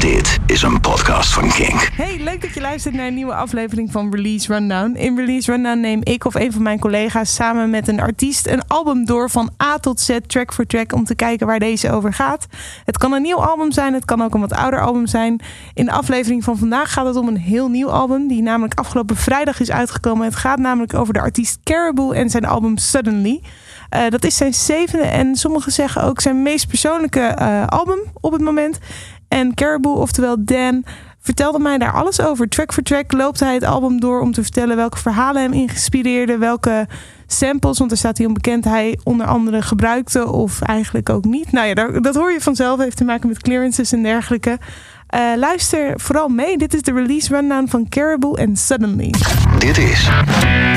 Dit 0.00 0.38
is 0.46 0.62
een 0.62 0.80
podcast 0.80 1.32
van 1.32 1.48
Kink. 1.48 1.88
Hey, 1.92 2.18
leuk 2.18 2.40
dat 2.40 2.54
je 2.54 2.60
luistert 2.60 2.94
naar 2.94 3.06
een 3.06 3.14
nieuwe 3.14 3.34
aflevering 3.34 3.92
van 3.92 4.14
Release 4.14 4.52
Rundown. 4.52 4.94
In 4.94 5.16
Release 5.16 5.50
Rundown 5.50 5.80
neem 5.80 6.00
ik 6.02 6.24
of 6.24 6.34
een 6.34 6.52
van 6.52 6.62
mijn 6.62 6.78
collega's 6.78 7.34
samen 7.34 7.70
met 7.70 7.88
een 7.88 8.00
artiest 8.00 8.46
een 8.46 8.66
album 8.66 9.04
door 9.04 9.30
van 9.30 9.50
A 9.62 9.78
tot 9.78 10.00
Z, 10.00 10.18
track 10.26 10.52
voor 10.52 10.66
track, 10.66 10.92
om 10.92 11.04
te 11.04 11.14
kijken 11.14 11.46
waar 11.46 11.58
deze 11.58 11.90
over 11.90 12.12
gaat. 12.12 12.46
Het 12.84 12.98
kan 12.98 13.12
een 13.12 13.22
nieuw 13.22 13.42
album 13.44 13.72
zijn, 13.72 13.94
het 13.94 14.04
kan 14.04 14.22
ook 14.22 14.34
een 14.34 14.40
wat 14.40 14.52
ouder 14.52 14.80
album 14.80 15.06
zijn. 15.06 15.40
In 15.74 15.84
de 15.84 15.92
aflevering 15.92 16.44
van 16.44 16.58
vandaag 16.58 16.92
gaat 16.92 17.06
het 17.06 17.16
om 17.16 17.28
een 17.28 17.36
heel 17.36 17.68
nieuw 17.68 17.90
album, 17.90 18.28
die 18.28 18.42
namelijk 18.42 18.78
afgelopen 18.78 19.16
vrijdag 19.16 19.60
is 19.60 19.70
uitgekomen. 19.70 20.24
Het 20.24 20.36
gaat 20.36 20.58
namelijk 20.58 20.94
over 20.94 21.12
de 21.12 21.20
artiest 21.20 21.58
Caribou 21.62 22.14
en 22.14 22.30
zijn 22.30 22.44
album 22.44 22.76
Suddenly. 22.76 23.40
Uh, 23.94 24.08
dat 24.08 24.24
is 24.24 24.36
zijn 24.36 24.54
zevende 24.54 25.04
en 25.04 25.36
sommigen 25.36 25.72
zeggen 25.72 26.02
ook 26.02 26.20
zijn 26.20 26.42
meest 26.42 26.68
persoonlijke 26.68 27.36
uh, 27.40 27.66
album 27.66 27.98
op 28.20 28.32
het 28.32 28.40
moment. 28.40 28.78
En 29.28 29.54
Caribou, 29.54 29.96
oftewel 29.96 30.36
Dan, 30.44 30.84
vertelde 31.20 31.58
mij 31.58 31.78
daar 31.78 31.92
alles 31.92 32.20
over. 32.20 32.48
Track 32.48 32.72
voor 32.72 32.82
track 32.82 33.12
loopt 33.12 33.40
hij 33.40 33.54
het 33.54 33.64
album 33.64 34.00
door 34.00 34.20
om 34.20 34.32
te 34.32 34.42
vertellen 34.42 34.76
welke 34.76 34.98
verhalen 34.98 35.42
hem 35.42 35.52
inspireerden, 35.52 36.38
welke 36.38 36.86
samples, 37.26 37.78
want 37.78 37.90
er 37.90 37.96
staat 37.96 38.18
hij 38.18 38.26
onbekend, 38.26 38.64
hij 38.64 38.98
onder 39.02 39.26
andere 39.26 39.62
gebruikte 39.62 40.32
of 40.32 40.62
eigenlijk 40.62 41.08
ook 41.08 41.24
niet. 41.24 41.52
Nou 41.52 41.66
ja, 41.66 42.00
dat 42.00 42.14
hoor 42.14 42.32
je 42.32 42.40
vanzelf, 42.40 42.78
heeft 42.78 42.96
te 42.96 43.04
maken 43.04 43.28
met 43.28 43.42
clearances 43.42 43.92
en 43.92 44.02
dergelijke. 44.02 44.58
Uh, 45.14 45.20
luister 45.36 46.00
vooral 46.00 46.28
mee. 46.28 46.58
Dit 46.58 46.74
is 46.74 46.82
de 46.82 46.92
release 46.92 47.34
rundown 47.34 47.66
van 47.68 47.88
Caribou 47.88 48.38
en 48.40 48.56
Suddenly. 48.56 49.14
Dit 49.58 49.78
is 49.78 50.08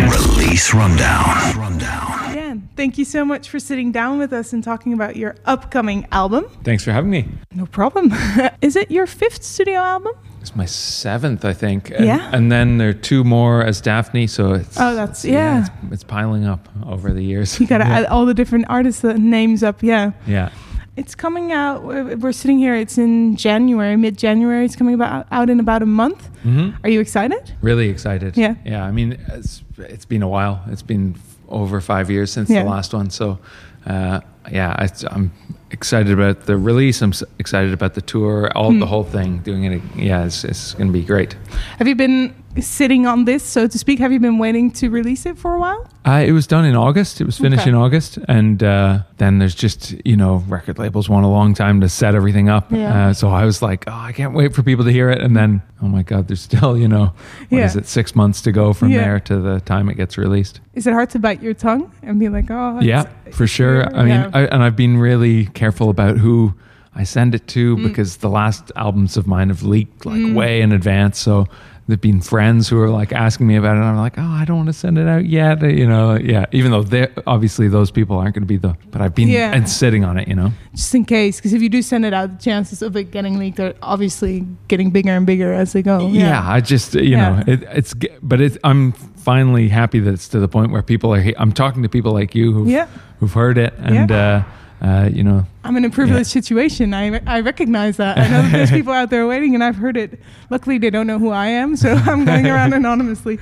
Release 0.10 0.78
Rundown. 0.78 1.60
rundown. 1.60 2.31
Thank 2.76 2.98
you 2.98 3.06
so 3.06 3.26
much 3.26 3.50
for 3.50 3.60
sitting 3.60 3.92
down 3.92 4.18
with 4.18 4.32
us 4.34 4.54
and 4.54 4.64
talking 4.64 4.94
about 4.94 5.16
your 5.16 5.36
upcoming 5.46 6.08
album. 6.12 6.46
Thanks 6.64 6.84
for 6.84 6.92
having 6.92 7.12
me. 7.12 7.28
No 7.54 7.66
problem. 7.66 8.12
is 8.62 8.76
it 8.76 8.90
your 8.90 9.06
fifth 9.08 9.44
studio 9.44 9.80
album? 9.80 10.14
It's 10.40 10.56
my 10.56 10.66
seventh, 10.66 11.46
I 11.46 11.54
think. 11.54 11.92
And, 11.92 12.06
Yeah. 12.06 12.30
And 12.34 12.52
then 12.52 12.78
there 12.78 12.90
are 12.90 12.94
two 12.94 13.24
more 13.24 13.62
as 13.64 13.82
Daphni, 13.82 14.28
so 14.28 14.54
it's 14.54 14.80
Oh, 14.80 14.96
that's- 14.96 15.24
yeah. 15.26 15.62
it's, 15.62 15.94
it's 15.94 16.04
piling 16.04 16.46
up 16.46 16.68
over 16.88 17.12
the 17.14 17.22
years. 17.24 17.60
You 17.60 17.68
gotta 17.68 17.84
yeah. 17.88 18.00
add 18.00 18.06
all 18.06 18.26
the 18.26 18.34
different 18.34 18.66
artists' 18.70 19.04
uh, 19.04 19.14
names 19.14 19.62
up. 19.64 19.84
Yeah. 19.84 20.14
yeah. 20.26 20.50
It's 20.98 21.14
coming 21.16 21.52
out. 21.52 21.84
We're 21.84 22.32
sitting 22.34 22.58
here. 22.60 22.76
It's 22.76 22.98
in 22.98 23.36
January, 23.38 23.96
mid 23.98 24.18
January. 24.18 24.66
It's 24.66 24.76
coming 24.76 24.94
about 24.94 25.26
out 25.32 25.50
in 25.50 25.60
about 25.60 25.82
a 25.82 25.86
month. 25.86 26.28
hmm 26.44 26.72
Are 26.84 26.90
you 26.90 27.00
excited? 27.00 27.54
Really 27.62 27.90
excited. 27.90 28.36
Yeah. 28.36 28.56
Yeah. 28.66 28.84
I 28.84 28.92
mean, 28.92 29.18
it's 29.30 29.64
it's 29.78 30.04
been 30.06 30.22
a 30.22 30.28
while. 30.28 30.62
It's 30.68 30.82
been 30.84 31.16
over 31.52 31.82
five 31.82 32.10
years 32.10 32.32
since 32.32 32.50
Yeah. 32.50 32.64
the 32.64 32.70
last 32.70 32.94
one. 32.94 33.10
So, 33.10 33.38
uh, 33.86 34.22
yeah, 34.52 34.76
I, 34.78 34.90
I'm 35.12 35.32
excited 35.72 36.12
about 36.12 36.46
the 36.46 36.58
release. 36.58 37.02
I'm 37.02 37.14
excited 37.40 37.74
about 37.74 37.94
the 37.94 38.02
tour, 38.02 38.52
all 38.56 38.72
Hmm. 38.72 38.80
the 38.80 38.86
whole 38.88 39.04
thing. 39.04 39.40
Doing 39.40 39.64
it. 39.66 39.82
Yeah, 39.96 40.26
it's, 40.26 40.44
it's 40.44 40.74
going 40.74 40.88
to 40.88 40.94
be 40.94 41.04
great. 41.04 41.36
Have 41.78 41.88
you 41.88 41.96
been 41.96 42.34
sitting 42.60 43.08
on 43.08 43.24
this, 43.26 43.44
so 43.44 43.66
to 43.68 43.78
speak? 43.78 44.00
Have 44.00 44.12
you 44.12 44.20
been 44.20 44.38
waiting 44.38 44.72
to 44.72 44.90
release 44.90 45.26
it 45.26 45.38
for 45.38 45.56
a 45.56 45.60
while? 45.60 45.88
Uh, 46.06 46.24
it 46.26 46.32
was 46.32 46.48
done 46.48 46.66
in 46.66 46.76
August. 46.76 47.22
It 47.22 47.26
was 47.26 47.38
finished 47.38 47.62
Okay. 47.62 47.70
in 47.70 47.76
August, 47.76 48.18
and 48.28 48.62
uh, 48.64 49.00
then 49.18 49.38
there's 49.38 49.54
just 49.56 49.94
you 50.06 50.18
know 50.18 50.44
record 50.48 50.80
labels 50.80 51.08
want 51.08 51.26
a 51.26 51.30
long 51.30 51.54
time 51.54 51.80
to 51.82 51.88
set 51.90 52.16
everything 52.16 52.50
up. 52.50 52.72
Yeah. 52.72 53.10
Uh, 53.10 53.14
so 53.14 53.30
I 53.30 53.46
was 53.46 53.62
like, 53.62 53.86
oh, 53.88 53.92
I 53.94 54.12
can't 54.12 54.34
wait 54.34 54.54
for 54.56 54.64
people 54.64 54.84
to 54.86 54.92
hear 54.92 55.10
it, 55.12 55.22
and 55.22 55.36
then 55.38 55.62
oh 55.84 55.88
my 55.88 56.02
god, 56.04 56.28
there's 56.28 56.42
still 56.42 56.76
you 56.78 56.88
know 56.88 57.14
what 57.50 57.62
is 57.62 57.76
Yeah. 57.76 57.82
it 57.82 57.88
six 57.88 58.16
months 58.16 58.42
to 58.42 58.52
go 58.52 58.74
from 58.74 58.90
Yeah. 58.90 59.02
there 59.04 59.20
to 59.22 59.38
the 59.40 59.60
time 59.62 59.90
it 59.90 59.96
gets 59.96 60.18
released. 60.18 60.60
Is 60.74 60.88
it 60.88 60.94
hard 60.94 61.10
to 61.12 61.20
bite 61.20 61.42
your 61.42 61.54
tongue 61.54 61.92
and 62.02 62.20
be 62.20 62.30
like, 62.30 62.50
oh, 62.50 62.80
yeah, 62.82 63.06
for 63.32 63.46
sure. 63.48 63.86
I 63.96 64.04
mean. 64.04 64.30
I, 64.34 64.42
and 64.48 64.64
I've 64.64 64.76
been 64.76 64.98
really 64.98 65.46
careful 65.62 65.90
about 65.90 66.16
who 66.18 66.54
I 67.02 67.04
send 67.06 67.34
it 67.36 67.46
to 67.56 67.64
Mm. 67.78 67.84
because 67.88 68.18
the 68.18 68.30
last 68.30 68.64
albums 68.76 69.16
of 69.20 69.26
mine 69.36 69.50
have 69.54 69.64
leaked 69.64 70.06
like 70.06 70.26
way 70.36 70.62
in 70.66 70.72
advance. 70.72 71.16
So 71.28 71.46
there've 71.88 72.02
been 72.12 72.22
friends 72.22 72.70
who 72.70 72.78
are 72.84 72.90
like 73.02 73.12
asking 73.26 73.46
me 73.48 73.56
about 73.62 73.76
it, 73.78 73.80
and 73.82 73.88
I'm 73.92 73.98
like, 74.08 74.18
oh, 74.18 74.34
I 74.42 74.44
don't 74.46 74.58
want 74.62 74.68
to 74.76 74.80
send 74.86 74.98
it 74.98 75.08
out 75.16 75.26
yet. 75.26 75.64
Uh, 75.64 75.68
You 75.82 75.88
know, 75.94 76.06
yeah. 76.34 76.46
Even 76.60 76.70
though 76.72 76.84
they 76.94 77.08
obviously 77.36 77.68
those 77.78 77.92
people 77.92 78.16
aren't 78.22 78.34
going 78.36 78.48
to 78.48 78.54
be 78.56 78.60
the, 78.68 78.74
but 78.92 79.00
I've 79.02 79.16
been 79.22 79.30
Yeah. 79.30 79.56
and 79.56 79.64
sitting 79.70 80.04
on 80.10 80.18
it. 80.22 80.28
You 80.32 80.36
know, 80.40 80.50
just 80.76 80.94
in 80.96 81.06
case, 81.06 81.34
because 81.40 81.54
if 81.58 81.62
you 81.62 81.70
do 81.78 81.82
send 81.82 82.04
it 82.06 82.14
out, 82.14 82.28
the 82.38 82.42
chances 82.50 82.82
of 82.82 82.96
it 82.98 83.12
getting 83.12 83.40
leaked 83.40 83.60
are 83.66 83.74
obviously 83.82 84.46
getting 84.68 84.90
bigger 84.92 85.12
and 85.20 85.26
bigger 85.26 85.52
as 85.62 85.72
they 85.74 85.82
go. 85.92 85.96
yeah. 86.10 86.44
I 86.56 86.60
just 86.74 86.90
you 86.96 87.02
Yeah. 87.16 87.20
know, 87.30 87.36
it, 87.54 87.60
it's 87.80 87.94
g- 88.02 88.16
but 88.32 88.40
it, 88.42 88.54
I'm 88.70 88.92
finally 89.30 89.68
happy 89.70 90.00
that 90.06 90.14
it's 90.18 90.28
to 90.30 90.40
the 90.46 90.48
point 90.58 90.70
where 90.74 90.84
people 90.94 91.10
are. 91.16 91.24
I'm 91.42 91.52
talking 91.64 91.84
to 91.84 91.90
people 91.90 92.12
like 92.20 92.36
you 92.40 92.48
who've 92.54 92.70
Yeah. 92.78 92.88
who've 93.20 93.34
heard 93.44 93.58
it, 93.58 93.74
and 93.80 94.12
uh, 94.12 94.44
uh, 94.82 95.10
you 95.14 95.24
know, 95.24 95.46
I'm 95.64 95.78
in 95.78 95.86
a 95.86 95.90
privileged 95.90 96.30
situation. 96.30 96.94
I, 96.94 97.22
I 97.28 97.42
recognize 97.42 97.98
that. 97.98 98.18
I 98.18 98.28
know 98.28 98.42
that 98.42 98.52
there's 98.52 98.72
people 98.80 98.94
out 98.94 99.10
there 99.12 99.28
waiting, 99.28 99.54
and 99.54 99.64
I've 99.64 99.76
heard 99.76 99.96
it. 99.96 100.20
Luckily, 100.50 100.78
they 100.80 100.90
don't 100.90 101.06
know 101.08 101.20
who 101.20 101.30
I 101.30 101.48
am, 101.48 101.76
so 101.76 101.94
I'm 101.94 102.26
going 102.26 102.48
around 102.48 102.74
anonymously. 102.82 103.38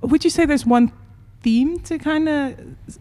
Would 0.00 0.22
you 0.24 0.30
say 0.30 0.46
there's 0.46 0.64
one 0.66 0.92
theme 1.42 1.78
to 1.80 1.98
kind 1.98 2.28
of 2.28 2.54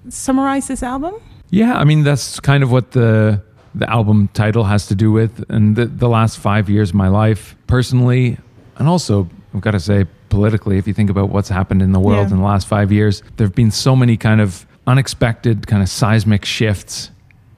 summarize 0.10 0.68
this 0.68 0.84
album? 0.84 1.16
Yeah, 1.50 1.76
I 1.76 1.84
mean 1.84 2.04
that's 2.04 2.40
kind 2.40 2.64
of 2.64 2.72
what 2.72 2.92
the 2.92 3.42
the 3.76 3.90
album 3.90 4.30
title 4.34 4.64
has 4.64 4.88
to 4.88 4.96
do 4.96 5.12
with, 5.12 5.44
and 5.50 5.76
the, 5.76 5.86
the 5.86 6.10
last 6.10 6.40
five 6.40 6.70
years 6.70 6.90
of 6.90 6.96
my 6.96 7.08
life, 7.08 7.56
personally, 7.68 8.38
and 8.78 8.88
also 8.88 9.30
I've 9.54 9.62
got 9.62 9.72
to 9.72 9.80
say 9.80 10.06
politically. 10.30 10.78
If 10.80 10.88
you 10.88 10.94
think 10.96 11.12
about 11.12 11.30
what's 11.30 11.50
happened 11.50 11.82
in 11.84 11.92
the 11.92 12.00
world 12.00 12.28
Yeah. 12.30 12.34
in 12.34 12.38
the 12.40 12.44
last 12.46 12.68
five 12.68 12.92
years, 12.92 13.22
there 13.38 13.46
have 13.46 13.56
been 13.56 13.70
so 13.72 13.96
many 13.96 14.18
kind 14.18 14.42
of 14.42 14.66
unexpected, 14.88 15.68
kind 15.68 15.84
of 15.84 15.90
seismic 15.90 16.44
shifts 16.46 17.12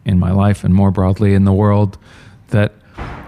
in 0.06 0.20
my 0.20 0.32
life 0.32 0.64
and 0.64 0.74
more 0.74 0.92
broadly 0.92 1.34
in 1.34 1.46
the 1.46 1.54
world 1.54 1.98
that 2.50 2.74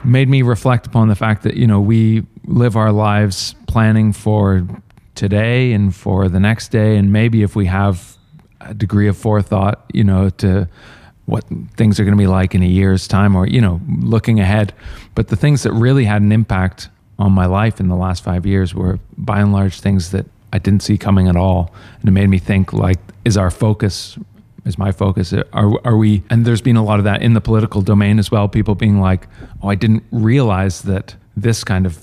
made 0.03 0.29
me 0.29 0.41
reflect 0.41 0.87
upon 0.87 1.07
the 1.07 1.15
fact 1.15 1.43
that 1.43 1.55
you 1.55 1.67
know 1.67 1.81
we 1.81 2.25
live 2.45 2.77
our 2.77 2.91
lives 2.91 3.55
planning 3.67 4.13
for 4.13 4.65
today 5.15 5.73
and 5.73 5.95
for 5.95 6.29
the 6.29 6.39
next 6.39 6.69
day. 6.69 6.97
And 6.97 7.11
maybe 7.11 7.41
if 7.43 7.55
we 7.55 7.65
have 7.65 8.17
a 8.61 8.73
degree 8.73 9.07
of 9.07 9.17
forethought 9.17 9.85
you 9.93 10.03
know 10.03 10.29
to 10.29 10.67
what 11.25 11.43
things 11.75 11.99
are 11.99 12.03
going 12.03 12.15
to 12.15 12.17
be 12.17 12.27
like 12.27 12.55
in 12.55 12.63
a 12.63 12.67
year's 12.67 13.07
time 13.07 13.35
or 13.35 13.47
you 13.47 13.59
know 13.59 13.81
looking 13.99 14.39
ahead. 14.39 14.73
But 15.15 15.27
the 15.27 15.35
things 15.35 15.63
that 15.63 15.73
really 15.73 16.05
had 16.05 16.21
an 16.21 16.31
impact 16.31 16.89
on 17.19 17.31
my 17.31 17.47
life 17.47 17.79
in 17.79 17.87
the 17.87 17.95
last 17.95 18.23
5 18.23 18.45
years 18.45 18.75
were 18.75 18.99
by 19.17 19.41
and 19.41 19.51
large 19.51 19.81
things 19.81 20.11
that 20.11 20.25
I 20.53 20.59
didn't 20.59 20.83
see 20.83 20.97
coming 20.97 21.27
at 21.27 21.35
all. 21.35 21.73
And 21.99 22.07
it 22.07 22.11
made 22.11 22.29
me 22.29 22.37
think 22.39 22.71
like 22.71 22.99
is 23.25 23.35
our 23.35 23.51
focus 23.51 24.17
is 24.67 24.77
my 24.77 24.91
focus. 24.91 25.33
Are 25.33 25.87
are 25.87 25.97
we? 25.97 26.23
And 26.29 26.45
there's 26.45 26.61
been 26.61 26.75
a 26.77 26.83
lot 26.83 26.99
of 26.99 27.05
that 27.05 27.21
in 27.21 27.33
the 27.33 27.41
political 27.41 27.81
domain 27.81 28.19
as 28.19 28.29
well. 28.31 28.47
People 28.47 28.75
being 28.75 28.99
like, 28.99 29.27
"Oh, 29.63 29.69
I 29.69 29.75
didn't 29.75 30.03
realize 30.11 30.81
that 30.83 31.15
this 31.35 31.63
kind 31.63 31.85
of 31.85 31.97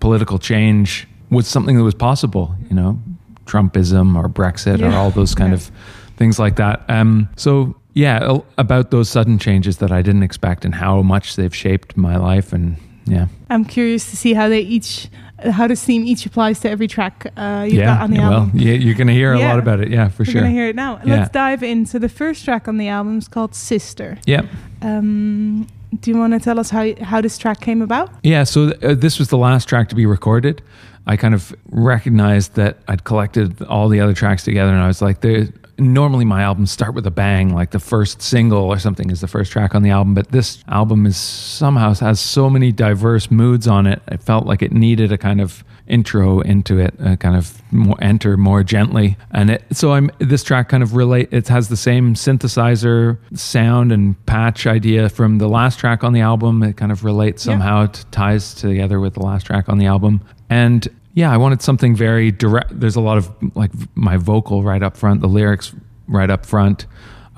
political 0.00 0.38
change 0.38 1.06
was 1.30 1.46
something 1.46 1.76
that 1.76 1.84
was 1.84 1.94
possible." 1.94 2.54
You 2.70 2.76
know, 2.76 2.98
Trumpism 3.44 4.16
or 4.16 4.28
Brexit 4.28 4.82
or 4.82 4.94
all 4.96 5.10
those 5.10 5.34
kind 5.34 5.50
Yeah. 5.50 5.54
of 5.56 5.70
things 6.16 6.38
like 6.38 6.56
that. 6.56 6.82
Um, 6.88 7.28
so 7.36 7.76
yeah, 7.94 8.38
about 8.58 8.90
those 8.90 9.08
sudden 9.08 9.38
changes 9.38 9.78
that 9.78 9.90
I 9.92 10.02
didn't 10.02 10.22
expect 10.22 10.64
and 10.64 10.74
how 10.74 11.02
much 11.02 11.36
they've 11.36 11.54
shaped 11.54 11.96
my 11.96 12.16
life. 12.16 12.52
And 12.52 12.76
yeah, 13.06 13.26
I'm 13.50 13.64
curious 13.64 14.10
to 14.10 14.16
see 14.16 14.34
how 14.34 14.48
they 14.48 14.60
each, 14.60 15.08
how 15.38 15.66
this 15.66 15.84
theme 15.84 16.04
each 16.04 16.24
applies 16.24 16.60
to 16.60 16.70
every 16.70 16.88
track 16.88 17.26
uh, 17.36 17.64
you've 17.66 17.74
yeah. 17.74 17.86
got 17.86 18.00
on 18.02 18.10
the 18.10 18.18
well, 18.18 18.32
album. 18.32 18.52
yeah, 18.54 18.72
you're 18.72 18.94
going 18.94 19.06
to 19.06 19.12
hear 19.12 19.32
a 19.34 19.38
Yeah. 19.38 19.48
lot 19.50 19.58
about 19.58 19.80
it. 19.80 19.88
Yeah, 19.90 20.08
for 20.08 20.22
We're 20.22 20.32
sure. 20.32 20.40
gonna 20.40 20.50
hear 20.52 20.68
it 20.68 20.76
now. 20.76 20.98
Yeah. 21.04 21.16
Let's 21.16 21.30
dive 21.30 21.62
in. 21.62 21.84
So 21.86 21.98
the 21.98 22.08
first 22.08 22.44
track 22.44 22.68
on 22.68 22.78
the 22.78 22.88
album 22.88 23.18
is 23.18 23.28
called 23.28 23.54
"Sister." 23.54 24.18
yeah. 24.26 24.42
Um, 24.82 25.66
do 26.00 26.10
you 26.10 26.18
want 26.18 26.32
to 26.34 26.40
tell 26.40 26.58
us 26.58 26.70
how 26.70 26.94
how 27.02 27.20
this 27.20 27.38
track 27.38 27.60
came 27.60 27.82
about? 27.82 28.10
Yeah, 28.22 28.44
so 28.44 28.70
th- 28.70 28.82
uh, 28.82 28.94
this 28.94 29.18
was 29.18 29.28
the 29.28 29.38
last 29.38 29.68
track 29.68 29.88
to 29.90 29.94
be 29.94 30.06
recorded. 30.06 30.62
I 31.06 31.16
kind 31.16 31.34
of 31.34 31.54
recognized 31.70 32.54
that 32.54 32.78
I'd 32.88 33.04
collected 33.04 33.62
all 33.62 33.88
the 33.88 34.00
other 34.00 34.12
tracks 34.14 34.42
together, 34.44 34.72
and 34.72 34.80
I 34.82 34.86
was 34.88 35.00
like, 35.02 35.20
there. 35.20 35.48
Normally, 35.78 36.24
my 36.24 36.42
albums 36.42 36.70
start 36.70 36.94
with 36.94 37.06
a 37.06 37.10
bang, 37.10 37.54
like 37.54 37.70
the 37.70 37.78
first 37.78 38.22
single 38.22 38.62
or 38.64 38.78
something 38.78 39.10
is 39.10 39.20
the 39.20 39.26
first 39.26 39.52
track 39.52 39.74
on 39.74 39.82
the 39.82 39.90
album. 39.90 40.14
But 40.14 40.30
this 40.32 40.64
album 40.68 41.04
is 41.04 41.16
somehow 41.18 41.92
has 41.94 42.18
so 42.18 42.48
many 42.48 42.72
diverse 42.72 43.30
moods 43.30 43.68
on 43.68 43.86
it. 43.86 44.00
I 44.08 44.16
felt 44.16 44.46
like 44.46 44.62
it 44.62 44.72
needed 44.72 45.12
a 45.12 45.18
kind 45.18 45.40
of 45.40 45.62
intro 45.86 46.40
into 46.40 46.78
it, 46.78 46.94
uh, 47.04 47.14
kind 47.16 47.36
of 47.36 47.60
more, 47.72 47.96
enter 48.00 48.36
more 48.38 48.64
gently. 48.64 49.16
And 49.32 49.50
it, 49.50 49.64
so 49.70 49.92
I'm 49.92 50.10
this 50.18 50.42
track 50.42 50.70
kind 50.70 50.82
of 50.82 50.94
relate. 50.96 51.28
It 51.30 51.46
has 51.48 51.68
the 51.68 51.76
same 51.76 52.14
synthesizer 52.14 53.18
sound 53.34 53.92
and 53.92 54.24
patch 54.26 54.66
idea 54.66 55.08
from 55.10 55.38
the 55.38 55.48
last 55.48 55.78
track 55.78 56.02
on 56.02 56.12
the 56.14 56.20
album. 56.20 56.62
It 56.62 56.76
kind 56.78 56.90
of 56.90 57.04
relates 57.04 57.44
Yeah. 57.46 57.52
somehow. 57.52 57.82
It 57.84 58.04
ties 58.10 58.54
together 58.54 58.98
with 58.98 59.14
the 59.14 59.20
last 59.22 59.44
track 59.46 59.68
on 59.68 59.78
the 59.78 59.86
album. 59.86 60.22
And 60.48 60.88
yeah, 61.16 61.32
I 61.32 61.38
wanted 61.38 61.62
something 61.62 61.96
very 61.96 62.30
direct. 62.30 62.78
There's 62.78 62.94
a 62.94 63.00
lot 63.00 63.16
of 63.16 63.32
like 63.56 63.70
my 63.94 64.18
vocal 64.18 64.62
right 64.62 64.82
up 64.82 64.98
front, 64.98 65.22
the 65.22 65.28
lyrics 65.28 65.74
right 66.06 66.28
up 66.28 66.44
front. 66.44 66.84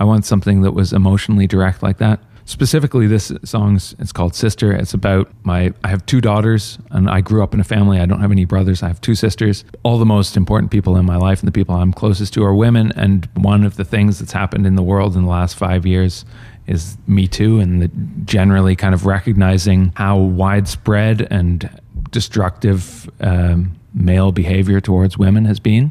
I 0.01 0.05
want 0.05 0.27
something 0.27 0.63
that 0.63 0.73
was 0.73 0.93
emotionally 0.93 1.47
direct 1.47 1.81
like 1.81 1.99
that. 1.99 2.19
Specifically, 2.45 3.07
this 3.07 3.31
song's 3.45 3.95
it's 4.01 4.11
called 4.11 4.35
Sister. 4.35 4.73
It's 4.73 4.95
about 4.95 5.31
my 5.45 5.73
I 5.85 5.91
have 5.91 6.05
two 6.07 6.21
daughters, 6.21 6.79
and 6.91 7.09
I 7.09 7.21
grew 7.21 7.41
up 7.41 7.55
in 7.55 7.61
a 7.61 7.65
family. 7.65 8.01
I 8.01 8.07
don't 8.07 8.21
have 8.21 8.33
any 8.33 8.45
brothers. 8.45 8.83
I 8.83 8.89
have 8.89 9.01
two 9.01 9.15
sisters. 9.15 9.65
All 9.85 9.97
the 9.97 10.05
most 10.05 10.37
important 10.37 10.73
people 10.73 10.97
in 10.97 11.07
my 11.07 11.17
life 11.17 11.39
and 11.39 11.47
the 11.47 11.53
people 11.53 11.77
I'm 11.77 11.93
closest 11.93 12.35
to 12.35 12.45
are 12.45 12.55
women. 12.55 12.91
And 12.97 13.29
one 13.35 13.63
of 13.63 13.77
the 13.77 13.85
things 13.85 14.19
that's 14.19 14.33
happened 14.33 14.67
in 14.67 14.75
the 14.75 14.83
world 14.83 15.15
in 15.15 15.23
the 15.23 15.31
last 15.31 15.55
five 15.55 15.87
years 15.87 16.25
is 16.67 16.97
Me 17.07 17.29
Too 17.29 17.61
and 17.61 17.81
the 17.81 17.89
generally 18.25 18.75
kind 18.75 18.93
of 18.93 19.07
recognizing 19.07 19.93
how 19.95 20.19
widespread 20.19 21.29
and 21.31 21.71
destructive 22.11 23.09
um, 23.21 23.79
male 23.95 24.33
behavior 24.33 24.81
towards 24.81 25.19
women 25.19 25.45
has 25.45 25.61
been. 25.61 25.91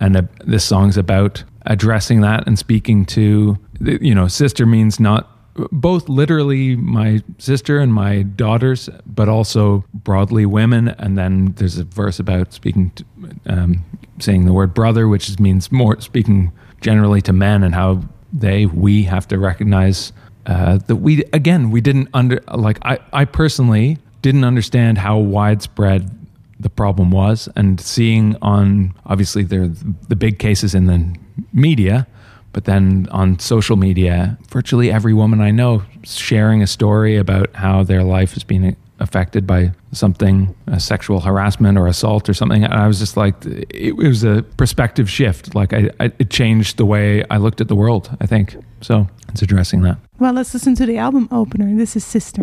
And 0.00 0.16
uh, 0.16 0.22
this 0.44 0.64
song's 0.64 0.96
about 0.96 1.44
addressing 1.66 2.20
that 2.20 2.46
and 2.46 2.58
speaking 2.58 3.04
to, 3.06 3.58
you 3.80 4.14
know, 4.14 4.28
sister 4.28 4.66
means 4.66 5.00
not 5.00 5.32
both 5.72 6.08
literally 6.08 6.76
my 6.76 7.22
sister 7.38 7.78
and 7.78 7.92
my 7.92 8.22
daughters, 8.22 8.90
but 9.06 9.28
also 9.28 9.84
broadly 9.94 10.44
women. 10.44 10.88
And 10.88 11.16
then 11.16 11.54
there's 11.56 11.78
a 11.78 11.84
verse 11.84 12.18
about 12.18 12.52
speaking, 12.52 12.90
to, 12.90 13.04
um, 13.46 13.84
saying 14.18 14.44
the 14.44 14.52
word 14.52 14.74
brother, 14.74 15.08
which 15.08 15.38
means 15.40 15.72
more 15.72 15.98
speaking 16.00 16.52
generally 16.82 17.22
to 17.22 17.32
men 17.32 17.62
and 17.62 17.74
how 17.74 18.02
they, 18.32 18.66
we 18.66 19.04
have 19.04 19.26
to 19.28 19.38
recognize 19.38 20.12
uh, 20.44 20.78
that 20.86 20.96
we, 20.96 21.24
again, 21.32 21.70
we 21.70 21.80
didn't 21.80 22.08
under, 22.12 22.40
like, 22.54 22.78
I, 22.82 22.98
I 23.12 23.24
personally 23.24 23.98
didn't 24.26 24.42
understand 24.42 24.98
how 24.98 25.16
widespread 25.16 26.10
the 26.58 26.68
problem 26.68 27.12
was 27.12 27.48
and 27.54 27.80
seeing 27.80 28.34
on 28.42 28.92
obviously 29.04 29.44
there 29.44 29.68
the 30.08 30.16
big 30.16 30.40
cases 30.40 30.74
in 30.74 30.86
the 30.86 31.16
media 31.52 32.08
but 32.52 32.64
then 32.64 33.06
on 33.12 33.38
social 33.38 33.76
media 33.76 34.36
virtually 34.48 34.90
every 34.90 35.14
woman 35.14 35.40
i 35.40 35.52
know 35.52 35.80
sharing 36.02 36.60
a 36.60 36.66
story 36.66 37.16
about 37.16 37.54
how 37.54 37.84
their 37.84 38.02
life 38.02 38.32
has 38.32 38.42
been 38.42 38.76
affected 38.98 39.46
by 39.46 39.70
something 39.92 40.52
sexual 40.76 41.20
harassment 41.20 41.78
or 41.78 41.86
assault 41.86 42.28
or 42.28 42.34
something 42.34 42.64
and 42.64 42.74
i 42.74 42.88
was 42.88 42.98
just 42.98 43.16
like 43.16 43.34
it 43.70 43.94
was 43.94 44.24
a 44.24 44.42
perspective 44.56 45.08
shift. 45.08 45.54
Like 45.54 45.72
I, 45.72 45.90
I, 46.00 46.06
it 46.18 46.30
changed 46.30 46.78
the 46.78 46.86
way 46.86 47.22
i 47.30 47.36
looked 47.36 47.60
at 47.60 47.68
the 47.68 47.76
world 47.76 48.10
i 48.20 48.26
think. 48.26 48.56
So 48.80 49.08
it's 49.28 49.42
addressing 49.42 49.82
that. 49.82 49.98
Well 50.18 50.32
let's 50.32 50.52
listen 50.52 50.74
to 50.76 50.86
the 50.86 50.98
album 50.98 51.28
opener. 51.30 51.72
This 51.76 51.94
is 51.94 52.04
sister 52.04 52.42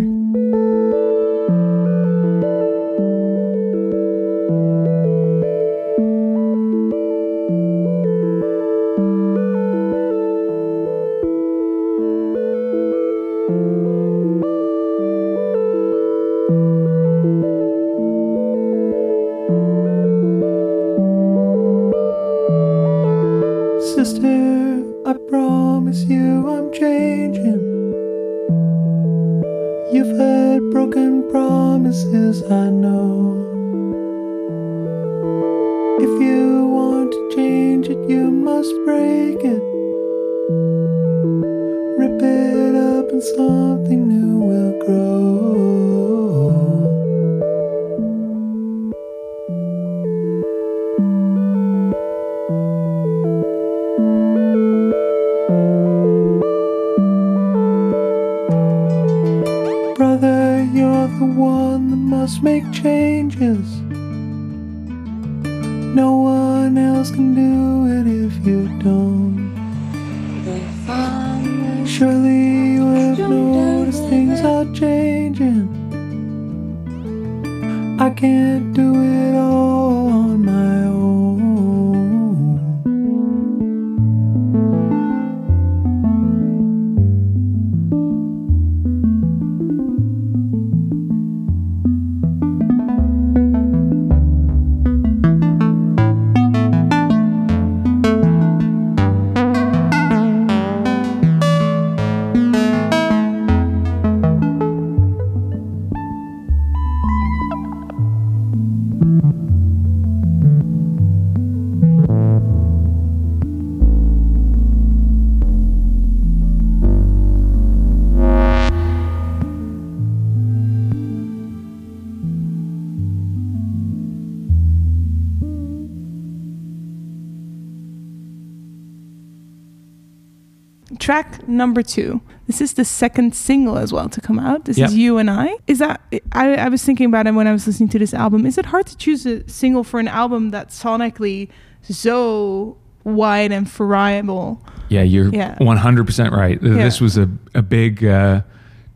number 131.53 131.81
two. 131.81 132.21
This 132.47 132.59
is 132.59 132.73
the 132.73 132.83
second 132.83 133.35
single 133.35 133.77
as 133.77 133.94
well 133.94 134.09
to 134.09 134.19
come 134.19 134.38
out. 134.38 134.65
This 134.65 134.77
yep. 134.77 134.89
is 134.89 134.97
You 134.97 135.17
and 135.17 135.29
I. 135.29 135.55
Is 135.67 135.79
that 135.79 136.01
I, 136.33 136.55
I 136.55 136.69
was 136.69 136.83
thinking 136.83 137.05
about 137.05 137.27
it 137.27 137.31
when 137.31 137.47
I 137.47 137.53
was 137.53 137.65
listening 137.65 137.89
to 137.89 138.00
this 138.00 138.13
album. 138.13 138.45
Is 138.45 138.57
it 138.57 138.65
hard 138.65 138.85
to 138.88 138.97
choose 138.97 139.25
a 139.25 139.47
single 139.50 139.83
for 139.83 140.00
an 140.00 140.07
album 140.07 140.50
that's 140.50 140.81
sonically 140.81 141.50
so 141.81 142.77
wide 143.03 143.51
and 143.51 143.67
variable? 143.67 144.61
Yeah, 144.89 145.03
you're 145.03 145.29
yeah. 145.29 145.55
100% 145.59 146.31
right. 146.31 146.61
Yeah. 146.61 146.73
This 146.73 147.00
was 147.00 147.17
a, 147.17 147.29
a 147.56 147.61
big 147.61 148.03
uh, 148.03 148.41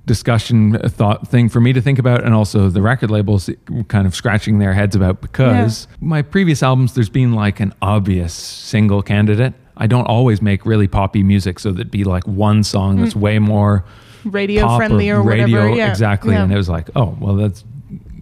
discussion 0.08 0.80
thought 0.90 1.28
thing 1.28 1.50
for 1.50 1.60
me 1.60 1.74
to 1.74 1.82
think 1.82 2.00
about 2.00 2.24
and 2.24 2.34
also 2.34 2.70
the 2.70 2.82
record 2.82 3.12
labels 3.12 3.50
kind 3.90 4.08
of 4.08 4.16
scratching 4.16 4.58
their 4.58 4.74
heads 4.74 4.96
about 4.96 5.22
because 5.22 5.88
yeah. 5.90 5.98
my 6.00 6.22
previous 6.22 6.64
albums 6.64 6.94
there's 6.94 7.10
been 7.10 7.34
like 7.34 7.60
an 7.60 7.74
obvious 7.82 8.34
single 8.34 9.02
candidate 9.02 9.54
I 9.78 9.88
don't 9.88 10.06
always 10.06 10.42
make 10.42 10.66
really 10.66 10.88
poppy 10.88 11.24
music, 11.24 11.60
so 11.60 11.72
that'd 11.72 11.92
be 11.92 12.04
like 12.04 12.26
one 12.26 12.64
song 12.64 13.02
that's 13.02 13.14
mm. 13.14 13.22
way 13.22 13.40
more 13.40 13.86
radio 14.26 14.76
friendly 14.76 15.10
or, 15.10 15.20
or 15.20 15.24
radio, 15.24 15.60
whatever. 15.60 15.76
Yeah. 15.76 15.90
Exactly, 15.90 16.34
yeah. 16.34 16.44
and 16.44 16.52
it 16.52 16.58
was 16.58 16.70
like, 16.70 16.90
oh, 16.96 17.18
well, 17.20 17.36
that's 17.36 17.64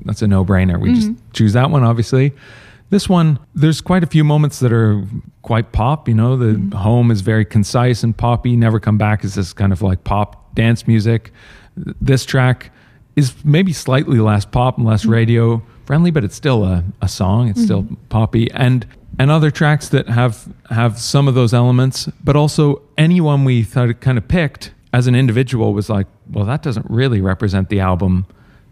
that's 0.04 0.22
a 0.22 0.28
no 0.28 0.46
brainer. 0.46 0.80
We 0.80 0.90
mm-hmm. 0.90 1.14
just 1.14 1.34
choose 1.34 1.54
that 1.54 1.72
one, 1.72 1.84
obviously. 1.84 2.34
This 2.92 3.10
one, 3.10 3.40
there's 3.56 3.82
quite 3.82 4.04
a 4.04 4.08
few 4.08 4.24
moments 4.24 4.60
that 4.60 4.72
are 4.72 5.04
quite 5.42 5.72
pop. 5.72 6.08
You 6.08 6.14
know, 6.14 6.38
the 6.38 6.58
mm-hmm. 6.58 6.78
home 6.78 7.12
is 7.12 7.22
very 7.22 7.44
concise 7.44 8.04
and 8.04 8.16
poppy. 8.16 8.56
Never 8.56 8.80
come 8.80 8.98
back 8.98 9.24
is 9.24 9.36
this 9.36 9.54
kind 9.54 9.74
of 9.74 9.82
like 9.82 10.04
pop 10.04 10.54
dance 10.54 10.88
music. 10.88 11.32
This 11.76 12.26
track 12.26 12.72
is 13.16 13.34
maybe 13.44 13.74
slightly 13.74 14.20
less 14.20 14.46
pop 14.46 14.78
and 14.78 14.86
less 14.86 15.02
mm-hmm. 15.02 15.12
radio 15.12 15.64
friendly, 15.86 16.12
but 16.12 16.24
it's 16.24 16.36
still 16.36 16.64
a, 16.64 16.84
a 17.02 17.08
song. 17.08 17.50
It's 17.50 17.60
mm-hmm. 17.60 17.66
still 17.66 17.88
poppy. 18.10 18.52
And 18.52 18.86
and 19.18 19.32
other 19.32 19.52
tracks 19.52 19.90
that 19.90 20.10
have 20.10 20.48
have 20.70 21.00
some 21.00 21.28
of 21.28 21.36
those 21.36 21.54
elements, 21.54 22.10
but 22.24 22.36
also 22.36 22.82
anyone 22.98 23.46
we 23.46 23.64
thought 23.64 24.00
kind 24.02 24.18
of 24.18 24.28
picked 24.28 24.72
as 24.94 25.08
an 25.08 25.16
individual 25.16 25.74
was 25.74 25.90
like, 25.90 26.08
well, 26.32 26.46
that 26.46 26.62
doesn't 26.64 26.90
really 26.90 27.22
represent 27.22 27.70
the 27.70 27.80
album. 27.80 28.26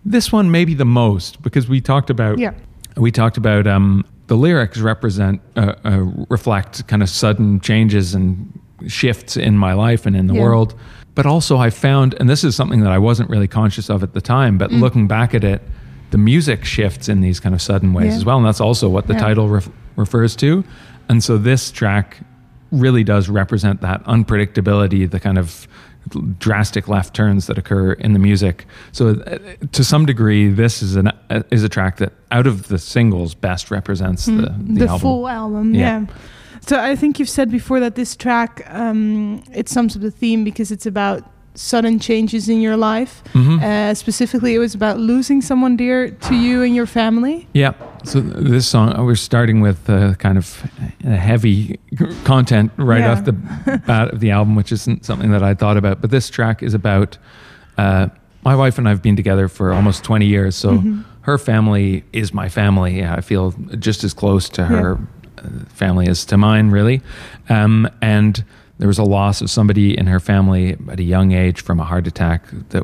This 0.05 0.31
one 0.31 0.51
maybe 0.51 0.73
the 0.73 0.85
most 0.85 1.41
because 1.41 1.67
we 1.67 1.81
talked 1.81 2.09
about 2.09 2.39
yeah. 2.39 2.53
we 2.97 3.12
talked 3.12 3.38
about 3.38 3.67
um, 3.67 4.05
the 4.27 4.35
lyrics 4.35 4.79
represent 4.79 5.41
uh, 5.55 5.75
uh, 5.85 6.00
reflect 6.29 6.88
kind 6.88 7.01
of 7.01 7.09
sudden 7.09 7.59
changes 7.59 8.13
and 8.13 8.59
shifts 8.88 9.38
in 9.38 9.57
my 9.57 9.73
life 9.73 10.05
and 10.05 10.15
in 10.15 10.27
the 10.27 10.33
yeah. 10.33 10.41
world. 10.41 10.75
But 11.15 11.25
also, 11.25 11.57
I 11.57 11.69
found, 11.69 12.15
and 12.19 12.27
this 12.27 12.43
is 12.43 12.55
something 12.55 12.79
that 12.79 12.91
I 12.91 12.97
wasn't 12.97 13.29
really 13.29 13.47
conscious 13.47 13.89
of 13.89 14.01
at 14.01 14.13
the 14.13 14.21
time, 14.21 14.57
but 14.57 14.71
mm. 14.71 14.81
looking 14.81 15.07
back 15.07 15.35
at 15.35 15.43
it, 15.43 15.62
the 16.09 16.17
music 16.17 16.65
shifts 16.65 17.07
in 17.07 17.21
these 17.21 17.39
kind 17.39 17.53
of 17.53 17.62
sudden 17.62 17.93
ways 17.93 18.12
yeah. 18.12 18.17
as 18.17 18.25
well, 18.25 18.38
and 18.38 18.45
that's 18.45 18.62
also 18.62 18.89
what 18.89 19.05
the 19.05 19.13
yeah. 19.13 19.19
title 19.19 19.47
ref- 19.47 19.69
refers 19.95 20.35
to. 20.38 20.63
And 21.09 21.23
so 21.23 21.38
this 21.38 21.71
track 21.71 22.19
really 22.71 23.03
does 23.03 23.29
represent 23.29 23.81
that 23.81 24.03
unpredictability, 24.05 25.09
the 25.09 25.19
kind 25.19 25.38
of 25.38 25.67
drastic 26.39 26.88
left 26.88 27.15
turns 27.15 27.47
that 27.47 27.57
occur 27.57 27.93
in 27.93 28.13
the 28.13 28.19
music. 28.19 28.65
So 28.91 29.12
uh, 29.12 29.38
to 29.71 29.83
some 29.83 30.05
degree, 30.05 30.50
this 30.50 30.81
is 30.81 30.95
an 30.95 31.07
uh, 31.29 31.43
is 31.51 31.63
a 31.63 31.69
track 31.69 31.97
that 31.97 32.13
out 32.31 32.47
of 32.47 32.67
the 32.67 32.77
singles 32.77 33.35
best 33.35 33.71
represents 33.71 34.27
mm, 34.27 34.41
the 34.41 34.73
the, 34.73 34.88
the 34.88 35.00
full 35.00 35.27
album. 35.27 35.73
Yeah. 35.73 36.01
yeah. 36.01 36.15
So 36.62 36.79
I 36.79 36.95
think 36.95 37.19
you've 37.19 37.29
said 37.29 37.51
before 37.51 37.79
that 37.81 37.95
this 37.95 38.15
track 38.15 38.65
um, 38.69 39.43
it 39.53 39.69
sums 39.69 39.95
up 39.95 40.01
the 40.01 40.12
theme 40.12 40.43
because 40.43 40.71
it's 40.71 40.85
about 40.85 41.29
sudden 41.55 42.00
changes 42.00 42.50
in 42.50 42.62
your 42.62 42.75
life. 42.77 43.24
Mhm. 43.33 43.62
Uh, 43.62 43.93
specifically, 43.93 44.55
it 44.55 44.60
was 44.60 44.74
about 44.75 45.00
losing 45.00 45.41
someone 45.41 45.75
dear 45.77 46.10
to 46.10 46.36
you 46.36 46.63
and 46.63 46.75
your 46.75 46.86
family. 46.88 47.48
Yeah. 47.53 47.74
So 48.03 48.19
this 48.22 48.67
song, 48.67 48.93
we're 49.05 49.15
starting 49.15 49.62
with 49.62 49.89
uh, 49.89 50.15
kind 50.15 50.38
of 50.38 50.63
uh, 51.05 51.10
heavy 51.12 51.79
content 52.25 52.72
right 52.77 53.00
Yeah. 53.01 53.12
off 53.13 53.24
the 53.24 53.33
bat 53.88 54.10
of 54.13 54.19
the 54.19 54.31
album, 54.31 54.55
which 54.55 54.72
isn't 54.72 55.05
something 55.05 55.31
that 55.31 55.43
I 55.43 55.53
thought 55.53 55.77
about. 55.77 56.01
But 56.01 56.10
this 56.12 56.29
track 56.29 56.62
is 56.63 56.74
about 56.74 57.17
uh, 57.77 58.07
my 58.43 58.55
wife 58.55 58.77
and 58.77 58.88
I 58.88 58.91
have 58.91 59.01
been 59.01 59.15
together 59.15 59.48
for 59.48 59.72
almost 59.74 60.03
20 60.03 60.25
years. 60.25 60.55
So 60.55 60.72
Mm-hmm. 60.72 61.01
her 61.22 61.38
family 61.38 62.03
is 62.12 62.33
my 62.33 62.50
family. 62.50 62.98
Yeah, 63.00 63.15
I 63.15 63.22
feel 63.22 63.51
just 63.79 64.03
as 64.03 64.13
close 64.13 64.50
to 64.50 64.65
her 64.65 64.98
uh, 65.38 65.41
family 65.69 66.07
as 66.10 66.25
to 66.25 66.38
mine, 66.38 66.72
really. 66.72 67.01
Um, 67.48 67.88
and 68.01 68.43
there 68.83 68.89
was 68.89 68.99
a 68.99 69.03
loss 69.03 69.39
of 69.39 69.49
somebody 69.49 69.97
in 69.97 70.07
her 70.07 70.19
family 70.19 70.75
at 70.91 70.99
a 70.99 71.03
young 71.03 71.31
age 71.31 71.61
from 71.61 71.79
a 71.79 71.85
heart 71.85 72.05
attack 72.05 72.43
that 72.71 72.83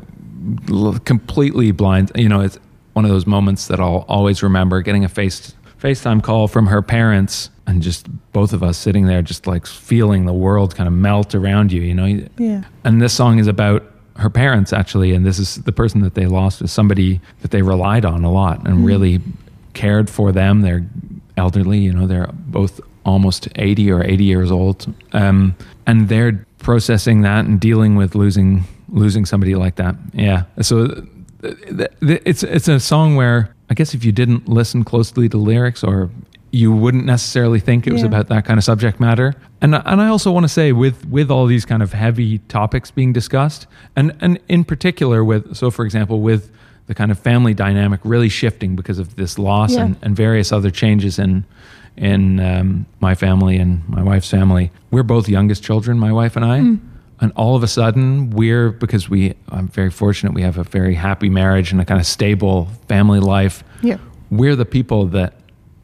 completely 1.04 1.72
blind. 1.72 2.10
You 2.14 2.30
know, 2.30 2.40
it's 2.40 2.58
one 2.94 3.04
of 3.04 3.10
those 3.10 3.26
moments 3.26 3.66
that 3.66 3.80
I'll 3.80 4.06
always 4.08 4.42
remember 4.42 4.80
getting 4.80 5.04
a 5.04 5.10
face 5.10 5.52
FaceTime 5.78 6.22
call 6.22 6.48
from 6.48 6.68
her 6.68 6.80
parents 6.80 7.50
and 7.66 7.82
just 7.82 8.06
both 8.32 8.54
of 8.54 8.62
us 8.62 8.78
sitting 8.78 9.08
there, 9.08 9.20
just 9.20 9.46
like 9.46 9.66
feeling 9.66 10.24
the 10.24 10.32
world 10.32 10.74
kind 10.74 10.86
of 10.86 10.94
melt 10.94 11.34
around 11.34 11.70
you. 11.70 11.82
You 11.82 11.92
know, 11.92 12.26
Yeah. 12.38 12.62
and 12.82 13.02
this 13.02 13.12
song 13.12 13.38
is 13.38 13.46
about 13.46 13.84
her 14.16 14.30
parents 14.30 14.72
actually, 14.72 15.12
and 15.12 15.26
this 15.26 15.38
is 15.38 15.56
the 15.56 15.72
person 15.72 16.00
that 16.00 16.14
they 16.14 16.24
lost 16.24 16.62
is 16.62 16.72
somebody 16.72 17.20
that 17.42 17.50
they 17.50 17.60
relied 17.60 18.06
on 18.06 18.24
a 18.24 18.32
lot 18.32 18.66
and 18.66 18.78
mm. 18.78 18.86
really 18.86 19.20
cared 19.74 20.08
for 20.08 20.32
them. 20.32 20.62
They're 20.62 20.86
elderly, 21.36 21.80
you 21.80 21.92
know, 21.92 22.06
they're 22.06 22.30
both 22.32 22.80
almost 23.10 23.48
80 23.56 23.90
or 23.90 24.02
80 24.04 24.24
years 24.24 24.50
old. 24.50 24.92
Um, 25.12 25.54
and 25.86 26.08
they're 26.08 26.44
processing 26.58 27.22
that 27.22 27.44
and 27.44 27.58
dealing 27.60 27.96
with 27.96 28.14
losing 28.14 28.64
losing 28.92 29.24
somebody 29.24 29.54
like 29.54 29.76
that. 29.76 29.94
Yeah. 30.12 30.44
So 30.62 30.86
th- 31.42 31.56
th- 31.76 31.90
th- 32.00 32.22
it's 32.24 32.42
it's 32.42 32.68
a 32.68 32.80
song 32.80 33.16
where 33.16 33.54
I 33.70 33.74
guess 33.74 33.94
if 33.94 34.04
you 34.04 34.12
didn't 34.12 34.48
listen 34.48 34.84
closely 34.84 35.28
to 35.28 35.36
lyrics 35.38 35.84
or 35.84 36.10
you 36.52 36.72
wouldn't 36.72 37.04
necessarily 37.04 37.60
think 37.60 37.86
it 37.86 37.92
was 37.92 38.02
Yeah. 38.02 38.08
about 38.08 38.26
that 38.28 38.44
kind 38.44 38.58
of 38.58 38.64
subject 38.64 38.98
matter. 38.98 39.34
And 39.60 39.74
and 39.74 40.00
I 40.00 40.08
also 40.08 40.32
want 40.32 40.44
to 40.44 40.48
say 40.48 40.72
with 40.72 41.06
with 41.06 41.30
all 41.30 41.46
these 41.46 41.64
kind 41.64 41.82
of 41.82 41.92
heavy 41.92 42.38
topics 42.48 42.90
being 42.90 43.12
discussed, 43.12 43.66
and 43.96 44.12
and 44.20 44.38
in 44.48 44.64
particular 44.64 45.24
with 45.24 45.54
so 45.56 45.70
for 45.70 45.84
example 45.84 46.20
with 46.20 46.50
the 46.88 46.94
kind 46.94 47.12
of 47.12 47.18
family 47.20 47.54
dynamic 47.54 48.00
really 48.02 48.28
shifting 48.28 48.74
because 48.74 48.98
of 48.98 49.14
this 49.14 49.38
loss 49.38 49.74
Yeah. 49.74 49.84
and, 49.84 49.96
and 50.02 50.16
various 50.16 50.50
other 50.52 50.70
changes 50.72 51.18
in 51.20 51.44
in 52.00 52.40
um, 52.40 52.86
my 53.00 53.14
family 53.14 53.58
and 53.58 53.86
my 53.88 54.02
wife's 54.02 54.30
family. 54.30 54.72
We're 54.90 55.02
both 55.02 55.28
youngest 55.28 55.62
children, 55.62 55.98
my 55.98 56.10
wife 56.12 56.34
and 56.34 56.44
I. 56.44 56.56
And 57.22 57.32
all 57.36 57.54
of 57.54 57.62
a 57.62 57.68
sudden, 57.68 58.30
we're 58.30 58.70
because 58.70 59.10
we, 59.10 59.34
I'm 59.50 59.68
very 59.68 59.90
fortunate, 59.90 60.32
we 60.32 60.40
have 60.40 60.56
a 60.56 60.64
very 60.64 60.94
happy 60.94 61.28
marriage 61.28 61.70
and 61.70 61.78
a 61.80 61.84
kind 61.84 62.00
of 62.00 62.06
stable 62.06 62.66
family 62.88 63.20
life 63.20 63.62
Yeah. 63.82 63.98
we're 64.30 64.56
the 64.56 64.64
people 64.64 65.06
that 65.08 65.34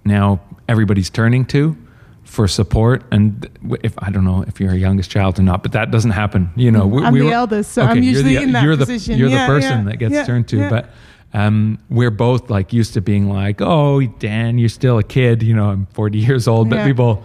now 0.05 0.41
everybody's 0.69 1.11
turning 1.11 1.45
to 1.47 1.77
for 2.25 2.49
support 2.49 3.03
and 3.13 3.49
if 3.85 3.95
i 3.99 4.11
don't 4.11 4.25
know 4.25 4.43
if 4.49 4.59
you're 4.61 4.73
a 4.73 4.77
youngest 4.77 5.11
child 5.11 5.39
or 5.39 5.43
not 5.43 5.63
but 5.63 5.73
that 5.73 5.91
doesn't 5.93 6.11
happen 6.11 6.51
you 6.57 6.71
know 6.73 6.85
we, 6.87 7.03
I'm 7.05 7.13
we 7.13 7.21
the 7.21 7.27
were- 7.27 7.33
eldest, 7.33 7.71
so 7.73 7.83
I'm 7.83 8.03
usually 8.03 8.35
the, 8.37 8.43
in 8.43 8.53
that 8.53 8.65
you're 8.65 8.75
the, 8.77 8.85
position. 8.87 9.17
you're 9.19 9.29
Yeah, 9.29 9.47
the 9.47 9.53
person 9.53 9.79
yeah, 9.85 9.91
that 9.91 9.97
gets 9.99 10.13
yeah, 10.15 10.25
turned 10.25 10.49
to 10.49 10.69
but 10.69 10.91
um, 11.37 11.79
we're 11.91 12.11
both 12.11 12.51
like 12.51 12.73
used 12.73 12.95
to 12.95 13.01
being 13.01 13.29
like 13.29 13.61
oh 13.61 14.01
dan 14.19 14.59
you're 14.59 14.69
still 14.81 14.99
a 14.99 15.03
kid 15.05 15.43
you 15.43 15.55
know 15.55 15.69
i'm 15.71 15.87
40 15.93 16.19
years 16.19 16.49
old 16.49 16.71
but 16.71 16.77
Yeah. 16.77 16.87
people 16.87 17.23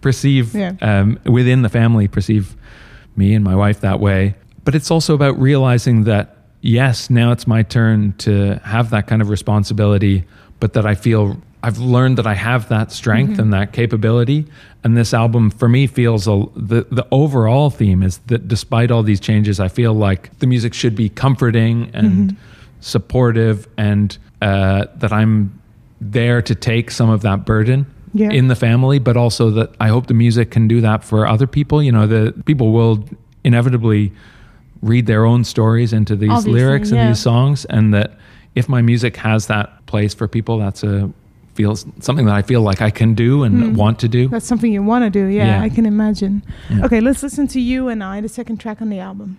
perceive 0.00 0.54
Yeah. 0.54 0.72
um, 0.80 1.18
within 1.26 1.62
the 1.62 1.68
family 1.68 2.08
perceive 2.08 2.56
me 3.16 3.34
and 3.34 3.44
my 3.44 3.54
wife 3.54 3.80
that 3.80 4.00
way. 4.00 4.34
But 4.64 4.74
it's 4.74 4.90
also 4.90 5.14
about 5.14 5.38
realizing 5.38 6.04
that 6.04 6.36
yes, 6.62 7.10
now 7.10 7.32
it's 7.32 7.46
my 7.46 7.62
turn 7.62 8.14
to 8.18 8.58
have 8.64 8.90
that 8.90 9.06
kind 9.06 9.20
of 9.20 9.28
responsibility, 9.28 10.24
but 10.60 10.72
that 10.74 10.86
I 10.86 10.94
feel 10.94 11.36
I've 11.62 11.78
learned 11.78 12.16
that 12.18 12.26
I 12.26 12.34
have 12.34 12.68
that 12.70 12.92
strength 12.92 13.38
and 13.38 13.52
that 13.52 13.72
capability. 13.72 14.46
And 14.84 14.96
this 14.96 15.12
album 15.12 15.50
for 15.50 15.68
me 15.68 15.86
feels 15.86 16.26
a, 16.26 16.44
the 16.56 16.86
the 16.90 17.06
overall 17.10 17.68
theme 17.70 18.02
is 18.02 18.18
that 18.28 18.48
despite 18.48 18.90
all 18.90 19.02
these 19.02 19.20
changes, 19.20 19.60
I 19.60 19.68
feel 19.68 19.92
like 19.92 20.38
the 20.38 20.46
music 20.46 20.72
should 20.72 20.94
be 20.96 21.08
comforting 21.10 21.90
and 21.92 22.36
supportive, 22.80 23.68
and 23.76 24.16
uh, 24.42 24.86
that 24.96 25.12
I'm 25.12 25.58
there 26.00 26.42
to 26.42 26.54
take 26.54 26.90
some 26.90 27.10
of 27.10 27.20
that 27.22 27.44
burden 27.44 27.86
Yeah. 28.14 28.30
in 28.30 28.48
the 28.48 28.56
family, 28.56 28.98
but 28.98 29.16
also 29.16 29.50
that 29.50 29.70
I 29.80 29.88
hope 29.88 30.06
the 30.06 30.14
music 30.14 30.50
can 30.50 30.66
do 30.66 30.80
that 30.80 31.04
for 31.04 31.26
other 31.26 31.46
people. 31.46 31.82
You 31.82 31.92
know, 31.92 32.06
the 32.06 32.32
people 32.46 32.72
will 32.72 33.04
inevitably 33.44 34.12
read 34.82 35.06
their 35.06 35.24
own 35.26 35.44
stories 35.44 35.92
into 35.92 36.16
these 36.16 36.30
Obviously, 36.30 36.52
lyrics 36.52 36.88
and 36.90 36.96
yeah. 36.98 37.08
these 37.08 37.20
songs, 37.20 37.64
and 37.66 37.92
that 37.94 38.18
if 38.54 38.68
my 38.68 38.80
music 38.82 39.16
has 39.16 39.46
that 39.46 39.84
place 39.86 40.14
for 40.14 40.26
people, 40.26 40.58
that's 40.58 40.82
a 40.82 41.10
feels 41.54 41.84
something 41.98 42.24
that 42.26 42.34
I 42.34 42.42
feel 42.42 42.62
like 42.62 42.80
I 42.80 42.90
can 42.90 43.12
do 43.14 43.42
and 43.42 43.76
want 43.76 43.98
to 43.98 44.08
do. 44.08 44.28
That's 44.28 44.46
something 44.46 44.72
you 44.72 44.82
want 44.82 45.04
to 45.04 45.10
do. 45.10 45.26
Yeah, 45.26 45.46
Yeah. 45.46 45.62
I 45.62 45.68
can 45.68 45.84
imagine. 45.84 46.42
Okay, 46.84 47.00
let's 47.00 47.22
listen 47.22 47.46
to 47.48 47.60
You 47.60 47.88
and 47.88 48.02
I, 48.02 48.20
the 48.22 48.28
second 48.28 48.58
track 48.58 48.80
on 48.80 48.88
the 48.88 49.00
album. 49.00 49.36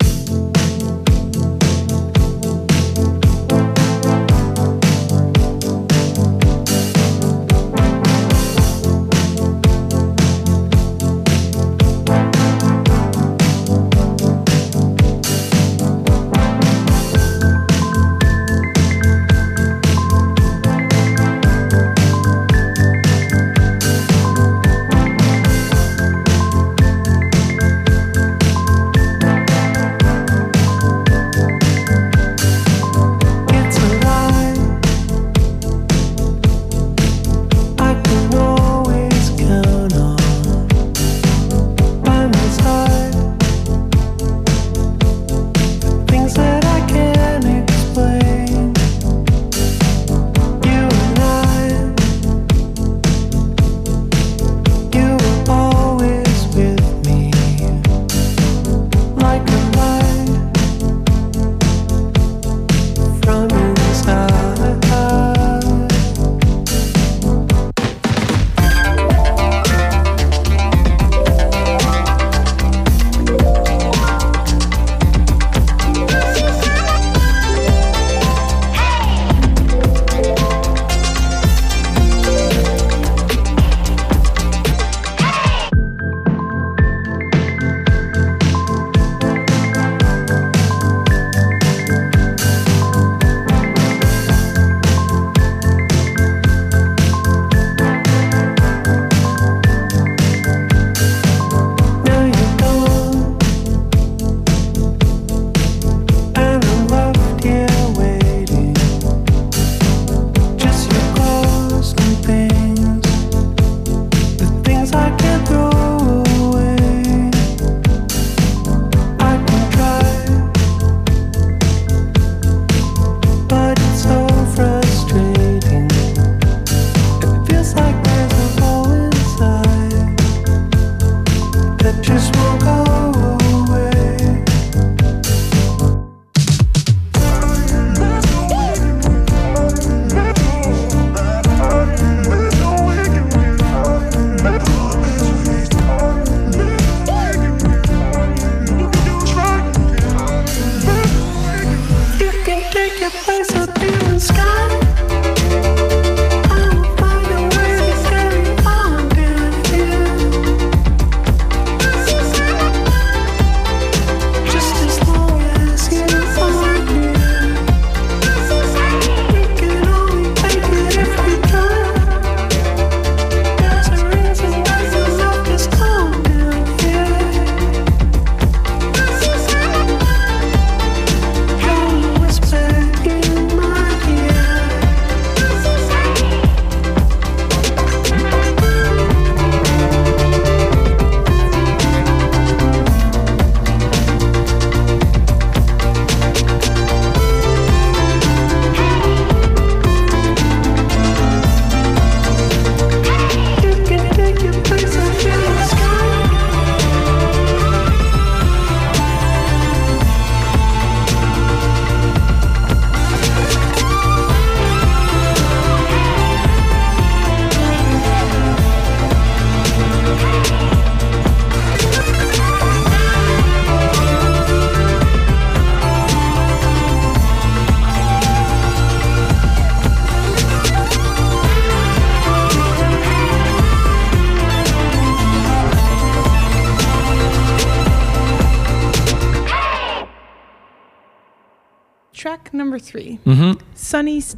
just 132.11 132.50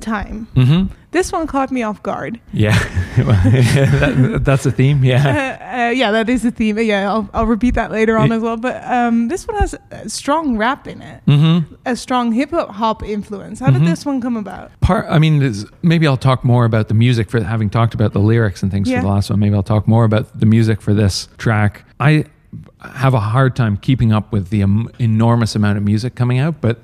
Time. 0.04 0.48
Mm-hmm. 0.56 0.94
This 1.12 1.32
one 1.32 1.46
caught 1.48 1.72
me 1.72 1.84
off 1.84 2.02
guard. 2.04 2.40
Yeah. 2.52 2.78
that, 3.18 4.42
that's 4.44 4.66
a 4.66 4.72
theme. 4.72 4.98
Uh, 5.04 5.08
Yeah. 5.08 5.88
uh, 5.88 5.92
yeah, 5.92 6.12
that 6.12 6.30
is 6.30 6.44
a 6.46 6.52
theme. 6.52 6.78
Yeah, 6.80 7.12
I'll, 7.12 7.30
I'll 7.34 7.46
repeat 7.46 7.76
that 7.76 7.92
later 7.92 8.18
on 8.18 8.32
as 8.32 8.42
well. 8.42 8.58
But 8.58 8.84
um, 8.86 9.28
this 9.28 9.48
one 9.48 9.58
has 9.58 9.76
a 9.92 10.10
strong 10.10 10.58
rap 10.58 10.88
in 10.88 11.02
it, 11.02 11.22
Mm-hmm. 11.28 11.76
a 11.86 11.96
strong 11.96 12.32
hip 12.32 12.52
hop 12.52 13.04
influence. 13.04 13.60
How 13.60 13.70
did 13.72 13.82
Mhm. 13.82 13.86
this 13.86 14.06
one 14.06 14.22
come 14.22 14.38
about? 14.38 14.72
part 14.82 15.06
i 15.10 15.18
mean 15.20 15.54
maybe 15.82 16.06
i'll 16.08 16.18
talk 16.18 16.44
more 16.44 16.66
about 16.66 16.88
the 16.90 16.94
music 16.94 17.30
for 17.30 17.42
having 17.42 17.70
talked 17.70 17.94
about 17.94 18.12
the 18.14 18.20
lyrics 18.20 18.62
and 18.64 18.72
things 18.72 18.90
Yeah. 18.90 18.98
for 19.00 19.08
the 19.08 19.14
last 19.14 19.30
one 19.30 19.40
maybe 19.40 19.56
i'll 19.56 19.64
talk 19.64 19.88
more 19.88 20.04
about 20.04 20.40
the 20.40 20.46
music 20.46 20.82
for 20.82 20.94
this 20.94 21.28
track 21.38 21.86
i 22.00 22.26
have 22.82 23.14
a 23.14 23.20
hard 23.20 23.56
time 23.56 23.78
keeping 23.78 24.12
up 24.12 24.32
with 24.34 24.50
the 24.50 24.62
um, 24.64 24.90
enormous 25.00 25.56
amount 25.56 25.78
of 25.78 25.84
music 25.84 26.16
coming 26.16 26.38
out 26.40 26.60
but 26.62 26.80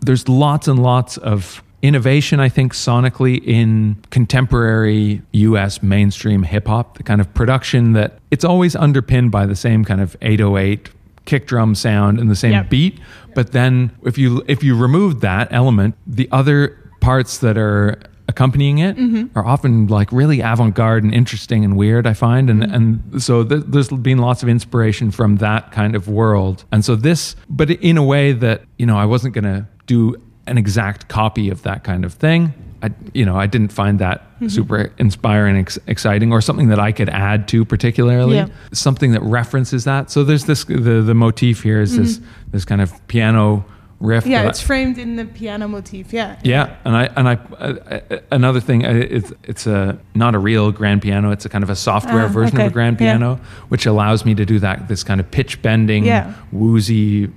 there's 0.00 0.28
lots 0.28 0.68
and 0.68 0.80
lots 0.82 1.16
of 1.18 1.62
innovation 1.82 2.40
i 2.40 2.48
think 2.48 2.74
sonically 2.74 3.42
in 3.46 3.96
contemporary 4.10 5.22
us 5.32 5.82
mainstream 5.82 6.42
hip 6.42 6.66
hop 6.66 6.98
the 6.98 7.02
kind 7.02 7.20
of 7.20 7.32
production 7.34 7.94
that 7.94 8.18
it's 8.30 8.44
always 8.44 8.76
underpinned 8.76 9.30
by 9.30 9.46
the 9.46 9.56
same 9.56 9.84
kind 9.84 10.00
of 10.00 10.16
808 10.20 10.90
kick 11.30 11.46
drum 11.46 11.74
sound 11.74 12.18
and 12.18 12.30
the 12.30 12.36
same 12.36 12.52
Yep. 12.52 12.70
beat. 12.70 13.00
But 13.34 13.52
then 13.52 13.92
if 14.04 14.18
you 14.18 14.42
if 14.48 14.64
you 14.64 14.76
remove 14.76 15.20
that 15.20 15.48
element 15.52 15.94
the 16.06 16.28
other 16.32 16.76
parts 17.00 17.38
that 17.38 17.56
are 17.56 18.00
accompanying 18.28 18.78
it 18.78 18.96
mm-hmm. 18.96 19.36
are 19.36 19.44
often 19.44 19.88
like 19.88 20.12
really 20.12 20.40
avant-garde 20.40 21.02
and 21.02 21.12
interesting 21.12 21.64
and 21.64 21.76
weird 21.76 22.06
i 22.06 22.14
find. 22.14 22.50
And 22.50 22.62
mm-hmm. 22.62 22.74
and 22.74 23.22
so 23.22 23.44
th- 23.44 23.64
there's 23.66 23.88
been 23.88 24.18
lots 24.18 24.42
of 24.42 24.48
inspiration 24.48 25.10
from 25.10 25.36
that 25.36 25.72
kind 25.72 25.94
of 25.94 26.08
world. 26.08 26.64
And 26.72 26.84
so 26.84 26.96
this 26.96 27.36
but 27.48 27.70
in 27.70 27.96
a 27.96 28.04
way 28.04 28.32
that 28.32 28.62
you 28.76 28.86
know 28.86 28.96
i 28.96 29.04
wasn't 29.04 29.34
going 29.34 29.44
to 29.44 29.66
do 29.86 30.16
an 30.46 30.58
exact 30.58 31.08
copy 31.08 31.50
of 31.50 31.62
that 31.62 31.84
kind 31.84 32.04
of 32.04 32.14
thing 32.14 32.52
I, 32.82 32.90
you 33.12 33.26
know, 33.26 33.36
I 33.36 33.46
didn't 33.46 33.72
find 33.74 33.98
that 33.98 34.22
super 34.48 34.90
inspiring, 34.96 35.56
ex- 35.58 35.78
exciting, 35.86 36.32
or 36.32 36.40
something 36.40 36.68
that 36.68 36.78
I 36.78 36.92
could 36.92 37.10
add 37.10 37.46
to 37.48 37.66
particularly. 37.66 38.36
Yeah. 38.36 38.46
Something 38.72 39.12
that 39.12 39.20
references 39.22 39.84
that. 39.84 40.10
So 40.10 40.24
there's 40.24 40.46
this 40.46 40.64
the 40.64 41.02
the 41.04 41.12
motif 41.14 41.62
here 41.62 41.82
is 41.82 41.94
this 41.98 42.20
this 42.52 42.64
kind 42.64 42.80
of 42.80 43.06
piano 43.06 43.66
riff. 44.00 44.24
Yeah, 44.24 44.38
that 44.38 44.46
I- 44.46 44.48
it's 44.48 44.62
framed 44.62 44.96
in 44.96 45.16
the 45.16 45.26
piano 45.26 45.68
motif. 45.68 46.10
Yeah. 46.14 46.38
yeah, 46.42 46.74
and 46.86 46.96
I 46.96 47.04
and 47.16 47.28
I 47.28 47.34
uh, 47.34 48.18
another 48.32 48.60
thing 48.60 48.80
it's 48.80 49.30
it's 49.44 49.66
a 49.66 49.98
not 50.14 50.34
a 50.34 50.38
real 50.38 50.72
grand 50.72 51.02
piano. 51.02 51.32
It's 51.32 51.44
a 51.44 51.50
kind 51.50 51.62
of 51.62 51.68
a 51.68 51.76
software 51.76 52.24
Ah, 52.24 52.28
version 52.28 52.58
of 52.62 52.66
a 52.68 52.70
grand 52.70 52.98
Yeah. 52.98 53.12
piano, 53.12 53.40
which 53.68 53.84
allows 53.84 54.24
me 54.24 54.34
to 54.36 54.46
do 54.46 54.58
that 54.60 54.88
this 54.88 55.04
kind 55.04 55.20
of 55.20 55.30
pitch 55.30 55.60
bending, 55.60 56.06
Yeah. 56.06 56.32
woozy 56.50 57.28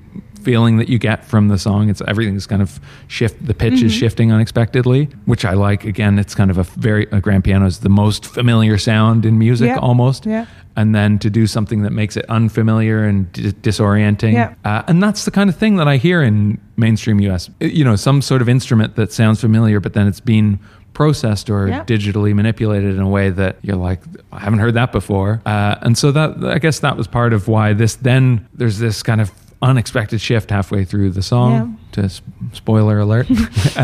feeling 0.44 0.78
that 0.78 0.90
you 0.90 0.98
get 1.00 1.26
from 1.26 1.48
the 1.48 1.58
song. 1.58 1.90
It's 1.90 2.02
everything's 2.08 2.46
kind 2.48 2.62
of 2.62 2.80
shift. 3.08 3.46
The 3.46 3.54
pitch 3.54 3.74
Mm-hmm. 3.74 3.86
is 3.88 3.94
shifting 3.94 4.32
unexpectedly, 4.32 5.10
which 5.26 5.46
I 5.46 5.54
like. 5.54 5.86
Again, 5.86 6.20
it's 6.20 6.36
kind 6.36 6.52
of 6.52 6.58
a 6.58 6.64
very 6.64 7.08
a 7.12 7.20
grand 7.22 7.44
piano 7.44 7.66
is 7.66 7.80
the 7.80 7.90
most 7.90 8.26
familiar 8.26 8.78
sound 8.78 9.26
in 9.26 9.38
music 9.40 9.68
Yeah. 9.70 9.78
almost. 9.80 10.26
Yeah. 10.26 10.46
And 10.76 10.94
then 10.96 11.20
to 11.20 11.30
do 11.30 11.46
something 11.48 11.84
that 11.84 11.92
makes 11.92 12.18
it 12.18 12.26
unfamiliar 12.30 13.04
and 13.04 13.32
di- 13.32 13.52
disorienting. 13.52 14.34
Yeah. 14.34 14.56
Uh, 14.66 14.82
and 14.88 15.02
that's 15.04 15.24
the 15.26 15.32
kind 15.32 15.50
of 15.50 15.56
thing 15.56 15.76
that 15.78 15.88
I 15.88 15.98
hear 15.98 16.22
in 16.24 16.60
mainstream 16.78 17.20
US. 17.22 17.50
You 17.60 17.84
know, 17.84 17.96
some 17.96 18.22
sort 18.22 18.42
of 18.42 18.50
instrument 18.50 18.96
that 18.96 19.12
sounds 19.12 19.40
familiar, 19.40 19.80
but 19.80 19.94
then 19.94 20.08
it's 20.08 20.20
been 20.20 20.60
processed 20.94 21.50
or 21.50 21.68
Yeah. 21.68 21.84
digitally 21.86 22.34
manipulated 22.36 22.96
in 22.96 23.02
a 23.02 23.08
way 23.10 23.30
that 23.32 23.58
you're 23.64 23.76
like, 23.76 24.02
I 24.32 24.40
haven't 24.40 24.60
heard 24.60 24.74
that 24.76 24.92
before. 24.92 25.42
Uh, 25.46 25.76
and 25.82 25.98
so 25.98 26.12
that, 26.12 26.44
I 26.44 26.60
guess 26.60 26.80
that 26.80 26.98
was 26.98 27.08
part 27.08 27.34
of 27.34 27.48
why 27.48 27.74
this, 27.74 27.96
then 27.96 28.48
there's 28.54 28.78
this 28.80 29.02
kind 29.04 29.20
of 29.22 29.32
unexpected 29.64 30.20
shift 30.22 30.50
halfway 30.52 30.84
through 30.86 31.10
the 31.12 31.22
song 31.24 31.80
to 31.94 32.02
s- 32.04 32.22
spoiler 32.52 33.00
alert. 33.00 33.28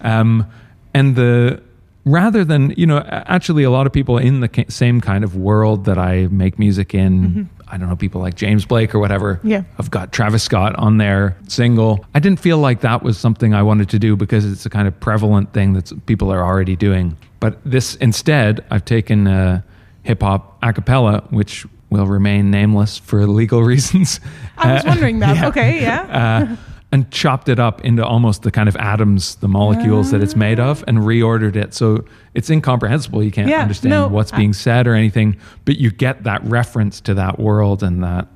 um, 0.00 0.46
and 0.94 1.16
the, 1.16 1.62
rather 2.04 2.44
than 2.44 2.70
you 2.76 2.86
know 2.86 2.98
actually 3.08 3.62
a 3.64 3.70
lot 3.70 3.86
of 3.86 3.92
people 3.92 4.18
in 4.18 4.40
the 4.40 4.48
ca- 4.48 4.64
same 4.68 5.00
kind 5.00 5.24
of 5.24 5.36
world 5.36 5.84
that 5.84 5.98
i 5.98 6.26
make 6.28 6.58
music 6.58 6.94
in 6.94 7.48
i 7.68 7.76
don't 7.76 7.88
know 7.90 7.96
people 7.96 8.18
like 8.18 8.34
james 8.34 8.64
blake 8.64 8.94
or 8.94 8.98
whatever 8.98 9.34
Mm-hmm. 9.36 9.48
Yeah. 9.48 9.62
have 9.76 9.90
got 9.90 10.10
travis 10.10 10.42
scott 10.42 10.74
on 10.76 10.96
their 10.96 11.36
single 11.48 12.06
i 12.14 12.18
didn't 12.18 12.40
feel 12.40 12.56
like 12.58 12.80
that 12.80 13.02
was 13.02 13.18
something 13.18 13.52
i 13.52 13.62
wanted 13.62 13.90
to 13.90 13.98
do 13.98 14.16
because 14.16 14.50
it's 14.50 14.64
a 14.64 14.70
kind 14.70 14.88
of 14.88 14.98
prevalent 15.00 15.52
thing 15.52 15.74
that 15.74 15.92
people 16.06 16.32
are 16.32 16.42
already 16.42 16.76
doing 16.76 17.14
but 17.40 17.58
this 17.64 17.94
instead 17.96 18.64
i've 18.70 18.86
taken 18.86 19.26
uh, 19.26 19.60
hip-hop 20.04 20.56
a 20.62 20.72
cappella 20.72 21.22
which 21.28 21.66
will 21.90 22.06
remain 22.06 22.50
nameless 22.50 22.98
for 22.98 23.26
legal 23.26 23.62
reasons 23.72 24.20
I 24.56 24.74
was 24.74 24.84
Uh, 24.84 24.88
wondering 24.88 25.18
that. 25.20 25.36
yeah. 25.40 25.48
Okay, 25.48 25.80
yeah. 25.82 26.46
uh, 26.52 26.56
and 26.90 27.10
chopped 27.10 27.50
it 27.50 27.58
up 27.58 27.84
into 27.84 28.02
almost 28.04 28.42
the 28.44 28.50
kind 28.50 28.66
of 28.66 28.74
atoms, 28.76 29.34
the 29.36 29.48
molecules 29.48 30.10
that 30.10 30.22
it's 30.22 30.34
made 30.34 30.58
of, 30.58 30.82
and 30.88 30.98
reordered 31.00 31.54
it. 31.54 31.74
So 31.74 32.04
it's 32.32 32.48
incomprehensible. 32.48 33.22
You 33.22 33.30
can't 33.30 33.48
Yeah, 33.48 33.60
understand 33.60 33.90
no, 33.90 34.08
what's 34.08 34.32
I- 34.32 34.38
being 34.38 34.54
said 34.54 34.86
or 34.86 34.94
anything, 34.94 35.36
but 35.66 35.76
you 35.76 35.90
get 35.90 36.24
that 36.24 36.42
reference 36.44 37.00
to 37.02 37.12
that 37.14 37.38
world 37.38 37.82
and 37.82 38.02
that. 38.04 38.26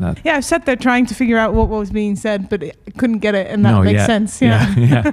that 0.00 0.20
yeah, 0.22 0.36
I've 0.36 0.44
sat 0.44 0.66
there 0.66 0.76
trying 0.76 1.06
to 1.06 1.14
figure 1.14 1.38
out 1.38 1.54
what 1.54 1.68
was 1.70 1.90
being 1.90 2.14
said, 2.14 2.50
but 2.50 2.62
I 2.62 2.72
couldn't 2.98 3.20
get 3.20 3.34
it, 3.34 3.46
and 3.50 3.64
that 3.64 3.70
no, 3.70 3.82
makes 3.82 3.94
yeah, 4.00 4.06
sense. 4.06 4.42
Yeah. 4.42 4.74
yeah, 4.76 5.02
yeah. 5.06 5.12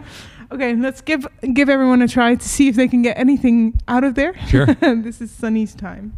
okay, 0.52 0.76
let's 0.76 1.00
give 1.00 1.26
give 1.54 1.70
everyone 1.70 2.02
a 2.02 2.10
try 2.10 2.36
to 2.36 2.50
see 2.50 2.68
if 2.68 2.76
they 2.76 2.90
can 2.90 3.02
get 3.04 3.18
anything 3.18 3.80
out 3.88 4.04
of 4.04 4.16
there. 4.16 4.34
Sure. 4.50 4.66
this 4.66 5.22
is 5.22 5.32
Sunny's 5.32 5.74
time. 5.76 6.18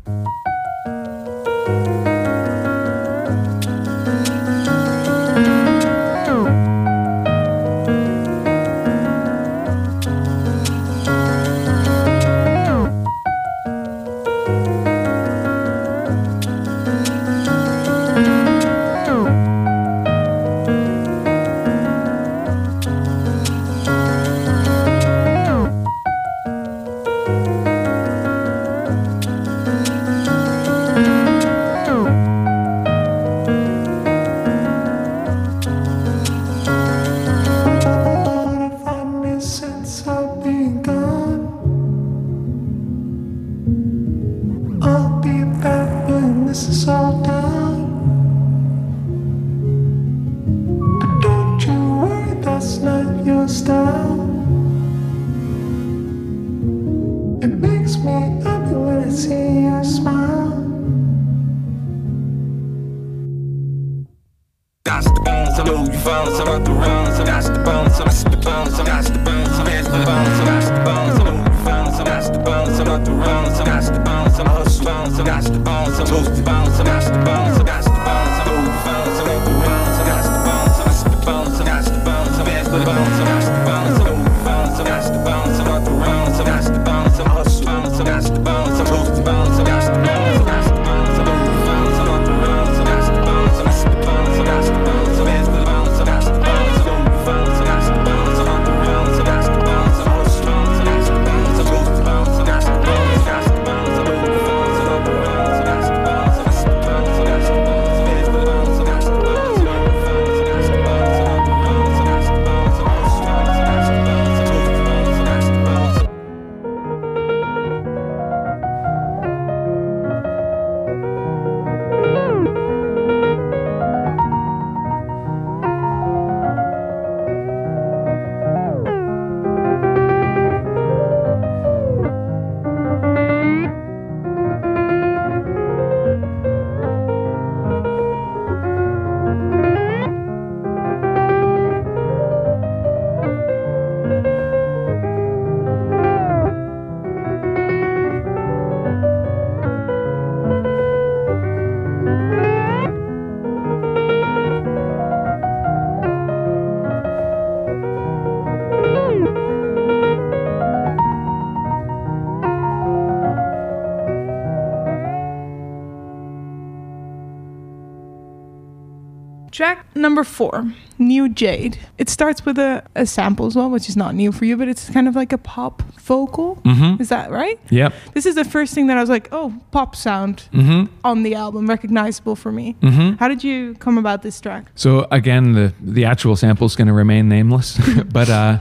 Track 169.54 169.86
number 169.96 170.24
four, 170.24 170.74
New 170.98 171.30
Jade. 171.30 171.78
It 172.00 172.10
starts 172.10 172.44
with 172.44 172.58
a, 172.58 172.84
a 172.96 173.06
sample 173.06 173.46
as 173.46 173.56
well, 173.56 173.70
which 173.70 173.88
is 173.88 173.96
not 173.96 174.16
new 174.16 174.32
for 174.32 174.46
you, 174.46 174.58
but 174.58 174.68
it's 174.68 174.90
kind 174.90 175.08
of 175.08 175.16
like 175.16 175.32
a 175.32 175.38
pop 175.38 175.84
vocal. 176.02 176.56
Mm-hmm. 176.66 177.00
Is 177.00 177.10
that 177.10 177.30
right? 177.30 177.60
Yep. 177.70 177.94
This 178.16 178.26
is 178.26 178.34
the 178.34 178.46
first 178.46 178.74
thing 178.74 178.88
that 178.88 178.98
I 178.98 179.02
was 179.02 179.12
like, 179.12 179.30
oh, 179.32 179.54
pop 179.70 179.96
sound 179.96 180.50
Mm-hmm. 180.54 180.92
on 181.06 181.22
the 181.22 181.36
album, 181.36 181.68
recognizable 181.68 182.36
for 182.36 182.52
me. 182.52 182.76
Mm-hmm. 182.82 183.18
How 183.18 183.28
did 183.28 183.44
you 183.44 183.76
come 183.76 184.00
about 184.00 184.24
this 184.24 184.42
track? 184.42 184.72
So 184.74 185.06
again, 185.12 185.54
the 185.54 185.72
the 185.80 186.06
actual 186.06 186.36
sample 186.36 186.66
is 186.66 186.76
going 186.76 186.88
to 186.88 186.94
remain 186.94 187.30
nameless, 187.30 187.78
but 188.12 188.30
uh, 188.32 188.58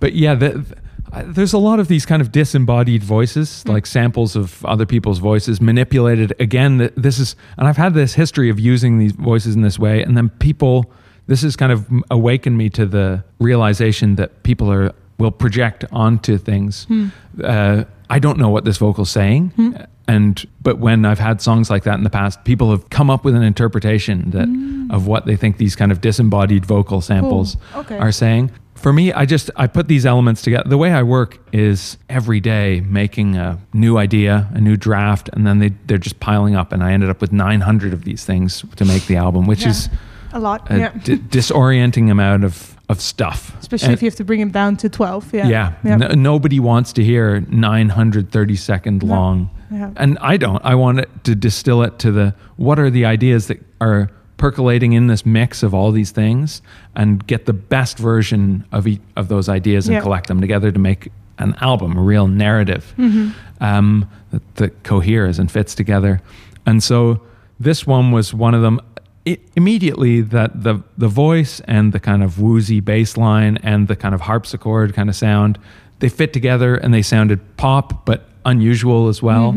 but 0.00 0.14
yeah, 0.14 0.34
the, 0.34 0.50
the- 0.58 0.76
I- 1.12 1.22
there's 1.22 1.52
a 1.52 1.58
lot 1.58 1.80
of 1.80 1.88
these 1.88 2.06
kind 2.06 2.22
of 2.22 2.32
disembodied 2.32 3.02
voices, 3.02 3.62
hmm. 3.62 3.70
like 3.70 3.86
samples 3.86 4.36
of 4.36 4.64
other 4.64 4.86
people's 4.86 5.18
voices, 5.18 5.60
manipulated. 5.60 6.34
Again, 6.40 6.90
this 6.96 7.18
is, 7.18 7.36
and 7.58 7.66
I've 7.68 7.76
had 7.76 7.94
this 7.94 8.14
history 8.14 8.50
of 8.50 8.58
using 8.60 8.98
these 8.98 9.12
voices 9.12 9.54
in 9.54 9.62
this 9.62 9.78
way, 9.78 10.02
and 10.02 10.16
then 10.16 10.28
people. 10.28 10.90
This 11.26 11.42
has 11.42 11.54
kind 11.54 11.70
of 11.70 11.86
awakened 12.10 12.58
me 12.58 12.70
to 12.70 12.84
the 12.86 13.22
realization 13.38 14.16
that 14.16 14.42
people 14.42 14.68
are 14.72 14.92
will 15.18 15.30
project 15.30 15.84
onto 15.92 16.38
things. 16.38 16.84
Hmm. 16.84 17.08
Uh, 17.44 17.84
I 18.08 18.18
don't 18.18 18.38
know 18.38 18.48
what 18.48 18.64
this 18.64 18.78
vocal's 18.78 19.10
saying, 19.10 19.50
hmm. 19.50 19.72
and 20.08 20.44
but 20.60 20.78
when 20.78 21.04
I've 21.04 21.20
had 21.20 21.40
songs 21.40 21.70
like 21.70 21.84
that 21.84 21.94
in 21.94 22.02
the 22.02 22.10
past, 22.10 22.42
people 22.44 22.72
have 22.72 22.90
come 22.90 23.10
up 23.10 23.24
with 23.24 23.36
an 23.36 23.44
interpretation 23.44 24.30
that 24.30 24.48
of 24.92 25.06
what 25.06 25.26
they 25.26 25.36
think 25.36 25.58
these 25.58 25.76
kind 25.76 25.92
of 25.92 26.00
disembodied 26.00 26.66
vocal 26.66 27.00
samples 27.00 27.56
oh, 27.74 27.80
Okay. 27.80 27.98
are 27.98 28.10
saying. 28.10 28.50
For 28.80 28.92
me, 28.92 29.12
I 29.12 29.26
just 29.26 29.50
I 29.56 29.66
put 29.66 29.88
these 29.88 30.06
elements 30.06 30.40
together. 30.42 30.68
The 30.68 30.78
way 30.78 30.92
I 30.92 31.02
work 31.02 31.38
is 31.52 31.98
every 32.08 32.40
day 32.40 32.80
making 32.80 33.36
a 33.36 33.58
new 33.74 33.98
idea, 33.98 34.48
a 34.54 34.60
new 34.60 34.76
draft, 34.76 35.28
and 35.34 35.46
then 35.46 35.58
they 35.58 35.70
they're 35.86 35.98
just 35.98 36.18
piling 36.20 36.56
up, 36.56 36.72
and 36.72 36.82
I 36.82 36.92
ended 36.92 37.10
up 37.10 37.20
with 37.20 37.30
900 37.32 37.92
of 37.92 38.04
these 38.04 38.24
things 38.24 38.64
to 38.76 38.84
make 38.86 39.06
the 39.06 39.16
album, 39.16 39.46
which 39.46 39.62
Yeah. 39.62 39.70
is 39.70 39.88
A 40.32 40.38
lot, 40.38 40.70
a 40.70 40.78
yeah. 40.78 40.92
d- 41.04 41.18
disorienting 41.18 42.10
amount 42.10 42.44
of 42.44 42.74
of 42.88 43.00
stuff. 43.00 43.54
Especially 43.60 43.86
And- 43.88 43.94
if 43.94 44.02
you 44.02 44.06
have 44.06 44.16
to 44.16 44.24
bring 44.24 44.40
them 44.40 44.50
down 44.50 44.76
to 44.78 44.88
12. 44.88 45.32
Yeah. 45.32 45.46
yeah, 45.46 45.72
Yeah. 45.84 45.96
No- 45.96 46.08
nobody 46.14 46.58
wants 46.58 46.92
to 46.94 47.04
hear 47.04 47.44
930 47.48 48.56
second 48.56 49.02
No. 49.04 49.14
long 49.14 49.50
Yeah. 49.70 49.90
and 49.96 50.18
i 50.20 50.36
don't 50.36 50.60
i 50.64 50.74
want 50.74 50.98
it 50.98 51.08
to 51.22 51.36
distill 51.36 51.82
it 51.84 52.00
to 52.00 52.10
the 52.10 52.34
what 52.56 52.80
are 52.80 52.90
the 52.90 53.04
ideas 53.04 53.46
that 53.46 53.58
are 53.80 54.10
percolating 54.40 54.94
in 54.94 55.06
this 55.06 55.24
mix 55.26 55.62
of 55.62 55.74
all 55.74 55.92
these 55.92 56.10
things 56.12 56.62
and 56.96 57.26
get 57.26 57.44
the 57.44 57.52
best 57.52 57.98
version 57.98 58.64
of 58.72 58.86
each 58.86 59.00
of 59.16 59.28
those 59.28 59.48
ideas 59.48 59.86
and 59.88 59.96
collect 60.02 60.26
them 60.28 60.40
together 60.40 60.72
to 60.72 60.78
make 60.78 61.12
an 61.38 61.54
album 61.60 61.96
a 61.96 62.00
real 62.00 62.26
narrative 62.26 62.94
Mm-hmm. 62.98 63.30
um, 63.62 64.08
that, 64.30 64.54
that 64.56 64.82
coheres 64.82 65.38
and 65.38 65.50
fits 65.50 65.74
together. 65.74 66.20
And 66.66 66.82
so 66.82 67.20
this 67.58 67.86
one 67.86 68.12
was 68.12 68.32
one 68.34 68.54
of 68.54 68.62
them. 68.62 68.80
I 69.26 69.38
immediately 69.54 70.22
that 70.22 70.62
the 70.62 70.82
the 70.96 71.08
voice 71.08 71.60
and 71.66 71.92
the 71.92 72.00
kind 72.00 72.22
of 72.22 72.40
woozy 72.40 72.80
bass 72.80 73.16
line 73.18 73.58
and 73.62 73.86
the 73.88 73.94
kind 73.96 74.14
of 74.14 74.22
harpsichord 74.22 74.94
kind 74.94 75.08
of 75.10 75.14
sound 75.16 75.58
they 75.98 76.08
fit 76.08 76.32
together 76.32 76.76
and 76.76 76.94
they 76.94 77.02
sounded 77.02 77.38
pop 77.58 78.06
but 78.06 78.20
unusual 78.46 79.08
as 79.08 79.22
well. 79.22 79.52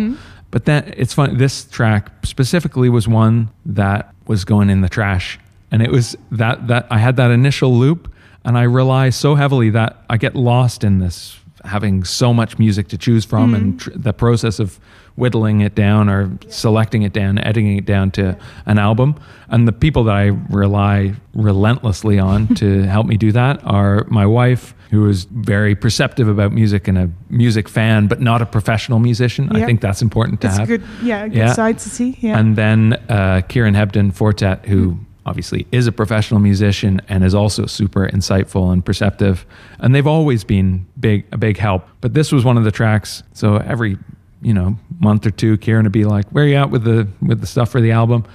But 0.52 0.66
then 0.66 0.94
it's 0.98 1.14
fun 1.14 1.38
this 1.38 1.64
track 1.66 2.12
specifically 2.26 2.90
was 2.90 3.08
one 3.08 3.50
that 3.66 4.13
was 4.28 4.46
going 4.46 4.70
in 4.70 4.82
the 4.82 4.90
trash. 4.90 5.40
And 5.72 5.82
it 5.82 5.92
was 5.92 6.16
that 6.32 6.68
that 6.68 6.88
I 6.90 7.00
had 7.00 7.16
that 7.18 7.32
initial 7.32 7.74
loop 7.74 8.14
and 8.46 8.58
I 8.58 8.64
rely 8.64 9.10
so 9.10 9.36
heavily 9.36 9.70
that 9.72 10.04
I 10.10 10.18
get 10.18 10.36
lost 10.36 10.84
in 10.84 11.00
this 11.00 11.40
having 11.64 12.04
so 12.04 12.34
much 12.34 12.60
music 12.60 12.88
to 12.90 12.98
choose 12.98 13.24
from 13.26 13.54
and 13.54 13.80
tr- 13.80 13.90
the 13.96 14.12
process 14.14 14.60
of 14.60 14.80
whittling 15.16 15.62
it 15.62 15.76
down 15.76 16.10
or 16.10 16.30
selecting 16.50 17.04
it 17.04 17.14
down, 17.14 17.38
editing 17.40 17.78
it 17.78 17.86
down 17.86 18.12
to 18.12 18.38
an 18.66 18.78
album. 18.80 19.16
And 19.50 19.68
the 19.68 19.72
people 19.72 20.04
that 20.06 20.16
I 20.16 20.28
rely 20.50 21.14
relentlessly 21.34 22.20
on 22.20 22.48
to 22.56 22.84
help 22.84 23.06
me 23.08 23.16
do 23.18 23.32
that 23.32 23.64
are 23.64 24.06
my 24.10 24.26
wife, 24.26 24.74
who 24.92 25.08
is 25.08 25.24
very 25.26 25.76
perceptive 25.76 26.28
about 26.28 26.52
music 26.52 26.88
and 26.88 26.98
a 26.98 27.10
music 27.30 27.70
fan, 27.70 28.08
but 28.08 28.20
not 28.22 28.42
a 28.42 28.46
professional 28.46 29.00
musician. 29.00 29.56
I 29.56 29.66
think 29.66 29.82
that's 29.82 30.02
important 30.02 30.42
to 30.42 30.48
That's 30.48 30.60
have. 30.60 30.68
good. 30.68 30.84
Yeah, 31.02 31.24
a 31.24 31.30
good 31.30 31.38
Yeah. 31.38 31.54
side 31.54 31.80
to 31.80 31.90
see. 31.90 32.18
Yeah. 32.20 32.38
And 32.40 32.56
then 32.56 32.94
uh, 33.10 33.42
Kieran 33.48 33.74
Hebden 33.74 34.14
Four 34.14 34.34
Tet, 34.34 34.66
who 34.66 34.98
obviously 35.26 35.66
is 35.72 35.88
a 35.88 35.92
professional 35.92 36.40
musician 36.40 37.02
and 37.08 37.24
is 37.24 37.34
also 37.34 37.66
super 37.66 38.08
insightful 38.08 38.72
and 38.72 38.86
perceptive. 38.86 39.46
And 39.80 39.94
they've 39.94 40.08
always 40.08 40.44
been 40.44 40.86
big 41.00 41.26
a 41.32 41.38
big 41.38 41.58
help. 41.58 41.88
But 42.02 42.14
this 42.14 42.32
was 42.32 42.44
one 42.44 42.58
of 42.58 42.64
the 42.64 42.72
tracks. 42.72 43.24
So 43.34 43.58
every 43.58 43.98
you 44.42 44.54
know 44.54 44.78
month 45.00 45.26
or 45.26 45.32
two, 45.32 45.58
Kieran 45.58 45.84
would 45.84 45.92
be 45.92 46.06
like, 46.06 46.30
"Where 46.30 46.44
are 46.44 46.48
you 46.48 46.56
at 46.56 46.70
with 46.70 46.84
the 46.84 47.08
with 47.22 47.42
the 47.42 47.48
stuff 47.48 47.70
for 47.70 47.82
the 47.82 47.92
album?" 47.92 48.26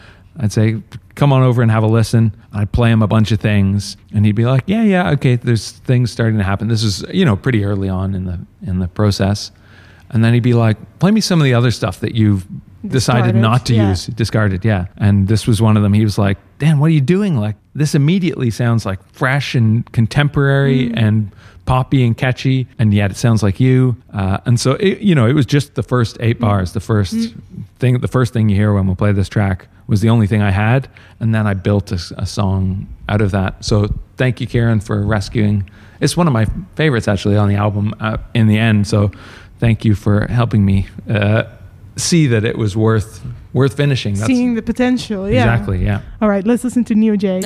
I'd 0.40 0.52
say, 0.52 0.80
"Come 1.14 1.32
on 1.32 1.42
over 1.42 1.62
and 1.62 1.70
have 1.70 1.82
a 1.82 1.88
listen." 1.88 2.32
I'd 2.52 2.72
play 2.72 2.90
him 2.90 3.02
a 3.02 3.08
bunch 3.08 3.32
of 3.32 3.40
things, 3.40 3.96
and 4.14 4.24
he'd 4.24 4.36
be 4.36 4.46
like, 4.46 4.64
"Yeah, 4.66 4.82
yeah, 4.82 5.10
okay." 5.10 5.36
There's 5.36 5.72
things 5.72 6.10
starting 6.10 6.38
to 6.38 6.44
happen. 6.44 6.68
This 6.68 6.82
is 6.82 7.04
you 7.12 7.24
know 7.24 7.36
pretty 7.36 7.64
early 7.64 7.88
on 7.88 8.14
in 8.14 8.24
the 8.24 8.38
in 8.62 8.78
the 8.78 8.88
process. 8.88 9.50
And 10.10 10.24
then 10.24 10.32
he'd 10.32 10.42
be 10.42 10.54
like, 10.54 10.78
"Play 11.00 11.10
me 11.10 11.20
some 11.20 11.38
of 11.38 11.44
the 11.44 11.52
other 11.52 11.70
stuff 11.70 12.00
that 12.00 12.14
you've 12.14 12.46
decided 12.88 13.34
Discarded, 13.34 13.42
not 13.42 13.66
to 13.66 13.74
yeah. 13.74 13.88
use, 13.90 14.06
discarded." 14.06 14.64
Yeah, 14.64 14.86
and 14.96 15.28
this 15.28 15.46
was 15.46 15.60
one 15.62 15.76
of 15.76 15.82
them. 15.82 15.92
He 15.92 16.04
was 16.04 16.18
like, 16.18 16.38
"Dan, 16.58 16.78
what 16.78 16.86
are 16.86 16.94
you 16.94 17.00
doing? 17.00 17.36
Like 17.36 17.56
this 17.74 17.94
immediately 17.94 18.50
sounds 18.50 18.84
like 18.86 19.00
fresh 19.12 19.54
and 19.54 19.90
contemporary 19.92 20.92
and 20.94 21.30
poppy 21.64 22.04
and 22.04 22.16
catchy, 22.16 22.66
and 22.78 22.94
yet 22.94 23.10
it 23.10 23.16
sounds 23.16 23.42
like 23.42 23.60
you." 23.60 23.96
Uh, 24.12 24.38
and 24.46 24.58
so, 24.58 24.72
it, 24.72 24.98
you 24.98 25.14
know, 25.14 25.26
it 25.26 25.34
was 25.34 25.46
just 25.46 25.74
the 25.74 25.82
first 25.82 26.16
eight 26.20 26.40
bars. 26.40 26.72
The 26.72 26.80
1st 26.80 27.40
thing, 27.78 27.98
the 28.00 28.08
first 28.08 28.32
thing 28.32 28.48
you 28.48 28.56
hear 28.56 28.72
when 28.72 28.86
we 28.86 28.94
play 28.94 29.12
this 29.12 29.28
track 29.28 29.68
was 29.86 30.00
the 30.02 30.10
only 30.10 30.26
thing 30.26 30.42
I 30.42 30.50
had, 30.50 30.88
and 31.18 31.34
then 31.34 31.46
I 31.46 31.54
built 31.54 31.92
a 31.92 32.26
song 32.26 32.86
out 33.08 33.20
of 33.22 33.30
that. 33.30 33.64
So 33.64 33.88
thank 34.16 34.40
you, 34.40 34.46
Karen, 34.46 34.80
for 34.80 35.02
rescuing. 35.02 35.68
It's 36.00 36.16
one 36.16 36.26
of 36.26 36.32
my 36.32 36.46
favorites 36.76 37.08
actually 37.08 37.36
on 37.36 37.48
the 37.48 37.56
album 37.56 37.94
uh, 37.98 38.18
in 38.34 38.48
the 38.48 38.58
end. 38.58 38.86
So 38.86 39.10
thank 39.58 39.84
you 39.84 39.94
for 39.94 40.26
helping 40.26 40.64
me 40.64 40.86
uh, 41.08 41.44
see 41.98 42.26
that 42.28 42.44
it 42.44 42.56
was 42.56 42.76
worth 42.76 43.22
worth 43.52 43.76
finishing. 43.76 44.14
That's 44.14 44.26
Seeing 44.26 44.54
the 44.54 44.62
potential. 44.62 45.28
Yeah. 45.28 45.42
exactly 45.42 45.84
yeah. 45.84 46.02
All 46.20 46.28
right, 46.28 46.46
let's 46.46 46.64
listen 46.64 46.84
to 46.84 46.94
New 46.94 47.16
Jade. 47.16 47.44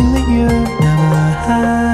Something 0.00 0.14
that 0.14 0.28
you 0.28 0.46
never 0.80 1.30
had. 1.44 1.89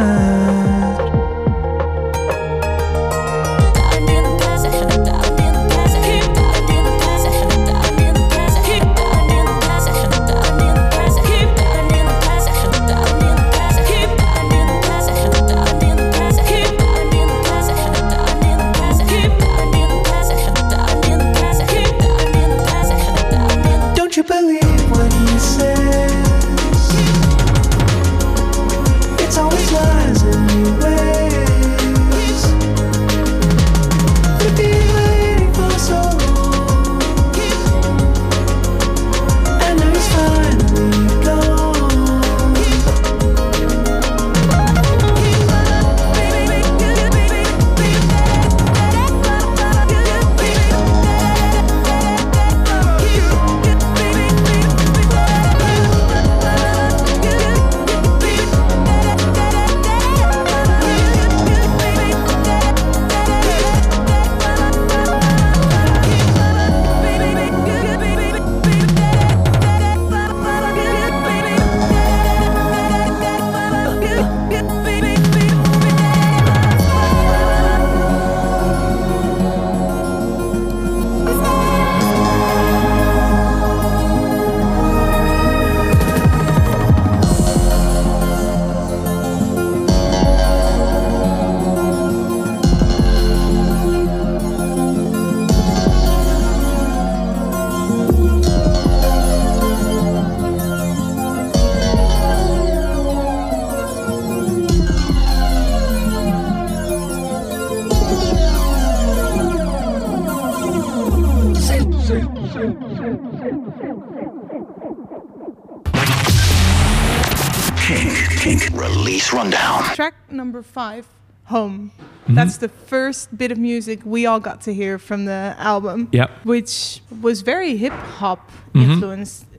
Five, 120.77 121.07
Home. 121.45 121.91
Mm-hmm. 121.97 122.35
That's 122.35 122.59
the 122.59 122.69
first 122.69 123.39
bit 123.39 123.51
of 123.51 123.57
music 123.57 124.01
we 124.05 124.27
all 124.27 124.41
got 124.41 124.61
to 124.63 124.75
hear 124.75 124.99
from 124.99 125.25
the 125.25 125.55
album. 125.57 126.09
Yep. 126.13 126.31
Which 126.45 127.01
was 127.23 127.41
very 127.41 127.79
hip. 127.79 127.95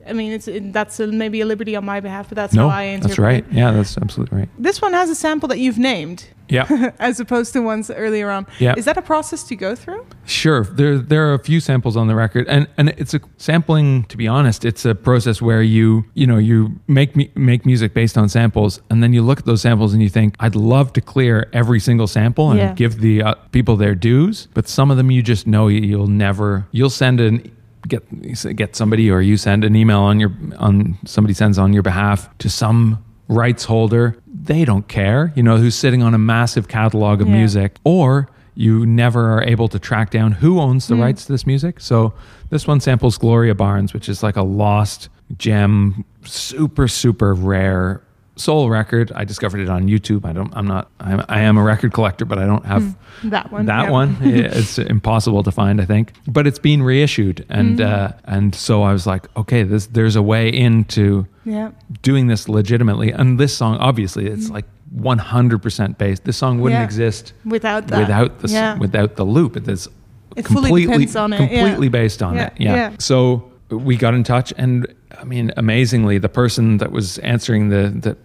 I 0.08 0.12
mean, 0.12 0.32
it's 0.32 0.48
it, 0.48 0.72
that's 0.72 0.98
a, 1.00 1.06
maybe 1.06 1.40
a 1.40 1.46
liberty 1.46 1.76
on 1.76 1.84
my 1.84 2.00
behalf, 2.00 2.28
but 2.28 2.36
that's 2.36 2.54
no, 2.54 2.68
how 2.68 2.76
I 2.76 2.82
interpret 2.84 3.08
that's 3.10 3.18
right. 3.18 3.44
Yeah, 3.52 3.72
that's 3.72 3.96
absolutely 3.98 4.38
right. 4.38 4.48
This 4.58 4.80
one 4.82 4.92
has 4.92 5.10
a 5.10 5.14
sample 5.14 5.48
that 5.48 5.58
you've 5.58 5.78
named, 5.78 6.26
Yeah. 6.48 6.92
as 6.98 7.20
opposed 7.20 7.52
to 7.52 7.60
ones 7.60 7.90
earlier 7.90 8.30
on. 8.30 8.46
Yeah. 8.58 8.74
Is 8.76 8.84
that 8.86 8.96
a 8.96 9.02
process 9.02 9.44
to 9.44 9.56
go 9.56 9.74
through? 9.74 10.04
Sure. 10.24 10.64
There 10.64 10.98
there 10.98 11.28
are 11.28 11.34
a 11.34 11.38
few 11.38 11.60
samples 11.60 11.96
on 11.96 12.06
the 12.08 12.14
record 12.14 12.46
and 12.48 12.66
and 12.78 12.88
it's 12.90 13.14
a 13.14 13.20
sampling 13.36 14.04
to 14.04 14.16
be 14.16 14.26
honest, 14.28 14.64
it's 14.64 14.84
a 14.84 14.94
process 14.94 15.40
where 15.42 15.62
you, 15.62 16.04
you 16.14 16.26
know, 16.26 16.38
you 16.38 16.78
make 16.86 17.14
me 17.16 17.30
make 17.34 17.64
music 17.66 17.94
based 17.94 18.16
on 18.18 18.28
samples 18.28 18.80
and 18.90 19.02
then 19.02 19.12
you 19.12 19.22
look 19.22 19.38
at 19.40 19.46
those 19.46 19.60
samples 19.62 19.92
and 19.92 20.02
you 20.02 20.08
think 20.08 20.34
I'd 20.40 20.54
love 20.56 20.92
to 20.94 21.00
clear 21.00 21.48
every 21.52 21.80
single 21.80 22.06
sample 22.06 22.50
and 22.50 22.58
Yeah. 22.58 22.72
give 22.74 23.00
the 23.00 23.22
uh, 23.22 23.34
people 23.52 23.76
their 23.76 23.94
dues, 23.94 24.48
but 24.54 24.68
some 24.68 24.90
of 24.90 24.96
them 24.96 25.10
you 25.10 25.22
just 25.22 25.46
know 25.46 25.68
you'll 25.68 26.06
never 26.06 26.66
you'll 26.72 26.90
send 26.90 27.20
an 27.20 27.50
get 27.88 28.56
get 28.56 28.76
somebody 28.76 29.10
or 29.10 29.20
you 29.20 29.36
send 29.36 29.64
an 29.64 29.74
email 29.74 30.00
on 30.00 30.20
your 30.20 30.32
on 30.58 30.98
somebody 31.04 31.34
sends 31.34 31.58
on 31.58 31.72
your 31.72 31.82
behalf 31.82 32.28
to 32.38 32.48
some 32.48 33.02
rights 33.28 33.64
holder 33.64 34.16
they 34.26 34.64
don't 34.64 34.88
care 34.88 35.32
you 35.34 35.42
know 35.42 35.56
who's 35.56 35.74
sitting 35.74 36.02
on 36.02 36.14
a 36.14 36.18
massive 36.18 36.68
catalog 36.68 37.20
of 37.20 37.28
Yeah. 37.28 37.34
music 37.34 37.76
or 37.84 38.28
you 38.58 38.84
never 38.84 39.32
are 39.32 39.44
able 39.44 39.68
to 39.68 39.78
track 39.78 40.10
down 40.10 40.32
who 40.32 40.58
owns 40.58 40.88
the 40.88 40.96
hmm. 40.96 41.02
rights 41.02 41.26
to 41.26 41.32
this 41.32 41.46
music. 41.46 41.78
So 41.78 42.12
this 42.50 42.66
one 42.66 42.80
samples 42.80 43.16
Gloria 43.16 43.54
Barnes, 43.54 43.94
which 43.94 44.08
is 44.08 44.20
like 44.20 44.34
a 44.34 44.42
lost 44.42 45.08
gem, 45.36 46.04
super 46.24 46.88
super 46.88 47.34
rare 47.34 48.02
soul 48.40 48.70
record. 48.70 49.12
I 49.14 49.24
discovered 49.24 49.60
it 49.60 49.68
on 49.68 49.88
YouTube. 49.88 50.24
I 50.24 50.32
don't. 50.32 50.54
I'm 50.56 50.66
not. 50.66 50.90
I'm, 51.00 51.24
I 51.28 51.40
am 51.40 51.56
a 51.56 51.62
record 51.62 51.92
collector, 51.92 52.24
but 52.24 52.38
I 52.38 52.46
don't 52.46 52.64
have 52.64 52.82
hmm. 52.82 53.30
That 53.30 53.50
one. 53.50 53.66
that 53.66 53.84
yeah. 53.84 53.90
one. 53.90 54.16
It's 54.22 54.78
impossible 54.78 55.42
to 55.42 55.50
find, 55.50 55.80
I 55.80 55.84
think. 55.84 56.12
But 56.26 56.46
it's 56.46 56.58
been 56.58 56.82
reissued, 56.82 57.44
and 57.48 57.78
hmm. 57.78 57.86
uh, 57.86 58.12
and 58.24 58.54
so 58.54 58.82
I 58.82 58.92
was 58.92 59.06
like, 59.06 59.26
okay, 59.36 59.62
this 59.62 59.86
there's 59.86 60.16
a 60.16 60.22
way 60.22 60.48
into 60.48 61.26
Yeah. 61.44 61.70
doing 62.02 62.28
this 62.28 62.48
legitimately. 62.48 63.12
And 63.12 63.38
this 63.38 63.56
song, 63.56 63.76
obviously, 63.78 64.26
it's 64.26 64.48
hmm. 64.48 64.54
like 64.54 64.66
100% 64.96 65.98
based. 65.98 66.24
This 66.24 66.36
song 66.36 66.60
wouldn't 66.60 66.80
Yeah. 66.80 66.84
exist 66.84 67.32
Without 67.44 67.88
that. 67.88 67.98
without 67.98 68.38
the 68.40 68.48
Yeah. 68.48 68.78
without 68.78 69.16
the 69.16 69.24
loop. 69.24 69.56
It's 69.56 69.88
It 70.36 70.46
fully 70.46 70.68
completely 70.68 70.92
depends 70.92 71.16
on 71.16 71.32
it, 71.32 71.38
completely 71.38 71.88
based 71.88 72.22
on 72.22 72.38
it. 72.38 72.52
Yeah. 72.56 72.74
yeah. 72.74 72.90
So 72.98 73.50
we 73.70 73.96
got 73.96 74.14
in 74.14 74.24
touch, 74.24 74.52
and 74.56 74.86
I 75.20 75.24
mean, 75.24 75.52
amazingly, 75.56 76.18
the 76.18 76.28
person 76.28 76.78
that 76.78 76.92
was 76.92 77.18
answering 77.18 77.68
the 77.68 77.92
that 78.02 78.16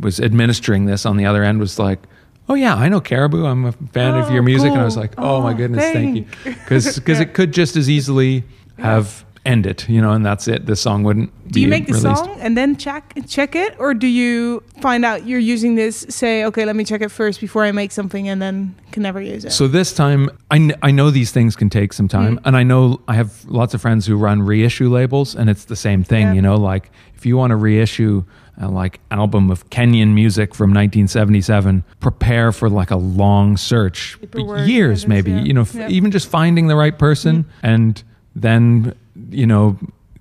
was 0.00 0.20
administering 0.20 0.86
this 0.86 1.04
on 1.06 1.16
the 1.16 1.26
other 1.26 1.42
end 1.44 1.60
was 1.60 1.78
like. 1.78 2.00
Oh 2.48 2.54
yeah, 2.54 2.76
I 2.76 2.88
know 2.88 3.00
Caribou. 3.00 3.44
I'm 3.44 3.64
a 3.64 3.72
fan 3.72 4.14
of 4.14 4.26
Oh, 4.26 4.32
your 4.32 4.44
music, 4.44 4.70
and 4.70 4.80
I 4.80 4.84
was 4.84 4.96
like, 4.96 5.14
"Oh, 5.18 5.42
my 5.42 5.50
Oh, 5.50 5.54
goodness, 5.54 5.82
thank 5.82 6.14
you," 6.16 6.24
thank. 6.44 6.56
because 6.60 6.96
Yeah. 7.08 7.22
it 7.22 7.34
could 7.34 7.50
just 7.52 7.74
as 7.74 7.90
easily 7.90 8.44
have 8.78 9.24
ended, 9.44 9.84
you 9.88 10.00
know, 10.00 10.12
and 10.12 10.24
that's 10.24 10.46
it. 10.46 10.64
The 10.66 10.76
song 10.76 11.02
wouldn't. 11.02 11.30
Do 11.50 11.60
you 11.60 11.66
make 11.66 11.86
the 11.88 11.94
released. 11.94 12.24
song 12.24 12.38
and 12.40 12.56
then 12.56 12.76
check 12.76 13.14
check 13.26 13.56
it, 13.56 13.74
or 13.80 13.94
do 13.94 14.06
you 14.06 14.62
find 14.80 15.04
out 15.04 15.26
you're 15.26 15.40
using 15.40 15.74
this? 15.74 16.06
Say, 16.08 16.44
okay, 16.44 16.64
let 16.64 16.76
me 16.76 16.84
check 16.84 17.00
it 17.00 17.08
first 17.10 17.40
before 17.40 17.64
I 17.64 17.72
make 17.72 17.90
something, 17.90 18.28
and 18.28 18.40
then 18.40 18.76
can 18.92 19.02
never 19.02 19.20
use 19.20 19.44
it. 19.44 19.50
So 19.50 19.66
this 19.66 19.92
time, 19.92 20.30
I, 20.48 20.58
kn- 20.58 20.78
I 20.82 20.92
know 20.92 21.10
these 21.10 21.32
things 21.32 21.56
can 21.56 21.68
take 21.68 21.92
some 21.92 22.06
time, 22.06 22.36
Mm-hmm. 22.36 22.46
and 22.46 22.56
I 22.56 22.62
know 22.62 23.00
I 23.08 23.14
have 23.14 23.44
lots 23.46 23.74
of 23.74 23.80
friends 23.80 24.06
who 24.06 24.16
run 24.16 24.40
reissue 24.42 24.88
labels, 24.88 25.34
and 25.34 25.50
it's 25.50 25.64
the 25.64 25.74
same 25.74 26.04
thing. 26.04 26.26
Yeah. 26.28 26.32
You 26.34 26.42
know, 26.42 26.54
like 26.56 26.92
if 27.16 27.26
you 27.26 27.36
want 27.36 27.50
to 27.50 27.56
reissue 27.56 28.22
a 28.58 28.68
like 28.68 29.00
album 29.10 29.50
of 29.50 29.68
Kenyan 29.70 30.14
music 30.14 30.54
from 30.54 30.70
1977, 30.70 31.84
prepare 32.00 32.52
for 32.52 32.68
like 32.70 32.90
a 32.90 32.96
long 32.96 33.56
search, 33.56 34.18
Paperwork, 34.20 34.66
years 34.68 35.06
maybe. 35.06 35.30
yeah. 35.32 35.40
You 35.42 35.52
know, 35.52 35.60
f-. 35.62 35.72
Mm-hmm. 35.72 35.90
even 35.90 36.10
just 36.10 36.28
finding 36.28 36.66
the 36.68 36.76
right 36.76 36.98
person 36.98 37.44
and 37.62 38.02
then 38.34 38.94
you 39.30 39.46
know 39.46 39.78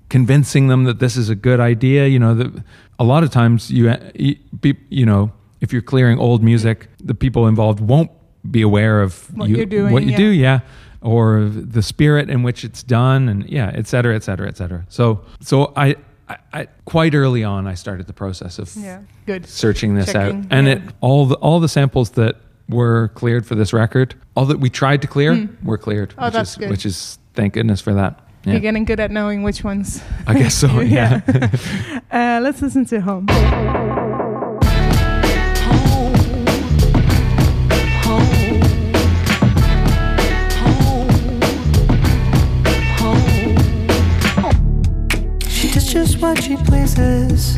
convincing 0.10 0.68
them 0.68 0.84
that 0.86 1.00
this 1.00 1.18
is 1.18 1.30
a 1.30 1.36
good 1.36 1.60
idea. 1.60 2.08
You 2.08 2.20
know, 2.20 2.34
that 2.36 2.64
a 3.00 3.04
lot 3.04 3.24
of 3.24 3.32
times 3.32 3.72
you 3.72 3.94
you, 4.16 4.36
be- 4.60 4.78
you 4.90 5.06
know 5.06 5.32
if 5.62 5.72
you're 5.74 5.82
clearing 5.82 6.20
old 6.20 6.44
music, 6.44 6.88
the 7.04 7.16
people 7.16 7.48
involved 7.48 7.80
won't 7.80 8.12
be 8.52 8.62
aware 8.62 9.02
of 9.02 9.34
What 9.36 9.50
you, 9.50 9.56
you're 9.58 9.66
doing, 9.66 9.94
what 9.94 10.04
you 10.04 10.12
yeah. 10.12 10.18
do, 10.18 10.26
yeah, 10.30 10.60
or 11.02 11.46
the 11.46 11.82
spirit 11.82 12.30
in 12.30 12.44
which 12.44 12.64
it's 12.64 12.84
done, 12.84 13.28
and 13.30 13.50
yeah, 13.50 13.72
et 13.74 13.88
cetera, 13.88 14.16
et 14.16 14.24
cetera, 14.24 14.48
et 14.48 14.58
cetera. 14.58 14.86
So, 14.90 15.22
so 15.40 15.74
I, 15.76 15.96
I, 16.28 16.38
I 16.54 16.68
quite 16.86 17.14
early 17.14 17.44
on, 17.44 17.68
I 17.68 17.76
started 17.76 18.08
the 18.08 18.14
process 18.14 18.60
of 18.60 18.76
yeah, 18.76 19.02
good. 19.26 19.48
searching 19.48 19.96
this 19.96 20.12
Checking, 20.12 20.40
out, 20.40 20.48
and 20.50 20.68
yeah. 20.68 20.74
it 20.74 20.82
all 21.02 21.26
the 21.26 21.36
all 21.36 21.60
the 21.60 21.70
samples 21.70 22.12
that 22.12 22.36
were 22.68 23.10
cleared 23.10 23.46
for 23.46 23.56
this 23.56 23.74
record, 23.74 24.16
all 24.36 24.46
that 24.46 24.60
we 24.60 24.70
tried 24.70 25.02
to 25.04 25.08
clear, 25.08 25.48
were 25.64 25.78
cleared. 25.78 26.14
Oh, 26.18 26.26
which 26.26 26.34
that's 26.34 26.52
is, 26.52 26.56
good. 26.58 26.70
Which 26.70 26.86
is 26.86 27.20
thank 27.34 27.54
goodness 27.54 27.82
for 27.82 27.94
that. 27.94 28.22
Yeah. 28.44 28.54
You're 28.54 28.62
getting 28.62 28.86
good 28.86 29.00
at 29.00 29.12
knowing 29.12 29.44
which 29.44 29.64
ones. 29.64 30.04
I 30.28 30.34
guess 30.34 30.56
so. 30.56 30.80
Yeah. 30.82 31.22
Uh, 32.12 32.40
let's 32.42 32.62
listen 32.62 32.86
to 32.86 33.02
Home. 33.02 33.26
She 45.66 45.72
does 45.72 45.92
just 45.92 46.22
what 46.22 46.44
she 46.44 46.58
pleases. 46.58 47.58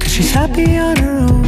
Cause 0.00 0.12
she's 0.12 0.32
happy 0.32 0.76
on 0.76 0.96
her 0.96 1.18
own. 1.18 1.44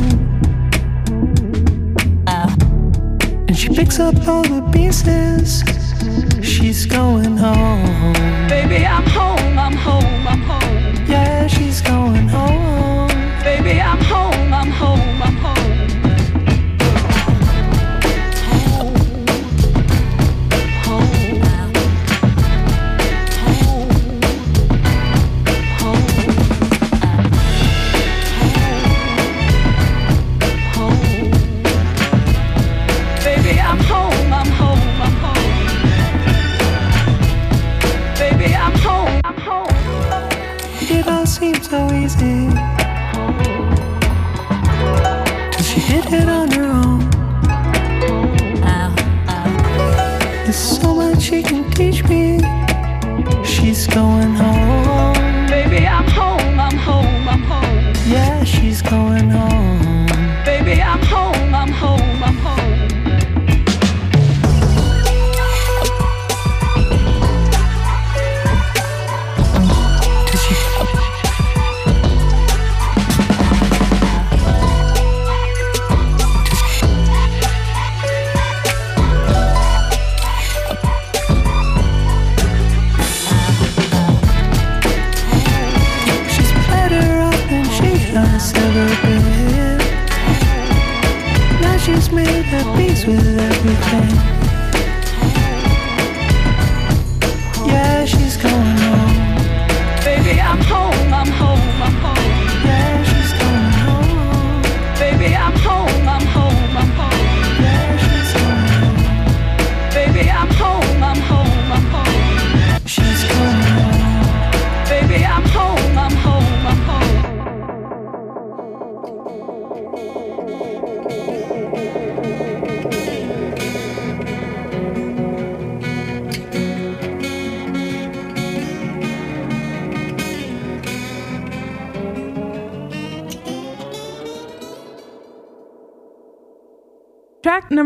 And 3.48 3.58
she 3.58 3.70
picks 3.70 3.98
up 3.98 4.14
all 4.28 4.44
the 4.44 4.62
pieces. 4.72 5.64
She's 6.46 6.86
going 6.86 7.36
home. 7.36 8.12
Baby, 8.48 8.86
I'm 8.86 9.04
home, 9.04 9.06
I'm 9.06 9.08
home, 9.08 9.31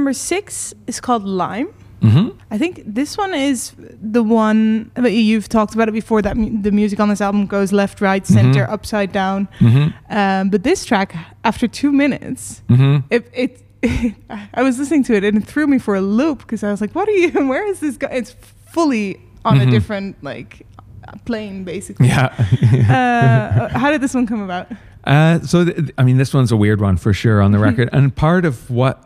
number 0.06 0.14
six 0.14 0.72
is 0.86 1.00
called 1.00 1.24
Lime. 1.24 1.66
hmm 2.00 2.28
I 2.52 2.58
think 2.58 2.82
this 2.86 3.16
one 3.18 3.34
is 3.34 3.72
the 4.12 4.22
one 4.22 4.90
that 4.94 5.10
you've 5.12 5.48
talked 5.48 5.74
about 5.74 5.88
it 5.88 5.92
before. 6.02 6.22
That 6.22 6.36
mu- 6.36 6.62
the 6.62 6.70
music 6.70 7.00
on 7.00 7.08
this 7.08 7.20
album 7.20 7.46
goes 7.46 7.72
left, 7.72 8.00
right, 8.00 8.24
center, 8.26 8.64
Mhm. 8.66 8.72
upside 8.76 9.10
down. 9.12 9.48
hmm 9.58 9.88
Um, 10.08 10.50
but 10.50 10.62
this 10.62 10.84
track, 10.84 11.10
after 11.42 11.66
two 11.68 11.90
minutes, 11.92 12.62
hmm 12.68 12.98
it, 13.10 13.22
it 13.34 13.52
I 14.54 14.62
was 14.62 14.78
listening 14.78 15.04
to 15.08 15.14
it 15.14 15.24
and 15.24 15.38
it 15.42 15.44
threw 15.52 15.66
me 15.66 15.78
for 15.78 15.94
a 15.96 16.00
loop 16.00 16.38
because 16.38 16.62
I 16.66 16.70
was 16.70 16.80
like, 16.80 16.94
"What 16.94 17.08
are 17.08 17.18
you? 17.22 17.30
Where 17.52 17.66
is 17.72 17.78
this? 17.80 17.96
Go-? 17.96 18.12
It's 18.20 18.32
fully 18.74 19.16
on 19.44 19.60
a 19.60 19.64
Mhm. 19.64 19.70
different 19.70 20.16
like 20.22 20.50
uh, 21.08 21.18
plane, 21.24 21.64
basically." 21.64 22.08
Yeah. 22.08 22.30
uh, 22.98 23.78
how 23.78 23.90
did 23.90 24.00
this 24.00 24.14
one 24.14 24.26
come 24.26 24.42
about? 24.50 24.66
Uh, 25.04 25.38
so, 25.40 25.64
th- 25.64 25.90
I 25.98 26.02
mean, 26.04 26.16
this 26.18 26.32
one's 26.34 26.52
a 26.52 26.56
weird 26.56 26.80
one 26.80 26.96
for 26.96 27.12
sure 27.12 27.40
on 27.42 27.50
the 27.52 27.58
record. 27.58 27.88
and 27.92 28.14
part 28.14 28.44
of 28.44 28.70
what 28.70 28.96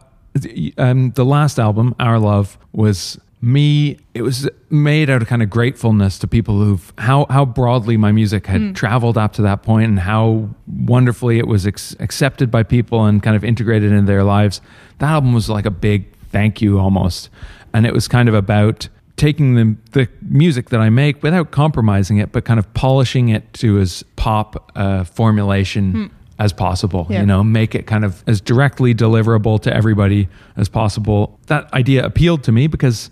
um, 0.79 1.11
the 1.13 1.25
last 1.25 1.59
album, 1.59 1.95
Our 1.99 2.19
Love, 2.19 2.59
was 2.73 3.19
me. 3.41 3.99
It 4.15 4.23
was 4.23 4.49
made 4.69 5.11
out 5.11 5.23
of 5.23 5.29
kind 5.29 5.43
of 5.43 5.51
gratefulness 5.51 6.19
to 6.21 6.29
people 6.29 6.59
who've 6.59 6.93
how 6.99 7.27
how 7.31 7.45
broadly 7.45 7.97
my 7.97 8.13
music 8.13 8.47
had 8.47 8.77
traveled 8.77 9.19
up 9.19 9.33
to 9.35 9.43
that 9.43 9.63
point, 9.63 9.87
and 9.89 9.99
how 10.01 10.49
wonderfully 10.67 11.39
it 11.39 11.47
was 11.47 11.67
ex- 11.67 11.97
accepted 11.99 12.51
by 12.51 12.63
people 12.63 13.05
and 13.05 13.23
kind 13.23 13.37
of 13.37 13.45
integrated 13.45 13.93
into 13.93 14.07
their 14.07 14.25
lives. 14.25 14.61
That 14.99 15.11
album 15.11 15.33
was 15.33 15.49
like 15.49 15.67
a 15.67 15.71
big 15.71 16.13
thank 16.31 16.61
you 16.63 16.79
almost, 16.79 17.29
and 17.73 17.87
it 17.87 17.93
was 17.93 18.07
kind 18.09 18.29
of 18.29 18.35
about 18.35 18.89
taking 19.17 19.55
the 19.55 19.77
the 19.93 20.09
music 20.23 20.71
that 20.71 20.81
I 20.81 20.91
make 20.91 21.23
without 21.23 21.51
compromising 21.51 22.19
it, 22.19 22.33
but 22.33 22.45
kind 22.45 22.59
of 22.59 22.73
polishing 22.75 23.31
it 23.31 23.53
to 23.55 23.79
as 23.81 24.05
pop 24.17 24.71
uh, 24.77 25.05
formulation 25.05 26.11
as 26.41 26.55
possible. 26.55 27.07
Yeah. 27.09 27.21
You 27.21 27.27
know, 27.27 27.45
make 27.45 27.75
it 27.75 27.87
kind 27.87 28.05
of 28.05 28.25
as 28.27 28.41
directly 28.41 28.95
deliverable 28.95 29.61
to 29.63 29.73
everybody 29.73 30.27
as 30.57 30.69
possible. 30.69 31.39
That 31.47 31.73
idea 31.75 32.05
appealed 32.05 32.43
to 32.45 32.53
me 32.53 32.67
because 32.67 33.11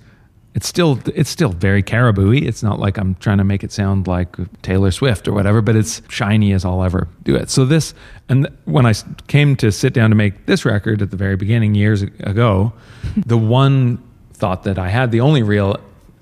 it's 0.55 0.67
still 0.67 0.99
it's 1.15 1.29
still 1.29 1.51
very 1.51 1.83
caribou-y. 1.83 2.39
It's 2.39 2.63
not 2.63 2.81
like 2.81 2.97
I'm 2.97 3.15
trying 3.17 3.37
to 3.39 3.45
make 3.45 3.63
it 3.63 3.71
sound 3.71 4.07
like 4.09 4.35
Taylor 4.63 4.91
Swift 4.91 5.29
or 5.29 5.35
whatever, 5.35 5.61
but 5.61 5.77
it's 5.77 6.01
shiny 6.09 6.53
as 6.53 6.65
I'll 6.65 6.83
ever 6.83 7.07
do 7.23 7.37
it. 7.37 7.51
So 7.51 7.67
this 7.67 7.93
and 8.31 8.49
when 8.65 8.87
I 8.87 8.95
came 9.27 9.57
to 9.57 9.71
sit 9.71 9.93
down 9.93 10.09
to 10.09 10.17
make 10.17 10.47
this 10.47 10.65
record 10.65 11.03
at 11.03 11.11
the 11.11 11.19
very 11.19 11.37
beginning 11.37 11.75
years 11.75 12.01
ago, 12.03 12.73
the 13.15 13.39
one 13.39 14.03
thought 14.33 14.63
that 14.63 14.79
I 14.79 14.89
had, 14.89 15.13
the 15.13 15.21
only 15.21 15.43
real 15.43 15.77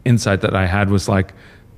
insight 0.05 0.41
that 0.41 0.57
I 0.57 0.67
had 0.67 0.91
was 0.91 1.09
like 1.09 1.33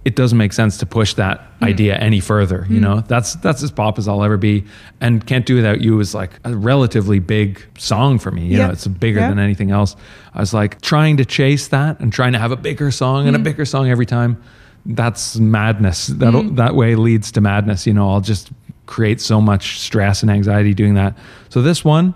it 0.05 0.15
doesn't 0.15 0.39
make 0.39 0.53
sense 0.53 0.79
to 0.79 0.87
push 0.87 1.15
that 1.15 1.41
mm. 1.61 1.67
idea 1.67 1.97
any 1.97 2.21
further. 2.21 2.67
You 2.69 2.79
mm. 2.79 2.83
know, 2.83 3.01
that's 3.01 3.35
that's 3.37 3.63
as 3.63 3.71
pop 3.71 3.99
as 3.99 4.09
I'll 4.09 4.23
ever 4.23 4.37
be, 4.37 4.65
and 5.01 5.27
"Can't 5.27 5.45
Do 5.45 5.57
Without 5.57 5.81
You" 5.81 5.99
is 6.01 6.15
like 6.15 6.31
a 6.45 6.57
relatively 6.57 7.19
big 7.19 7.63
song 7.77 8.19
for 8.19 8.31
me. 8.31 8.47
You 8.47 8.59
Yeah. 8.59 8.67
know, 8.67 8.73
it's 8.73 8.87
bigger 8.87 9.21
Yeah. 9.21 9.29
than 9.29 9.39
anything 9.39 9.71
else. 9.71 9.97
I 10.35 10.41
was 10.41 10.55
like 10.55 10.81
trying 10.81 11.17
to 11.19 11.25
chase 11.25 11.69
that 11.69 12.01
and 12.01 12.13
trying 12.13 12.33
to 12.33 12.39
have 12.39 12.53
a 12.53 12.57
bigger 12.57 12.91
song 12.91 13.27
and 13.27 13.37
a 13.37 13.39
mm. 13.39 13.45
bigger 13.45 13.65
song 13.65 13.91
every 13.91 14.07
time. 14.07 14.39
That's 14.87 15.37
madness. 15.37 16.07
That 16.07 16.33
will 16.33 16.45
that 16.53 16.75
way 16.75 16.95
leads 16.95 17.33
to 17.33 17.41
madness. 17.41 17.87
You 17.87 17.93
know, 17.93 18.09
I'll 18.09 18.21
just 18.21 18.51
create 18.87 19.21
so 19.21 19.41
much 19.41 19.79
stress 19.81 20.23
and 20.23 20.31
anxiety 20.31 20.75
doing 20.75 20.95
that. 20.95 21.17
So 21.51 21.61
this 21.61 21.85
one, 21.85 22.15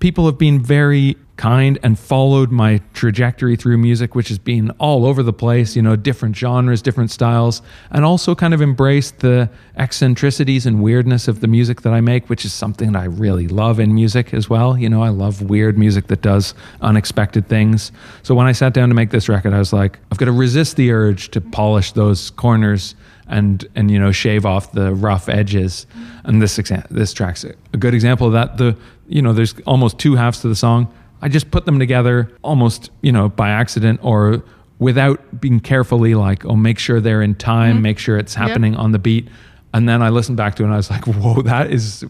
people 0.00 0.26
have 0.26 0.36
been 0.36 0.60
very 0.60 1.16
kind 1.40 1.78
and 1.82 1.98
followed 1.98 2.50
my 2.50 2.82
trajectory 2.92 3.56
through 3.56 3.78
music, 3.78 4.14
which 4.14 4.28
has 4.28 4.38
been 4.38 4.68
all 4.72 5.06
over 5.06 5.22
the 5.22 5.32
place, 5.32 5.74
you 5.74 5.80
know, 5.80 5.96
different 5.96 6.36
genres, 6.36 6.82
different 6.82 7.10
styles, 7.10 7.62
and 7.90 8.04
also 8.04 8.34
kind 8.34 8.52
of 8.52 8.60
embraced 8.60 9.20
the 9.20 9.48
eccentricities 9.78 10.66
and 10.66 10.82
weirdness 10.82 11.28
of 11.28 11.40
the 11.40 11.46
music 11.46 11.80
that 11.80 11.94
I 11.94 12.02
make, 12.02 12.28
which 12.28 12.44
is 12.44 12.52
something 12.52 12.92
that 12.92 12.98
I 12.98 13.06
really 13.06 13.48
love 13.48 13.80
in 13.80 13.94
music 13.94 14.34
as 14.34 14.50
well. 14.50 14.76
You 14.76 14.90
know, 14.90 15.02
I 15.02 15.08
love 15.08 15.40
weird 15.40 15.78
music 15.78 16.08
that 16.08 16.20
does 16.20 16.52
unexpected 16.82 17.48
things. 17.48 17.90
So 18.22 18.34
when 18.34 18.46
I 18.46 18.52
sat 18.52 18.74
down 18.74 18.90
to 18.90 18.94
make 18.94 19.08
this 19.08 19.26
record, 19.26 19.54
I 19.54 19.58
was 19.58 19.72
like, 19.72 19.98
I've 20.12 20.18
got 20.18 20.26
to 20.26 20.32
resist 20.32 20.76
the 20.76 20.92
urge 20.92 21.30
to 21.30 21.40
polish 21.40 21.92
those 21.92 22.28
corners 22.32 22.94
and 23.28 23.66
and 23.76 23.90
you 23.90 23.98
know 23.98 24.10
shave 24.10 24.44
off 24.44 24.72
the 24.72 24.92
rough 24.92 25.28
edges 25.28 25.86
and 26.24 26.42
this 26.42 26.58
exa- 26.58 26.88
this 26.88 27.12
track's 27.12 27.44
a 27.44 27.76
good 27.78 27.94
example 27.94 28.26
of 28.26 28.32
that 28.32 28.58
the 28.58 28.76
you 29.06 29.22
know 29.22 29.32
there's 29.32 29.54
almost 29.66 30.00
two 30.00 30.16
halves 30.16 30.40
to 30.40 30.48
the 30.48 30.56
song 30.56 30.92
i 31.22 31.28
just 31.28 31.50
put 31.50 31.66
them 31.66 31.78
together 31.78 32.30
almost 32.42 32.90
you 33.02 33.12
know 33.12 33.28
by 33.28 33.48
accident 33.50 34.00
or 34.02 34.42
without 34.78 35.40
being 35.40 35.60
carefully 35.60 36.14
like 36.14 36.44
oh 36.44 36.56
make 36.56 36.78
sure 36.78 37.00
they're 37.00 37.22
in 37.22 37.34
time 37.34 37.74
mm-hmm. 37.74 37.82
make 37.82 37.98
sure 37.98 38.16
it's 38.18 38.34
happening 38.34 38.74
on 38.76 38.92
the 38.92 38.98
beat 38.98 39.28
and 39.74 39.88
then 39.88 40.02
i 40.02 40.08
listened 40.08 40.36
back 40.36 40.54
to 40.54 40.62
it 40.62 40.66
and 40.66 40.74
i 40.74 40.76
was 40.76 40.90
like 40.90 41.06
whoa 41.06 41.42
that 41.42 41.70
is 41.70 42.04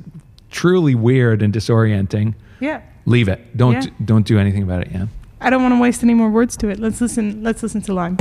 truly 0.51 0.95
weird 0.95 1.43
and 1.43 1.53
disorienting 1.55 2.35
Yeah. 2.61 2.83
leave 3.07 3.29
it 3.29 3.57
don't 3.57 3.85
Yeah. 3.85 3.91
don't 4.05 4.27
do 4.27 4.39
anything 4.39 4.63
about 4.63 4.83
it 4.83 4.91
yeah 4.93 5.07
I 5.43 5.49
don't 5.49 5.63
want 5.63 5.75
to 5.75 5.81
waste 5.81 6.03
any 6.03 6.13
more 6.13 6.29
words 6.29 6.55
to 6.59 6.69
it. 6.69 6.79
Let's 6.79 7.01
listen. 7.01 7.43
Let's 7.43 7.63
listen 7.63 7.81
to 7.81 7.95
Lime. 7.95 8.19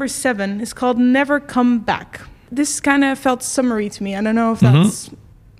Number 0.00 0.08
seven 0.08 0.62
is 0.62 0.72
called 0.72 0.98
"Never 0.98 1.38
Come 1.40 1.80
Back." 1.80 2.22
This 2.50 2.80
kind 2.80 3.04
of 3.04 3.18
felt 3.18 3.42
summery 3.42 3.90
to 3.90 4.02
me. 4.02 4.16
I 4.16 4.22
don't 4.22 4.34
know 4.34 4.52
if 4.52 4.60
that's 4.60 5.10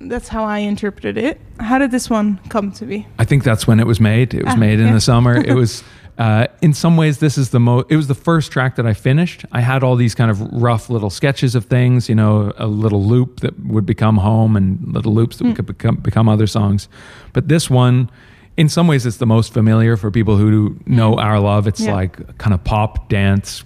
that's 0.00 0.28
how 0.28 0.44
I 0.44 0.60
interpreted 0.60 1.18
it. 1.18 1.38
How 1.58 1.78
did 1.78 1.90
this 1.90 2.08
one 2.08 2.40
come 2.48 2.72
to 2.72 2.86
be? 2.86 3.06
I 3.18 3.26
think 3.26 3.44
that's 3.44 3.66
when 3.66 3.78
it 3.80 3.86
was 3.86 4.00
made. 4.00 4.32
It 4.32 4.44
was 4.46 4.54
Ah, 4.54 4.56
made 4.56 4.80
in 4.80 4.86
yeah. 4.86 4.94
the 4.94 5.00
summer. 5.02 5.36
It 5.46 5.52
was, 5.54 5.84
uh, 6.16 6.46
in 6.62 6.72
some 6.72 6.96
ways, 6.96 7.18
this 7.18 7.36
is 7.36 7.50
the 7.50 7.60
most. 7.60 7.84
It 7.90 7.96
was 7.96 8.06
the 8.06 8.14
first 8.14 8.50
track 8.50 8.76
that 8.76 8.86
I 8.86 8.94
finished. 8.94 9.44
I 9.52 9.60
had 9.60 9.82
all 9.82 9.94
these 9.96 10.14
kind 10.14 10.30
of 10.30 10.40
rough 10.62 10.88
little 10.88 11.10
sketches 11.10 11.54
of 11.54 11.66
things, 11.66 12.08
you 12.08 12.14
know, 12.14 12.54
a 12.56 12.66
little 12.66 13.04
loop 13.04 13.40
that 13.40 13.52
would 13.66 13.84
become 13.84 14.16
home, 14.16 14.56
and 14.56 14.78
little 14.94 15.12
loops 15.12 15.36
that 15.36 15.54
could 15.54 15.66
become 15.66 15.96
become 15.96 16.30
other 16.32 16.46
songs. 16.46 16.88
But 17.34 17.48
this 17.48 17.68
one, 17.68 18.08
in 18.56 18.68
some 18.70 18.86
ways, 18.88 19.04
it's 19.04 19.18
the 19.18 19.26
most 19.36 19.52
familiar 19.52 19.98
for 19.98 20.10
people 20.10 20.36
who 20.38 20.76
know 20.86 21.18
our 21.18 21.38
love. 21.40 21.66
It's 21.68 21.82
Yeah. 21.82 21.94
like 22.00 22.38
kind 22.38 22.54
of 22.54 22.64
pop 22.64 23.10
dance, 23.10 23.64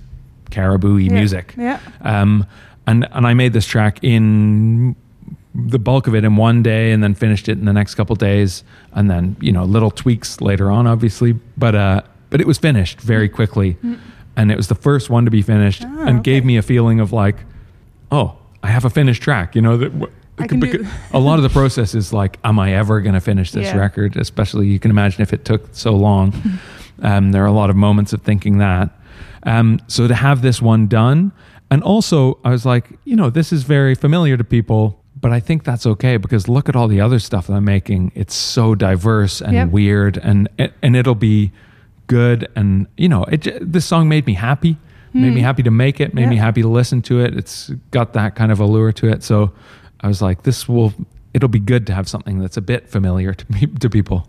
caribou 0.51 0.97
Yeah. 0.97 1.13
music. 1.13 1.55
Yeah. 1.57 1.79
Um, 2.03 2.47
and 2.87 3.07
and 3.13 3.27
I 3.27 3.35
made 3.35 3.53
this 3.53 3.67
track 3.67 3.99
in 4.03 4.97
the 5.55 5.79
bulk 5.79 6.07
of 6.09 6.15
it 6.15 6.25
in 6.25 6.37
one 6.37 6.63
day 6.63 6.91
and 6.93 7.03
then 7.03 7.15
finished 7.15 7.49
it 7.49 7.59
in 7.59 7.65
the 7.65 7.73
next 7.73 7.95
couple 7.95 8.17
days 8.17 8.65
and 8.93 9.09
then 9.09 9.37
you 9.41 9.53
know 9.53 9.65
little 9.65 9.91
tweaks 9.91 10.41
later 10.41 10.69
on 10.69 10.85
obviously 10.89 11.33
but 11.57 11.77
uh 11.77 12.01
but 12.31 12.41
it 12.41 12.47
was 12.47 12.59
finished 12.59 13.01
very 13.01 13.29
quickly 13.29 13.77
and 14.37 14.51
it 14.51 14.57
was 14.57 14.67
the 14.67 14.75
first 14.75 15.11
one 15.11 15.25
to 15.25 15.31
be 15.31 15.43
finished 15.43 15.85
Ah, 15.87 16.07
and 16.09 16.19
okay. 16.19 16.23
gave 16.33 16.45
me 16.45 16.57
a 16.57 16.63
feeling 16.63 16.99
of 16.99 17.13
like 17.13 17.37
oh 18.11 18.37
i 18.65 18.67
have 18.69 18.85
a 18.85 18.91
finished 18.91 19.23
track 19.23 19.55
you 19.55 19.63
know 19.63 19.77
that 19.77 19.93
w- 19.97 20.13
I 20.41 20.49
can 20.49 20.59
do 20.59 20.85
a 21.13 21.21
lot 21.21 21.39
of 21.39 21.45
the 21.45 21.51
process 21.61 21.95
is 21.95 22.13
like 22.13 22.37
am 22.43 22.59
i 22.59 22.75
ever 22.75 23.01
going 23.01 23.15
to 23.15 23.21
finish 23.21 23.53
this 23.53 23.67
Yeah. 23.67 23.77
record 23.79 24.17
especially 24.17 24.67
you 24.67 24.81
can 24.81 24.91
imagine 24.91 25.23
if 25.23 25.33
it 25.33 25.45
took 25.45 25.69
so 25.71 25.95
long 25.95 26.35
um, 27.03 27.31
there 27.31 27.45
are 27.45 27.47
a 27.47 27.53
lot 27.53 27.71
of 27.71 27.77
moments 27.77 28.13
of 28.13 28.23
thinking 28.23 28.59
that 28.59 28.91
um, 29.45 29.79
so 29.89 30.07
to 30.09 30.15
have 30.15 30.43
this 30.43 30.61
one 30.63 30.87
done 30.87 31.33
and 31.71 31.83
also 31.83 32.39
i 32.45 32.51
was 32.51 32.65
like 32.67 32.91
you 33.05 33.17
know 33.17 33.31
this 33.31 33.53
is 33.53 33.63
very 33.63 33.95
familiar 33.95 34.37
to 34.37 34.45
people 34.45 35.03
but 35.21 35.31
i 35.33 35.41
think 35.41 35.65
that's 35.65 35.87
okay 35.87 36.17
because 36.19 36.49
look 36.49 36.69
at 36.69 36.77
all 36.77 36.89
the 36.89 37.01
other 37.01 37.19
stuff 37.19 37.47
that 37.47 37.55
i'm 37.55 37.65
making. 37.65 38.13
It's 38.15 38.35
so 38.35 38.75
diverse 38.75 39.41
and 39.41 39.53
Yep. 39.55 39.69
weird 39.71 40.17
and 40.19 40.49
and 40.83 40.97
it'll 40.97 41.15
be 41.15 41.53
good 42.07 42.47
and 42.55 42.87
you 42.97 43.09
know 43.09 43.25
it 43.25 43.47
this 43.61 43.87
song 43.87 44.09
made 44.09 44.27
me 44.27 44.35
happy 44.35 44.77
made 45.15 45.33
me 45.33 45.41
happy 45.41 45.63
to 45.63 45.71
make 45.71 46.01
it 46.01 46.13
made 46.13 46.29
me 46.29 46.37
Hmm. 46.37 46.43
Happy 46.43 46.63
to 46.63 46.69
listen 46.69 47.01
to 47.03 47.21
it. 47.21 47.37
It's 47.37 47.71
got 47.93 48.15
that 48.15 48.35
kind 48.35 48.51
of 48.51 48.59
allure 48.61 48.93
to 48.93 49.09
it. 49.09 49.23
So 49.23 49.53
i 50.01 50.09
was 50.09 50.21
like 50.21 50.43
this 50.43 50.69
will 50.69 50.93
it'll 51.33 51.49
be 51.49 51.61
good 51.61 51.87
to 51.87 51.95
have 51.95 52.07
something 52.09 52.39
that's 52.41 52.57
a 52.57 52.61
bit 52.61 52.89
familiar 52.89 53.33
to 53.33 53.45
me 53.53 53.67
to 53.81 53.89
people 53.89 54.29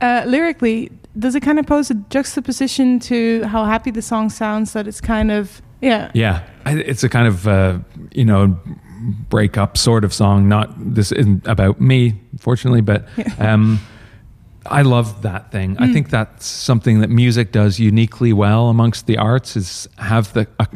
Uh, 0.00 0.24
lyrically, 0.26 0.90
does 1.18 1.34
it 1.34 1.40
kind 1.40 1.58
of 1.58 1.66
pose 1.66 1.90
a 1.90 1.94
juxtaposition 1.94 2.98
to 2.98 3.44
how 3.44 3.64
happy 3.64 3.90
the 3.90 4.02
song 4.02 4.30
sounds? 4.30 4.72
That 4.72 4.86
it's 4.88 5.00
kind 5.00 5.30
of 5.30 5.62
yeah, 5.82 6.10
Yeah, 6.14 6.48
I, 6.64 6.78
it's 6.78 7.04
a 7.04 7.08
kind 7.08 7.26
of 7.26 7.46
uh, 7.46 7.78
you 8.12 8.24
know 8.24 8.58
breakup 9.28 9.76
sort 9.76 10.04
of 10.04 10.14
song. 10.14 10.48
Not 10.48 10.72
this 10.94 11.12
isn't 11.12 11.46
about 11.46 11.80
me, 11.80 12.20
fortunately, 12.38 12.80
but 12.80 13.06
um, 13.38 13.80
I 14.66 14.82
love 14.82 15.22
that 15.22 15.50
thing. 15.50 15.76
I 15.78 15.92
think 15.92 16.10
that's 16.10 16.46
something 16.46 17.00
that 17.00 17.10
music 17.10 17.50
does 17.52 17.80
uniquely 17.80 18.32
well 18.32 18.68
amongst 18.68 19.06
the 19.06 19.18
arts 19.18 19.56
is 19.56 19.88
have 19.98 20.32
the 20.32 20.46
a, 20.58 20.66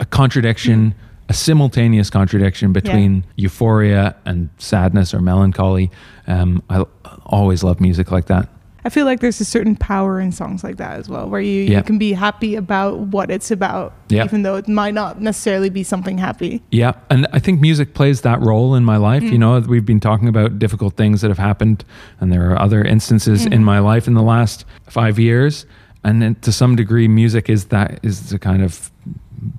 a 0.00 0.06
contradiction. 0.06 0.94
A 1.30 1.34
simultaneous 1.34 2.08
contradiction 2.08 2.72
between 2.72 3.22
euphoria 3.36 4.16
and 4.24 4.48
sadness 4.56 5.12
or 5.12 5.20
melancholy. 5.20 5.90
Um, 6.26 6.62
I 6.70 6.86
always 7.28 7.62
love 7.62 7.80
music 7.80 8.10
like 8.10 8.26
that. 8.26 8.48
I 8.84 8.90
feel 8.90 9.04
like 9.04 9.20
there's 9.20 9.40
a 9.40 9.44
certain 9.44 9.76
power 9.76 10.20
in 10.20 10.32
songs 10.32 10.62
like 10.62 10.76
that 10.76 10.98
as 10.98 11.08
well, 11.08 11.28
where 11.28 11.40
you, 11.40 11.62
Yeah. 11.64 11.78
you 11.78 11.82
can 11.82 11.98
be 11.98 12.12
happy 12.12 12.54
about 12.54 12.98
what 12.98 13.30
it's 13.30 13.50
about, 13.50 13.92
Yeah. 14.08 14.24
even 14.24 14.44
though 14.44 14.54
it 14.54 14.68
might 14.68 14.94
not 14.94 15.20
necessarily 15.20 15.68
be 15.68 15.82
something 15.82 16.16
happy. 16.16 16.62
Yeah, 16.70 16.92
and 17.10 17.26
I 17.32 17.38
think 17.38 17.60
music 17.60 17.92
plays 17.92 18.22
that 18.22 18.40
role 18.40 18.74
in 18.74 18.84
my 18.84 18.96
life. 18.96 19.22
You 19.22 19.32
mm. 19.32 19.38
know, 19.40 19.58
we've 19.60 19.84
been 19.84 20.00
talking 20.00 20.28
about 20.28 20.58
difficult 20.58 20.96
things 20.96 21.20
that 21.20 21.28
have 21.28 21.38
happened, 21.38 21.84
and 22.20 22.32
there 22.32 22.50
are 22.50 22.58
other 22.58 22.82
instances 22.82 23.44
in 23.44 23.60
mm. 23.60 23.64
my 23.64 23.80
life 23.80 24.06
in 24.06 24.14
the 24.14 24.22
last 24.22 24.64
five 24.86 25.18
years. 25.18 25.66
And 26.04 26.22
then 26.22 26.36
to 26.36 26.52
some 26.52 26.76
degree, 26.76 27.08
music 27.08 27.50
is 27.50 27.66
that 27.66 27.98
is 28.02 28.30
the 28.30 28.38
kind 28.38 28.62
of 28.62 28.90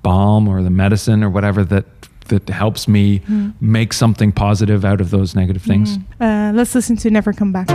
balm 0.02 0.48
or 0.48 0.62
the 0.62 0.70
medicine 0.70 1.22
or 1.22 1.30
whatever 1.30 1.62
that 1.64 1.84
that 2.30 2.48
helps 2.48 2.88
me 2.88 3.22
make 3.60 3.92
something 3.92 4.32
positive 4.32 4.84
out 4.84 5.00
of 5.00 5.10
those 5.10 5.34
negative 5.34 5.62
things. 5.62 5.98
Uh, 6.20 6.52
let's 6.54 6.74
listen 6.74 6.96
to 6.96 7.10
"Never 7.10 7.32
Come 7.32 7.52
Back." 7.52 7.68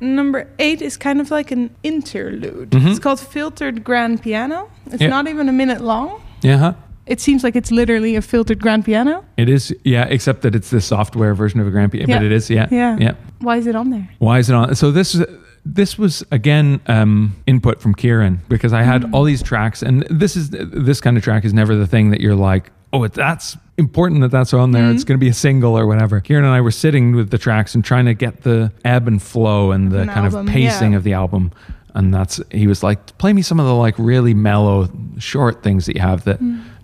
Number 0.00 0.46
eight 0.58 0.80
is 0.82 0.96
kind 0.96 1.20
of 1.20 1.30
like 1.30 1.50
an 1.50 1.70
interlude. 1.82 2.70
Mhm. 2.70 2.90
It's 2.90 2.98
called 2.98 3.20
Filtered 3.20 3.82
Grand 3.84 4.22
Piano. 4.22 4.68
It's 4.90 5.02
Yeah. 5.02 5.08
not 5.08 5.26
even 5.28 5.48
a 5.48 5.52
minute 5.52 5.80
long. 5.80 6.20
Yeah, 6.42 6.56
huh? 6.58 6.72
It 7.06 7.20
seems 7.20 7.42
like 7.42 7.56
it's 7.56 7.70
literally 7.72 8.16
a 8.16 8.22
filtered 8.22 8.60
grand 8.60 8.84
piano. 8.84 9.24
it 9.36 9.48
is. 9.48 9.74
Yeah, 9.84 10.04
except 10.10 10.42
that 10.42 10.54
it's 10.54 10.68
the 10.70 10.80
software 10.80 11.34
version 11.34 11.58
of 11.60 11.66
a 11.66 11.70
grand 11.70 11.90
piano. 11.92 12.06
Yeah. 12.08 12.18
But 12.18 12.26
it 12.26 12.32
is. 12.32 12.50
Yeah, 12.50 12.66
Yeah. 12.70 12.96
yeah. 13.00 13.12
Why 13.40 13.56
is 13.56 13.66
it 13.66 13.74
on 13.74 13.90
there? 13.90 14.08
Why 14.18 14.38
is 14.38 14.50
it 14.50 14.54
on? 14.54 14.74
So 14.74 14.90
this 14.90 15.20
this 15.64 15.98
was 15.98 16.24
again 16.30 16.80
um, 16.86 17.34
input 17.46 17.80
from 17.82 17.94
Kieran 17.94 18.40
because 18.48 18.72
I 18.72 18.82
had 18.84 19.04
all 19.12 19.24
these 19.24 19.42
tracks, 19.42 19.82
and 19.82 20.06
this 20.10 20.36
is 20.36 20.50
this 20.50 21.00
kind 21.00 21.16
of 21.16 21.22
track 21.22 21.44
is 21.44 21.52
never 21.52 21.74
the 21.76 21.86
thing 21.86 22.10
that 22.10 22.20
you're 22.20 22.34
like, 22.36 22.70
oh, 22.92 23.06
that's 23.08 23.56
important 23.76 24.20
that 24.22 24.30
that's 24.30 24.52
on 24.52 24.72
there. 24.72 24.90
It's 24.90 25.04
going 25.04 25.18
to 25.18 25.24
be 25.24 25.28
a 25.28 25.34
single 25.34 25.78
or 25.78 25.86
whatever. 25.86 26.20
Kieran 26.20 26.44
and 26.44 26.52
I 26.52 26.60
were 26.60 26.70
sitting 26.70 27.14
with 27.14 27.30
the 27.30 27.38
tracks 27.38 27.74
and 27.74 27.84
trying 27.84 28.06
to 28.06 28.14
get 28.14 28.42
the 28.42 28.72
ebb 28.84 29.06
and 29.06 29.22
flow 29.22 29.70
and 29.70 29.92
the 29.92 30.00
An 30.00 30.08
kind 30.08 30.26
album, 30.26 30.48
of 30.48 30.52
pacing 30.52 30.92
yeah. 30.92 30.98
of 30.98 31.04
the 31.04 31.12
album. 31.12 31.52
And 31.94 32.12
that's 32.12 32.40
he 32.50 32.66
was 32.66 32.82
like, 32.82 33.16
play 33.18 33.32
me 33.32 33.42
some 33.42 33.58
of 33.60 33.66
the 33.66 33.74
like 33.74 33.94
really 33.98 34.34
mellow, 34.34 34.88
short 35.18 35.62
things 35.62 35.86
that 35.86 35.96
you 35.96 36.02
have 36.02 36.24
that 36.24 36.38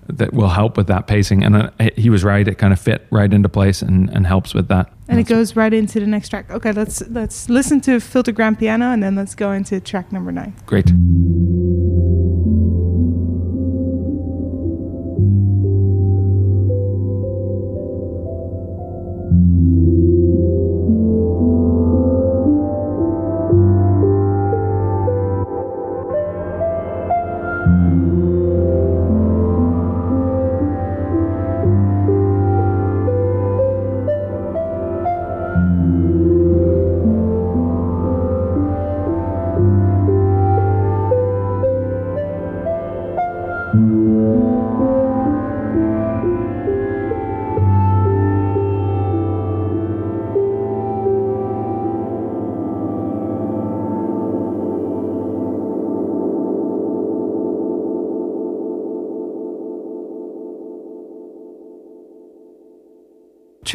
that 0.07 0.34
will 0.34 0.48
help 0.48 0.76
with 0.76 0.86
that 0.88 1.07
pacing. 1.07 1.42
And 1.44 1.57
uh, 1.57 1.70
he 1.96 2.11
was 2.11 2.24
right; 2.24 2.46
it 2.46 2.57
kind 2.57 2.72
of 2.72 2.80
fit 2.80 3.07
right 3.11 3.32
into 3.32 3.48
place 3.48 3.80
and, 3.82 4.11
and 4.11 4.26
helps 4.26 4.55
with 4.55 4.68
that. 4.68 4.92
And 5.09 5.18
it 5.18 5.24
That's- 5.24 5.28
goes 5.28 5.57
right 5.57 5.72
into 5.72 6.00
the 6.00 6.07
next 6.07 6.28
track. 6.30 6.50
Okay, 6.50 6.72
let's 6.72 7.02
let's 7.09 7.48
listen 7.48 7.80
to 7.82 8.00
Filter 8.00 8.32
Grand 8.32 8.59
Piano 8.59 8.86
and 8.92 9.02
then 9.02 9.14
let's 9.14 9.34
go 9.34 9.52
into 9.52 9.80
track 9.80 10.12
number 10.12 10.32
nine. 10.32 10.55
great. 10.66 10.90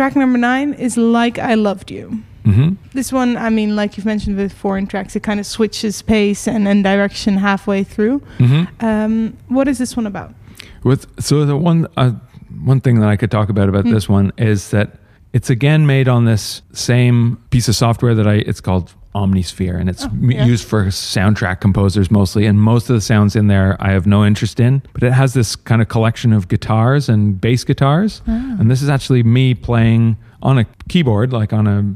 Track 0.09 0.15
number 0.17 0.39
nine 0.39 0.73
is 0.73 0.97
Like 0.97 1.37
I 1.37 1.53
Loved 1.53 1.91
You. 1.91 2.23
hmm 2.43 2.69
This 2.93 3.13
one, 3.13 3.37
I 3.37 3.51
mean, 3.51 3.75
like 3.75 3.95
you've 3.95 4.07
mentioned 4.07 4.37
with 4.37 4.51
foreign 4.51 4.87
tracks, 4.87 5.15
it 5.15 5.21
kind 5.21 5.39
of 5.39 5.45
switches 5.45 6.01
pace 6.01 6.47
and, 6.47 6.67
and 6.67 6.83
direction 6.83 7.37
halfway 7.37 7.83
through. 7.83 8.17
hmm 8.39 8.63
Um, 8.79 9.37
what 9.49 9.67
is 9.67 9.77
this 9.77 9.95
one 9.95 10.07
about? 10.07 10.33
With 10.83 11.05
so 11.21 11.45
the 11.45 11.55
one 11.55 11.85
uh, 11.95 12.13
one 12.65 12.81
thing 12.81 12.99
that 13.01 13.09
I 13.09 13.17
could 13.17 13.29
talk 13.29 13.49
about 13.49 13.69
about 13.69 13.85
Hmm. 13.85 13.93
this 13.93 14.09
one 14.09 14.31
is 14.37 14.71
that 14.71 14.97
it's 15.31 15.51
again 15.51 15.85
made 15.85 16.07
on 16.07 16.25
this 16.25 16.63
same 16.73 17.37
piece 17.51 17.67
of 17.69 17.75
software 17.75 18.15
that 18.15 18.25
I 18.27 18.37
it's 18.49 18.61
called 18.61 18.91
Omnisphere 19.15 19.79
and 19.79 19.89
it's 19.89 20.05
Oh, 20.05 20.11
yeah. 20.21 20.45
used 20.45 20.67
for 20.67 20.85
soundtrack 20.85 21.59
composers 21.61 22.11
mostly 22.11 22.45
and 22.45 22.61
most 22.61 22.89
of 22.89 22.95
the 22.95 23.01
sounds 23.01 23.35
in 23.35 23.47
there 23.47 23.75
I 23.79 23.91
have 23.91 24.05
no 24.05 24.23
interest 24.25 24.59
in 24.59 24.81
but 24.93 25.01
it 25.03 25.13
has 25.13 25.33
this 25.33 25.55
kind 25.55 25.81
of 25.81 25.87
collection 25.87 26.31
of 26.31 26.47
guitars 26.47 27.09
and 27.09 27.39
bass 27.41 27.63
guitars 27.63 28.21
Ah. 28.27 28.57
and 28.59 28.69
this 28.69 28.81
is 28.81 28.89
actually 28.89 29.23
me 29.23 29.55
playing 29.55 30.15
on 30.43 30.59
a 30.59 30.65
keyboard 30.89 31.33
like 31.33 31.53
on 31.53 31.65
a 31.67 31.95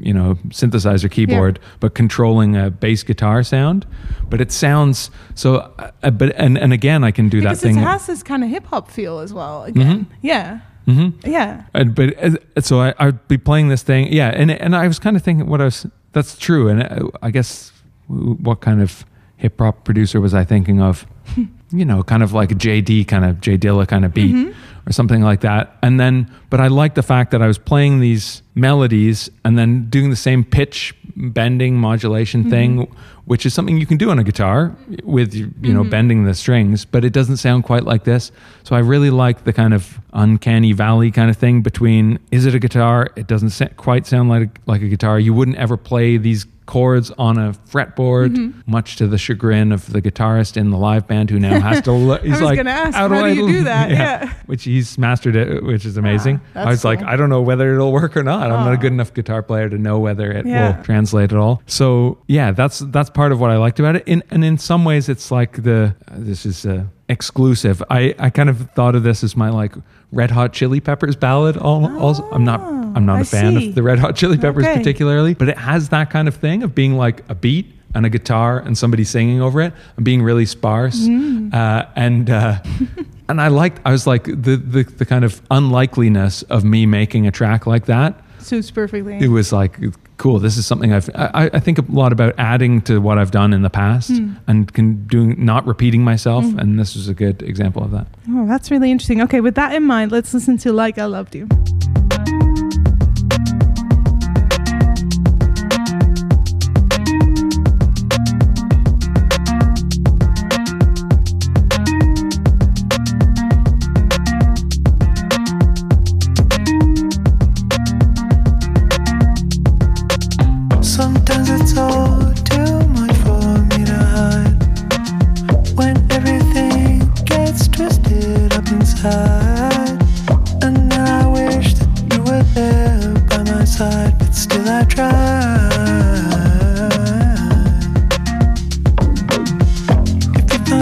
you 0.00 0.12
know 0.12 0.34
synthesizer 0.48 1.10
keyboard 1.10 1.58
but 1.78 1.94
controlling 1.94 2.56
a 2.56 2.70
bass 2.70 3.02
guitar 3.04 3.42
sound 3.42 3.86
but 4.28 4.40
it 4.40 4.52
sounds 4.52 5.10
so 5.34 5.72
uh, 6.02 6.10
but 6.10 6.34
and 6.36 6.58
and 6.58 6.72
again 6.72 7.04
I 7.04 7.10
can 7.12 7.28
do 7.30 7.40
Because 7.40 7.60
that 7.62 7.66
thing 7.68 7.78
it 7.78 7.82
has 7.82 8.06
this 8.06 8.22
kind 8.22 8.44
of 8.44 8.50
hip 8.50 8.66
hop 8.66 8.90
feel 8.90 9.20
as 9.20 9.32
well. 9.32 9.64
Again, 9.64 10.06
yeah, 10.22 10.60
Mhm. 10.88 11.14
yeah. 11.24 11.62
And, 11.72 11.94
but 11.94 12.08
uh, 12.22 12.60
so 12.60 12.80
I, 12.80 12.94
I'd 12.98 13.28
be 13.28 13.38
playing 13.38 13.68
this 13.68 13.82
thing, 13.82 14.12
yeah, 14.12 14.28
and 14.34 14.50
and 14.50 14.74
I 14.74 14.86
was 14.88 14.98
kind 14.98 15.16
of 15.16 15.22
thinking 15.22 15.46
what 15.46 15.60
I 15.60 15.64
was. 15.64 15.86
That's 16.12 16.36
true, 16.36 16.68
and 16.68 16.82
uh, 16.82 17.10
I 17.22 17.30
guess 17.30 17.72
what 18.08 18.60
kind 18.60 18.82
of 18.82 19.04
hip 19.36 19.58
hop 19.58 19.84
producer 19.84 20.20
was 20.20 20.34
I 20.34 20.44
thinking 20.44 20.80
of? 20.80 21.06
you 21.72 21.84
know, 21.84 22.02
kind 22.02 22.22
of 22.22 22.32
like 22.32 22.50
a 22.50 22.54
JD 22.54 23.06
kind 23.06 23.24
of 23.24 23.40
J 23.40 23.56
Dilla 23.56 23.86
kind 23.86 24.04
of 24.04 24.12
beat 24.12 24.54
or 24.86 24.92
something 24.92 25.22
like 25.22 25.40
that. 25.40 25.76
And 25.82 26.00
then, 26.00 26.30
but 26.50 26.60
I 26.60 26.66
like 26.66 26.94
the 26.94 27.02
fact 27.02 27.30
that 27.30 27.42
I 27.42 27.46
was 27.46 27.58
playing 27.58 28.00
these 28.00 28.42
melodies 28.54 29.30
and 29.44 29.56
then 29.56 29.88
doing 29.88 30.10
the 30.10 30.16
same 30.16 30.42
pitch 30.44 30.94
bending 31.16 31.76
modulation 31.76 32.50
thing, 32.50 32.92
which 33.30 33.46
is 33.46 33.54
something 33.54 33.78
you 33.78 33.86
can 33.86 33.96
do 33.96 34.10
on 34.10 34.18
a 34.18 34.24
guitar 34.24 34.74
with 35.04 35.32
you 35.32 35.46
know 35.62 35.82
mm-hmm. 35.82 35.88
bending 35.88 36.24
the 36.24 36.34
strings, 36.34 36.84
but 36.84 37.04
it 37.04 37.12
doesn't 37.12 37.36
sound 37.36 37.62
quite 37.62 37.84
like 37.84 38.02
this. 38.02 38.32
So 38.64 38.74
I 38.74 38.80
really 38.80 39.10
like 39.10 39.44
the 39.44 39.52
kind 39.52 39.72
of 39.72 40.00
uncanny 40.12 40.72
valley 40.72 41.12
kind 41.12 41.30
of 41.30 41.36
thing 41.36 41.62
between 41.62 42.18
is 42.32 42.44
it 42.44 42.56
a 42.56 42.58
guitar? 42.58 43.08
It 43.14 43.28
doesn't 43.28 43.76
quite 43.76 44.08
sound 44.08 44.30
like 44.30 44.58
like 44.66 44.82
a 44.82 44.88
guitar. 44.88 45.20
You 45.20 45.32
wouldn't 45.32 45.58
ever 45.58 45.76
play 45.76 46.16
these 46.16 46.44
chords 46.70 47.10
on 47.18 47.36
a 47.36 47.52
fretboard, 47.68 48.36
mm-hmm. 48.36 48.60
much 48.70 48.94
to 48.96 49.08
the 49.08 49.18
chagrin 49.18 49.72
of 49.72 49.92
the 49.92 50.00
guitarist 50.00 50.56
in 50.56 50.70
the 50.70 50.76
live 50.78 51.08
band 51.08 51.28
who 51.28 51.40
now 51.40 51.58
has 51.58 51.82
to. 51.82 51.90
le- 51.92 52.20
He's 52.22 52.30
was 52.30 52.42
like, 52.42 52.60
ask, 52.60 52.94
how 52.96 53.08
do 53.08 53.14
how 53.16 53.20
do 53.22 53.26
I 53.26 53.30
you 53.30 53.48
do 53.48 53.64
that? 53.64 53.90
Yeah. 54.00 54.32
which 54.46 54.62
he's 54.64 54.96
mastered 54.96 55.34
it, 55.34 55.64
which 55.64 55.84
is 55.84 55.96
ah, 55.98 56.00
amazing. 56.00 56.40
I 56.54 56.66
was 56.66 56.84
like. 56.84 57.02
I 57.02 57.16
don't 57.16 57.28
know 57.28 57.42
whether 57.42 57.74
it'll 57.74 57.92
work 57.92 58.16
or 58.16 58.22
not. 58.22 58.44
I'm 58.52 58.64
not 58.64 58.74
a 58.74 58.78
Oh. 58.78 58.80
good 58.84 58.92
enough 58.92 59.12
guitar 59.12 59.42
player 59.42 59.68
to 59.68 59.78
know 59.78 59.98
whether 59.98 60.30
it 60.30 60.46
Yeah. 60.46 60.76
will 60.76 60.84
translate 60.84 61.32
at 61.32 61.38
all. 61.38 61.60
So 61.66 62.18
yeah, 62.28 62.52
that's 62.52 62.78
that's 62.78 63.10
part 63.10 63.32
of 63.32 63.40
what 63.40 63.50
I 63.50 63.56
liked 63.56 63.80
about 63.80 63.96
it. 63.96 64.04
In, 64.06 64.22
and 64.30 64.44
in 64.44 64.56
some 64.56 64.84
ways, 64.84 65.08
it's 65.08 65.30
like 65.32 65.62
the 65.64 65.96
this 66.12 66.46
is 66.46 66.64
uh, 66.64 66.84
exclusive. 67.08 67.82
I 67.90 68.14
I 68.18 68.30
kind 68.30 68.48
of 68.48 68.70
thought 68.76 68.94
of 68.94 69.02
this 69.02 69.24
as 69.24 69.36
my 69.36 69.50
like 69.50 69.74
Red 70.12 70.30
Hot 70.30 70.52
Chili 70.52 70.80
Peppers 70.80 71.16
ballad. 71.16 71.56
All, 71.56 71.86
also, 71.98 72.28
I'm 72.32 72.44
not 72.44 72.60
I'm 72.60 73.06
not 73.06 73.18
Oh, 73.18 73.22
a 73.22 73.24
fan 73.24 73.56
see. 73.60 73.68
of 73.68 73.74
the 73.76 73.82
Red 73.82 73.98
Hot 74.00 74.16
Chili 74.16 74.36
Peppers 74.36 74.64
Okay. 74.64 74.76
particularly, 74.78 75.34
but 75.34 75.48
it 75.48 75.56
has 75.58 75.90
that 75.90 76.10
kind 76.10 76.26
of 76.28 76.34
thing 76.34 76.62
of 76.64 76.74
being 76.74 76.96
like 76.96 77.22
a 77.28 77.34
beat 77.34 77.72
and 77.94 78.04
a 78.06 78.08
guitar 78.08 78.58
and 78.58 78.76
somebody 78.76 79.04
singing 79.04 79.40
over 79.40 79.60
it 79.60 79.72
and 79.96 80.04
being 80.04 80.22
really 80.22 80.46
sparse 80.46 81.00
Mm. 81.08 81.52
uh, 81.54 81.86
and 81.96 82.30
uh, 82.30 82.58
and 83.28 83.40
I 83.40 83.48
liked 83.48 83.80
I 83.84 83.92
was 83.92 84.06
like 84.06 84.24
the, 84.24 84.56
the 84.56 84.82
the 84.84 85.04
kind 85.04 85.24
of 85.24 85.40
unlikeliness 85.50 86.42
of 86.44 86.64
me 86.64 86.86
making 86.86 87.26
a 87.26 87.30
track 87.30 87.66
like 87.66 87.86
that 87.86 88.20
Suits 88.38 88.70
perfectly. 88.70 89.18
it 89.20 89.28
was 89.28 89.52
like 89.52 89.78
cool 90.20 90.38
this 90.38 90.56
is 90.56 90.64
something 90.66 90.92
I've 90.92 91.08
I, 91.14 91.50
I 91.58 91.60
think 91.60 91.78
a 91.78 91.84
lot 91.88 92.12
about 92.12 92.34
adding 92.38 92.82
to 92.82 93.00
what 93.00 93.16
I've 93.18 93.30
done 93.30 93.52
in 93.56 93.62
the 93.62 93.70
past 93.70 94.10
Hmm. 94.10 94.34
and 94.46 94.72
can 94.72 95.06
doing 95.06 95.30
not 95.44 95.66
repeating 95.66 96.02
myself 96.04 96.44
and 96.60 96.78
this 96.78 96.94
is 96.94 97.08
a 97.08 97.14
good 97.14 97.42
example 97.42 97.82
of 97.82 97.90
that 97.96 98.06
Oh, 98.28 98.46
that's 98.46 98.70
really 98.70 98.90
interesting. 98.90 99.20
Okay, 99.22 99.40
with 99.40 99.54
that 99.56 99.74
in 99.74 99.82
mind, 99.84 100.12
let's 100.12 100.32
listen 100.34 100.56
to 100.58 100.72
Like 100.72 100.98
I 100.98 101.06
Loved 101.06 101.34
You. 101.34 101.48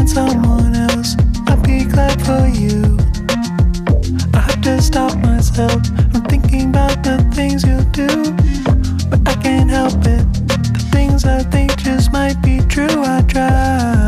Someone 0.08 0.74
else, 0.74 1.16
I'd 1.46 1.62
be 1.62 1.84
glad 1.84 2.20
for 2.24 2.48
you. 2.48 2.96
I 4.32 4.40
have 4.40 4.60
to 4.62 4.80
stop 4.80 5.16
myself 5.18 5.86
from 6.10 6.24
thinking 6.24 6.70
about 6.70 7.02
the 7.04 7.18
things 7.34 7.62
you 7.62 7.78
do. 7.92 8.32
But 9.10 9.20
I 9.28 9.34
can't 9.42 9.70
help 9.70 10.00
it. 10.06 10.24
The 10.48 10.88
things 10.92 11.24
I 11.24 11.42
think 11.42 11.76
just 11.76 12.10
might 12.10 12.40
be 12.42 12.60
true. 12.60 13.02
I 13.04 13.22
try 13.28 14.07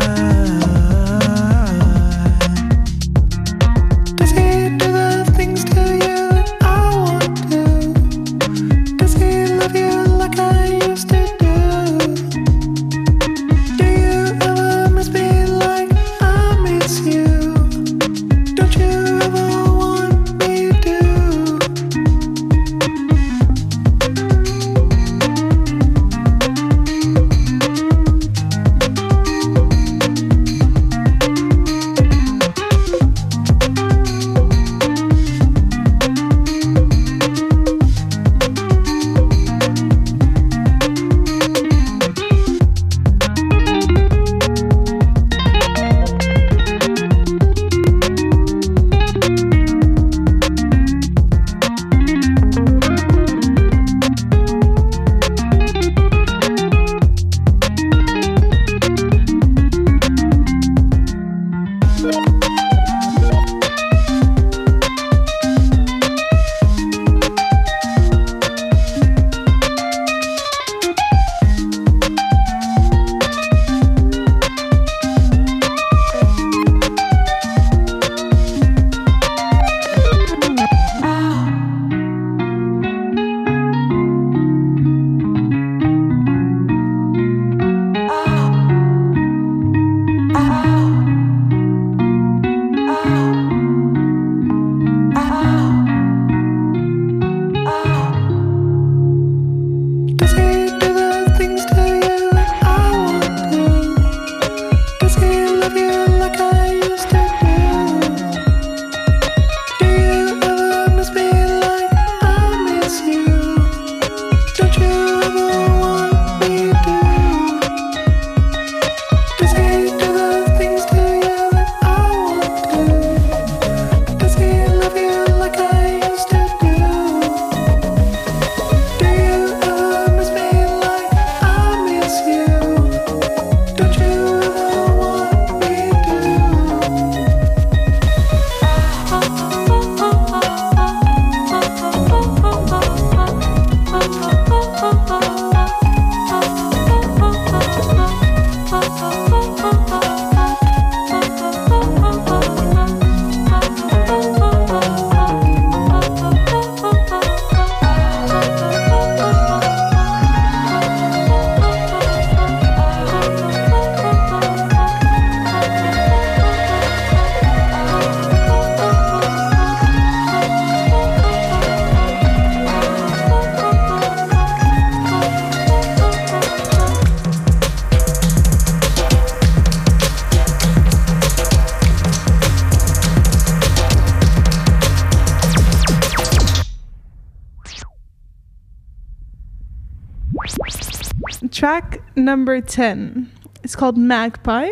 number 192.30 192.60
10. 192.60 193.30
It's 193.64 193.74
called 193.76 193.96
Magpie. 193.98 194.70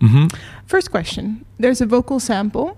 hmm 0.00 0.26
First 0.66 0.90
question. 0.90 1.44
There's 1.58 1.80
a 1.80 1.86
vocal 1.86 2.20
sample 2.20 2.76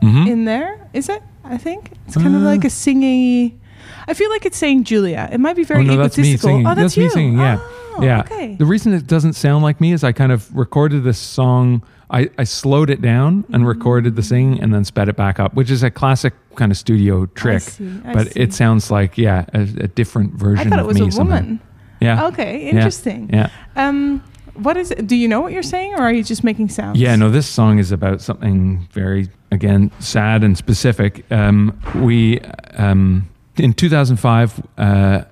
hmm 0.00 0.26
in 0.28 0.44
there. 0.44 0.88
Is 0.92 1.08
it? 1.08 1.22
I 1.44 1.56
think. 1.58 1.90
It's 2.06 2.16
kind 2.16 2.34
of 2.36 2.42
Uh. 2.42 2.46
like 2.52 2.64
a 2.64 2.70
singing. 2.70 3.58
I 4.06 4.14
feel 4.14 4.30
like 4.30 4.44
it's 4.46 4.58
saying 4.58 4.84
Julia. 4.84 5.28
It 5.32 5.40
might 5.40 5.56
be 5.56 5.64
very 5.64 5.80
oh 5.80 5.84
no, 5.84 5.96
that's 5.96 6.18
me 6.18 6.36
singing. 6.36 6.66
Oh, 6.66 6.74
that's, 6.74 6.96
me 6.96 7.04
you. 7.04 7.10
singing. 7.10 7.38
Yeah, 7.38 7.58
Oh, 7.94 8.02
yeah. 8.02 8.20
Okay. 8.20 8.56
The 8.56 8.64
reason 8.64 8.92
it 8.94 9.06
doesn't 9.06 9.34
sound 9.34 9.62
like 9.64 9.80
me 9.80 9.92
is 9.92 10.02
I 10.04 10.12
kind 10.12 10.32
of 10.32 10.40
recorded 10.56 11.02
this 11.04 11.18
song. 11.18 11.82
I, 12.10 12.28
I 12.38 12.44
slowed 12.44 12.90
it 12.90 13.00
down 13.00 13.44
and 13.52 13.66
recorded 13.66 14.16
the 14.16 14.22
singing 14.22 14.60
and 14.62 14.72
then 14.74 14.84
sped 14.84 15.08
it 15.08 15.16
back 15.16 15.40
up, 15.40 15.54
which 15.54 15.70
is 15.70 15.82
a 15.82 15.90
classic 15.90 16.34
kind 16.56 16.70
of 16.72 16.76
studio 16.78 17.26
trick. 17.26 17.62
see, 17.62 17.90
I 18.04 18.12
but 18.12 18.32
see. 18.32 18.40
it 18.40 18.52
sounds 18.52 18.90
like 18.90 19.16
yeah, 19.18 19.44
a, 19.54 19.60
a 19.62 19.88
different 19.88 20.34
I 20.34 20.36
version 20.46 20.70
thought 20.70 20.78
it 20.78 20.82
of 20.82 20.86
was 20.86 21.00
me. 21.00 21.08
a 21.08 21.12
somehow. 21.12 21.34
woman. 21.40 21.60
Yeah. 22.02 22.26
Okay, 22.26 22.64
Yeah. 22.64 22.70
interesting. 22.70 23.30
Yeah. 23.32 23.48
Um, 23.76 24.22
what 24.54 24.76
is 24.76 24.90
it? 24.90 25.06
Do 25.06 25.16
you 25.16 25.28
know 25.28 25.40
what 25.40 25.52
you're 25.52 25.62
saying, 25.62 25.94
or 25.94 26.00
are 26.02 26.12
you 26.12 26.22
just 26.22 26.44
making 26.44 26.68
sounds? 26.68 26.98
Yeah, 26.98 27.16
no, 27.16 27.30
this 27.30 27.46
song 27.46 27.78
is 27.78 27.90
about 27.92 28.20
something 28.20 28.86
very, 28.92 29.28
again, 29.50 29.90
sad 29.98 30.44
and 30.44 30.56
specific. 30.58 31.24
Um, 31.30 31.78
we, 31.94 32.40
um, 32.76 33.28
in 33.56 33.72
2005, 33.72 34.60
uh, 34.78 35.22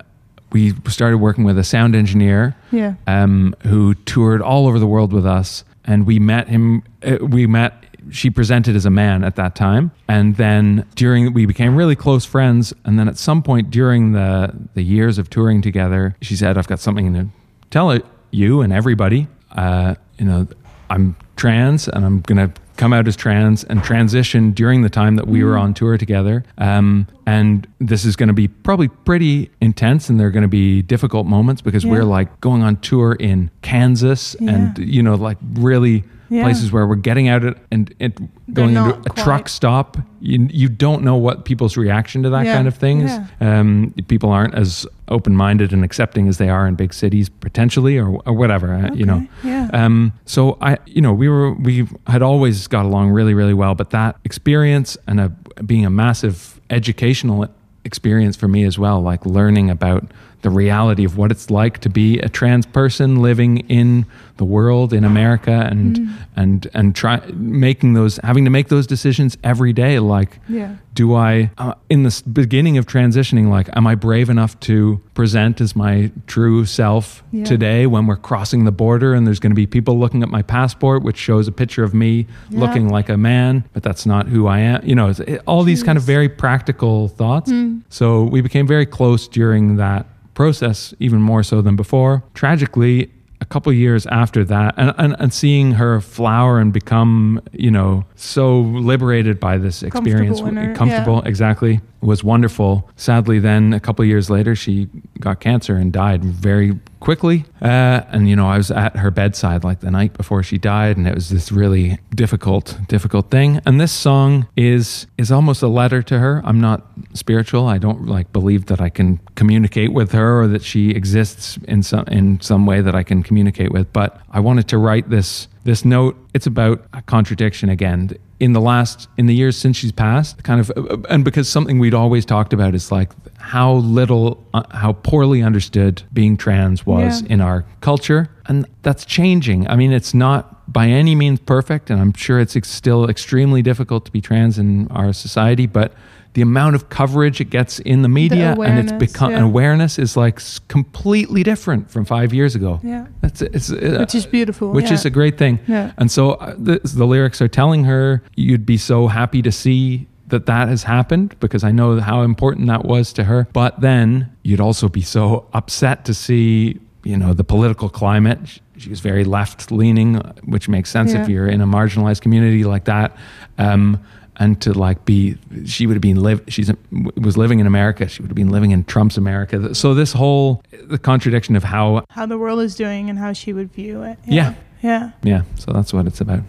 we 0.52 0.72
started 0.88 1.18
working 1.18 1.44
with 1.44 1.58
a 1.58 1.64
sound 1.64 1.94
engineer 1.94 2.56
Yeah. 2.72 2.94
um, 3.06 3.54
who 3.66 3.94
toured 3.94 4.40
all 4.42 4.66
over 4.66 4.78
the 4.78 4.86
world 4.86 5.12
with 5.12 5.26
us. 5.26 5.64
And 5.84 6.06
we 6.06 6.18
met 6.18 6.48
him, 6.48 6.82
uh, 7.06 7.16
we 7.20 7.46
met, 7.46 7.72
she 8.10 8.30
presented 8.30 8.76
as 8.76 8.86
a 8.86 8.90
man 8.90 9.24
at 9.24 9.36
that 9.36 9.54
time. 9.54 9.90
And 10.08 10.36
then 10.36 10.86
during, 10.94 11.32
we 11.32 11.46
became 11.46 11.76
really 11.76 11.96
close 11.96 12.24
friends. 12.24 12.72
And 12.84 12.98
then 12.98 13.08
at 13.08 13.18
some 13.18 13.42
point 13.42 13.70
during 13.70 14.12
the, 14.12 14.52
the 14.74 14.82
years 14.82 15.18
of 15.18 15.28
touring 15.30 15.62
together, 15.62 16.16
she 16.22 16.36
said, 16.36 16.56
I've 16.56 16.68
got 16.68 16.80
something 16.80 17.12
to 17.14 17.28
tell 17.70 17.98
you 18.30 18.60
and 18.60 18.72
everybody. 18.72 19.26
Uh, 19.52 19.94
you 20.18 20.24
know, 20.24 20.46
I'm 20.88 21.16
trans 21.36 21.88
and 21.88 22.04
I'm 22.04 22.20
going 22.20 22.48
to 22.48 22.60
come 22.76 22.92
out 22.94 23.06
as 23.06 23.14
trans 23.14 23.62
and 23.64 23.84
transition 23.84 24.52
during 24.52 24.80
the 24.80 24.88
time 24.88 25.16
that 25.16 25.26
we 25.26 25.44
were 25.44 25.58
on 25.58 25.74
tour 25.74 25.98
together. 25.98 26.42
Um, 26.56 27.06
and 27.26 27.66
this 27.78 28.06
is 28.06 28.16
going 28.16 28.28
to 28.28 28.32
be 28.32 28.48
probably 28.48 28.88
pretty 28.88 29.50
intense 29.60 30.08
and 30.08 30.18
there 30.18 30.28
are 30.28 30.30
going 30.30 30.42
to 30.42 30.48
be 30.48 30.80
difficult 30.82 31.26
moments 31.26 31.60
because 31.60 31.84
Yeah. 31.84 31.90
we're 31.92 32.04
like 32.04 32.40
going 32.40 32.62
on 32.62 32.76
tour 32.76 33.12
in 33.14 33.50
Kansas 33.62 34.34
and, 34.36 34.78
you 34.78 35.02
know, 35.02 35.14
like 35.14 35.36
really 35.54 36.04
Yeah. 36.30 36.44
places 36.44 36.70
where 36.70 36.86
we're 36.86 36.94
getting 36.94 37.26
out 37.28 37.42
it 37.44 37.56
and 37.72 37.92
it 37.98 38.16
going 38.54 38.76
into 38.76 38.90
a 38.94 39.02
quite- 39.02 39.16
truck 39.24 39.48
stop. 39.48 39.96
You, 40.20 40.46
you 40.50 40.68
don't 40.68 41.02
know 41.02 41.16
what 41.16 41.44
people's 41.44 41.76
reaction 41.76 42.22
to 42.22 42.30
that 42.30 42.44
Yeah. 42.46 42.54
kind 42.54 42.68
of 42.68 42.76
thing 42.76 43.00
is. 43.02 43.18
Um, 43.40 43.92
people 44.06 44.30
aren't 44.30 44.54
as 44.54 44.86
open 45.08 45.34
minded 45.34 45.72
and 45.72 45.82
accepting 45.84 46.28
as 46.28 46.38
they 46.38 46.48
are 46.48 46.68
in 46.68 46.76
big 46.76 46.94
cities 46.94 47.28
potentially 47.28 47.98
or, 47.98 48.20
or 48.26 48.32
whatever, 48.32 48.72
uh, 48.74 48.94
you 48.94 49.04
know. 49.04 49.16
Okay, 49.40 49.48
yeah. 49.48 49.68
Um, 49.72 50.12
so 50.24 50.56
I, 50.60 50.78
you 50.86 51.02
know, 51.02 51.12
we 51.12 51.28
were 51.28 51.52
we 51.54 51.88
had 52.06 52.22
always 52.22 52.66
got 52.68 52.84
along 52.86 53.10
really, 53.10 53.34
really 53.34 53.54
well, 53.54 53.74
but 53.74 53.90
that 53.90 54.16
experience 54.24 54.96
and 55.08 55.18
a, 55.20 55.28
being 55.66 55.84
a 55.84 55.90
massive 55.90 56.60
educational 56.70 57.48
experience 57.84 58.36
for 58.36 58.46
me 58.46 58.64
as 58.64 58.78
well, 58.78 59.00
like 59.00 59.26
learning 59.26 59.68
about 59.70 60.04
the 60.42 60.50
reality 60.50 61.04
of 61.04 61.16
what 61.18 61.30
it's 61.30 61.50
like 61.50 61.78
to 61.78 61.88
be 61.90 62.18
a 62.20 62.28
trans 62.28 62.66
person 62.66 63.20
living 63.20 63.58
in 63.68 64.06
the 64.38 64.44
world 64.44 64.92
in 64.94 65.04
America 65.04 65.68
and 65.70 65.96
Mm. 65.98 66.08
and 66.36 66.66
and 66.72 66.94
try 66.94 67.20
making 67.34 67.92
those 67.92 68.18
having 68.24 68.44
to 68.44 68.50
make 68.50 68.68
those 68.68 68.86
decisions 68.86 69.36
every 69.44 69.72
day 69.74 69.98
like 69.98 70.38
Yeah. 70.48 70.76
do 70.94 71.14
I, 71.14 71.50
uh, 71.58 71.74
in 71.90 72.02
the 72.04 72.22
beginning 72.32 72.78
of 72.78 72.86
transitioning, 72.86 73.48
like, 73.48 73.68
am 73.74 73.86
I 73.86 73.94
brave 73.94 74.28
enough 74.30 74.58
to 74.60 75.00
present 75.14 75.60
as 75.60 75.76
my 75.76 76.10
true 76.26 76.64
self 76.64 77.22
Yeah. 77.32 77.44
today 77.44 77.86
when 77.86 78.06
we're 78.06 78.16
crossing 78.16 78.64
the 78.64 78.72
border 78.72 79.12
and 79.14 79.26
there's 79.26 79.40
going 79.40 79.52
to 79.52 79.56
be 79.56 79.66
people 79.66 79.98
looking 79.98 80.22
at 80.22 80.30
my 80.30 80.42
passport, 80.42 81.02
which 81.02 81.16
shows 81.18 81.46
a 81.48 81.52
picture 81.52 81.84
of 81.84 81.92
me 81.94 82.26
Yeah. 82.50 82.60
looking 82.60 82.88
like 82.88 83.08
a 83.10 83.16
man, 83.18 83.64
but 83.74 83.82
that's 83.82 84.06
not 84.06 84.28
who 84.28 84.46
I 84.46 84.60
am? 84.60 84.80
You 84.84 84.94
know, 84.94 85.08
it, 85.10 85.42
all 85.46 85.64
these 85.64 85.82
kind 85.82 85.98
of 85.98 86.04
very 86.04 86.28
practical 86.30 87.08
thoughts. 87.08 87.50
Hmm. 87.50 87.78
So 87.90 88.24
we 88.24 88.40
became 88.40 88.66
very 88.66 88.86
close 88.86 89.28
during 89.28 89.76
that 89.76 90.06
process, 90.40 90.94
even 91.00 91.20
more 91.20 91.42
so 91.42 91.60
than 91.60 91.76
before. 91.76 92.24
Tragically, 92.32 93.10
a 93.42 93.44
couple 93.44 93.70
years 93.74 94.06
after 94.06 94.42
that 94.44 94.74
and, 94.78 94.94
and, 94.96 95.14
and 95.18 95.34
seeing 95.34 95.72
her 95.72 96.00
flower 96.00 96.58
and 96.58 96.72
become 96.72 97.40
you 97.52 97.70
know 97.70 98.04
so 98.14 98.60
liberated 98.60 99.40
by 99.40 99.56
this 99.58 99.82
experience 99.82 100.40
her- 100.40 100.74
comfortable 100.74 101.22
exactly 101.22 101.80
was 102.00 102.24
wonderful. 102.24 102.88
Sadly 102.96 103.38
then 103.38 103.72
a 103.72 103.80
couple 103.80 104.04
years 104.04 104.30
later 104.30 104.54
she 104.54 104.88
got 105.18 105.40
cancer 105.40 105.76
and 105.76 105.92
died 105.92 106.24
very 106.24 106.78
quickly. 107.00 107.44
Uh, 107.62 108.02
and 108.10 108.28
you 108.28 108.36
know 108.36 108.48
i 108.48 108.56
was 108.56 108.70
at 108.70 108.96
her 108.96 109.10
bedside 109.10 109.64
like 109.64 109.80
the 109.80 109.90
night 109.90 110.12
before 110.14 110.42
she 110.42 110.58
died 110.58 110.96
and 110.96 111.06
it 111.06 111.14
was 111.14 111.30
this 111.30 111.50
really 111.50 111.98
difficult 112.14 112.78
difficult 112.88 113.30
thing. 113.30 113.60
And 113.66 113.80
this 113.80 113.92
song 113.92 114.46
is 114.56 115.06
is 115.18 115.30
almost 115.30 115.62
a 115.62 115.68
letter 115.68 116.02
to 116.02 116.18
her. 116.18 116.42
I'm 116.44 116.60
not 116.60 116.86
spiritual. 117.12 117.66
I 117.66 117.78
don't 117.78 118.06
like 118.06 118.32
believe 118.32 118.66
that 118.66 118.80
i 118.80 118.88
can 118.88 119.18
communicate 119.34 119.92
with 119.92 120.12
her 120.12 120.42
or 120.42 120.46
that 120.48 120.62
she 120.62 120.90
exists 120.90 121.58
in 121.68 121.82
some 121.82 122.04
in 122.08 122.40
some 122.40 122.66
way 122.66 122.80
that 122.80 122.94
i 122.94 123.02
can 123.02 123.22
communicate 123.22 123.72
with 123.72 123.92
but 123.92 124.20
i 124.30 124.40
wanted 124.40 124.68
to 124.68 124.78
write 124.78 125.10
this 125.10 125.48
this 125.64 125.84
note. 125.84 126.16
It's 126.34 126.46
about 126.46 126.84
a 126.92 127.02
contradiction 127.02 127.68
again 127.68 128.16
in 128.40 128.52
the 128.54 128.60
last 128.60 129.06
in 129.18 129.26
the 129.26 129.34
years 129.34 129.56
since 129.56 129.76
she's 129.76 129.92
passed 129.92 130.42
kind 130.42 130.60
of 130.60 130.70
uh, 130.76 130.96
and 131.10 131.24
because 131.24 131.46
something 131.48 131.78
we'd 131.78 131.94
always 131.94 132.24
talked 132.24 132.52
about 132.52 132.74
is 132.74 132.90
like 132.90 133.10
how 133.38 133.74
little 133.74 134.42
uh, 134.54 134.62
how 134.70 134.92
poorly 134.94 135.42
understood 135.42 136.02
being 136.12 136.36
trans 136.38 136.86
was 136.86 137.20
Yeah. 137.22 137.28
in 137.34 137.40
our 137.42 137.64
culture 137.82 138.28
and 138.46 138.66
that's 138.82 139.04
changing 139.04 139.68
i 139.68 139.76
mean 139.76 139.92
it's 139.92 140.14
not 140.14 140.72
by 140.72 140.86
any 140.88 141.14
means 141.14 141.38
perfect 141.40 141.90
and 141.90 142.00
i'm 142.00 142.12
sure 142.14 142.40
it's 142.40 142.56
ex- 142.56 142.70
still 142.70 143.08
extremely 143.10 143.60
difficult 143.62 144.04
to 144.06 144.10
be 144.10 144.20
trans 144.22 144.58
in 144.58 144.88
our 144.88 145.12
society 145.12 145.66
but 145.66 145.92
the 146.34 146.42
amount 146.42 146.76
of 146.76 146.88
coverage 146.88 147.40
it 147.40 147.50
gets 147.50 147.80
in 147.80 148.02
the 148.02 148.08
media 148.08 148.54
and 148.60 148.78
it's 148.78 148.92
become 148.92 149.32
yeah. 149.32 149.40
awareness 149.42 149.98
is 149.98 150.16
like 150.16 150.40
completely 150.68 151.42
different 151.42 151.90
from 151.90 152.04
five 152.04 152.32
years 152.32 152.54
ago 152.54 152.80
Yeah. 152.82 153.06
that's 153.20 153.42
it's 153.42 153.70
uh, 153.72 153.96
Which 154.00 154.14
is 154.14 154.26
beautiful, 154.26 154.70
which 154.70 154.86
yeah. 154.86 154.94
is 154.94 155.04
a 155.04 155.10
great 155.10 155.36
thing 155.38 155.58
Yeah. 155.66 155.92
and 155.98 156.10
so 156.10 156.32
uh, 156.32 156.54
the, 156.56 156.80
the 156.84 157.04
lyrics 157.06 157.42
are 157.42 157.48
telling 157.48 157.84
her 157.84 158.22
you'd 158.36 158.64
be 158.64 158.76
so 158.76 159.08
happy 159.08 159.42
to 159.42 159.50
see 159.52 160.06
that 160.28 160.46
that 160.46 160.68
has 160.68 160.84
happened 160.84 161.34
because 161.40 161.64
I 161.64 161.72
know 161.72 162.00
how 162.00 162.22
important 162.22 162.68
that 162.68 162.84
was 162.84 163.12
to 163.14 163.24
her. 163.24 163.48
But 163.52 163.80
then 163.80 164.30
you'd 164.44 164.60
also 164.60 164.88
be 164.88 165.00
so 165.02 165.48
upset 165.52 166.04
to 166.04 166.14
see, 166.14 166.78
you 167.02 167.16
know, 167.16 167.32
the 167.34 167.42
political 167.42 167.88
climate. 167.88 168.38
She- 168.76 168.88
was 168.88 169.00
very 169.00 169.24
left 169.24 169.72
leaning, 169.72 170.14
which 170.44 170.68
makes 170.68 170.88
sense 170.88 171.12
if 171.12 171.28
you're 171.28 171.48
in 171.48 171.60
a 171.60 171.66
marginalized 171.66 172.20
community 172.22 172.62
like 172.64 172.84
that. 172.84 173.14
Um, 173.58 173.98
and 174.40 174.60
to 174.62 174.72
like 174.72 175.04
be, 175.04 175.36
she 175.66 175.86
would 175.86 175.94
have 175.94 176.02
been 176.02 176.20
live. 176.20 176.42
She's 176.48 176.72
was 177.16 177.36
living 177.36 177.60
in 177.60 177.66
America. 177.66 178.08
She 178.08 178.22
would 178.22 178.30
have 178.30 178.34
been 178.36 178.48
living 178.50 178.72
in 178.72 178.82
Trump's 178.84 179.16
America. 179.16 179.74
So 179.74 179.94
this 179.94 180.12
whole 180.14 180.62
the 180.88 180.98
contradiction 180.98 181.54
of 181.56 181.62
how, 181.62 182.04
How 182.10 182.26
the 182.26 182.38
world 182.38 182.60
is 182.60 182.74
doing 182.74 183.08
and 183.10 183.18
how 183.18 183.32
she 183.34 183.52
would 183.52 183.70
view 183.72 184.02
it. 184.02 184.18
yeah, 184.26 184.54
Yeah. 184.82 185.12
yeah. 185.22 185.42
So 185.56 185.72
that's 185.72 185.92
what 185.92 186.06
it's 186.06 186.20
about. 186.20 186.40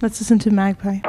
Let's 0.00 0.20
listen 0.20 0.38
to 0.40 0.50
Magpie. 0.50 1.00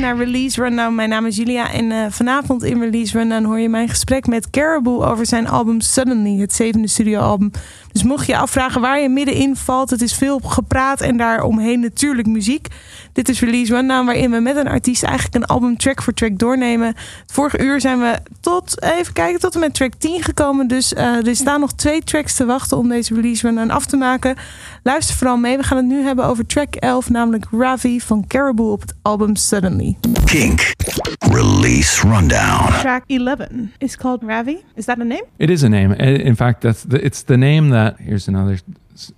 Luistert 0.00 0.16
naar 0.16 0.26
Release 0.26 0.62
Rundown. 0.62 0.94
Mijn 0.94 1.08
naam 1.08 1.26
is 1.26 1.36
Julia 1.36 1.72
en 1.72 1.92
eh, 1.92 2.06
vanavond 2.10 2.62
in 2.62 2.80
Release 2.80 3.18
Rundown 3.18 3.44
hoor 3.44 3.60
je 3.60 3.68
mijn 3.68 3.88
gesprek 3.88 4.26
met 4.26 4.50
Caribou 4.50 5.04
over 5.04 5.26
zijn 5.26 5.48
album 5.48 5.80
Suddenly, 5.80 6.40
het 6.40 6.52
zevende 6.52 6.88
studioalbum. 6.88 7.50
Dus 7.92 8.02
mocht 8.02 8.26
je 8.26 8.32
je 8.32 8.38
afvragen 8.38 8.80
waar 8.80 9.00
je 9.00 9.08
middenin 9.08 9.56
valt, 9.56 9.90
het 9.90 10.02
is 10.02 10.14
veel 10.14 10.38
gepraat 10.38 11.00
en 11.00 11.16
daaromheen 11.16 11.80
natuurlijk 11.80 12.28
muziek. 12.28 12.68
Dit 13.16 13.28
is 13.28 13.40
Release 13.40 13.74
Rundown, 13.74 14.04
waarin 14.06 14.30
we 14.30 14.40
met 14.40 14.56
een 14.56 14.68
artiest 14.68 15.02
eigenlijk 15.02 15.34
een 15.34 15.44
album 15.44 15.76
track 15.76 16.02
voor 16.02 16.12
track 16.14 16.38
doornemen. 16.38 16.86
Het 16.86 17.32
vorige 17.32 17.58
uur 17.62 17.80
zijn 17.80 17.98
we 17.98 18.18
tot, 18.40 18.82
even 18.82 19.12
kijken, 19.12 19.40
tot 19.40 19.54
en 19.54 19.60
met 19.60 19.74
track 19.74 19.92
10 19.98 20.22
gekomen. 20.22 20.66
Dus 20.68 20.94
eh, 20.94 21.26
er 21.26 21.36
staan 21.36 21.60
nog 21.60 21.72
twee 21.72 22.02
tracks 22.04 22.34
te 22.34 22.44
wachten 22.44 22.76
om 22.76 22.88
deze 22.88 23.14
Release 23.14 23.46
Rundown 23.46 23.70
af 23.70 23.86
te 23.86 23.96
maken. 23.96 24.36
Luister 24.82 25.16
vooral 25.16 25.36
mee. 25.36 25.56
We 25.56 25.62
gaan 25.62 25.76
het 25.76 25.86
nu 25.86 26.02
hebben 26.02 26.24
over 26.24 26.46
track 26.46 26.74
11, 26.74 27.10
namelijk 27.10 27.44
Ravi 27.50 28.00
van 28.00 28.24
Caribou 28.26 28.70
op 28.70 28.80
het 28.80 28.94
album 29.02 29.36
Suddenly. 29.36 29.96
Kink. 30.24 30.72
Release 31.18 32.08
Rundown. 32.08 32.72
Track 32.80 33.02
11 33.06 33.36
is 33.78 33.96
called 33.96 34.22
Ravi. 34.26 34.56
Is 34.74 34.84
that 34.84 34.98
a 35.00 35.04
name? 35.04 35.24
It 35.36 35.50
is 35.50 35.62
a 35.62 35.68
name. 35.68 35.94
I- 35.94 36.22
In 36.22 36.36
fact, 36.36 36.60
that's 36.60 36.84
the, 36.88 37.00
it's 37.02 37.22
the 37.22 37.36
name 37.36 37.70
that. 37.70 37.94
Here's 37.98 38.28
another 38.28 38.58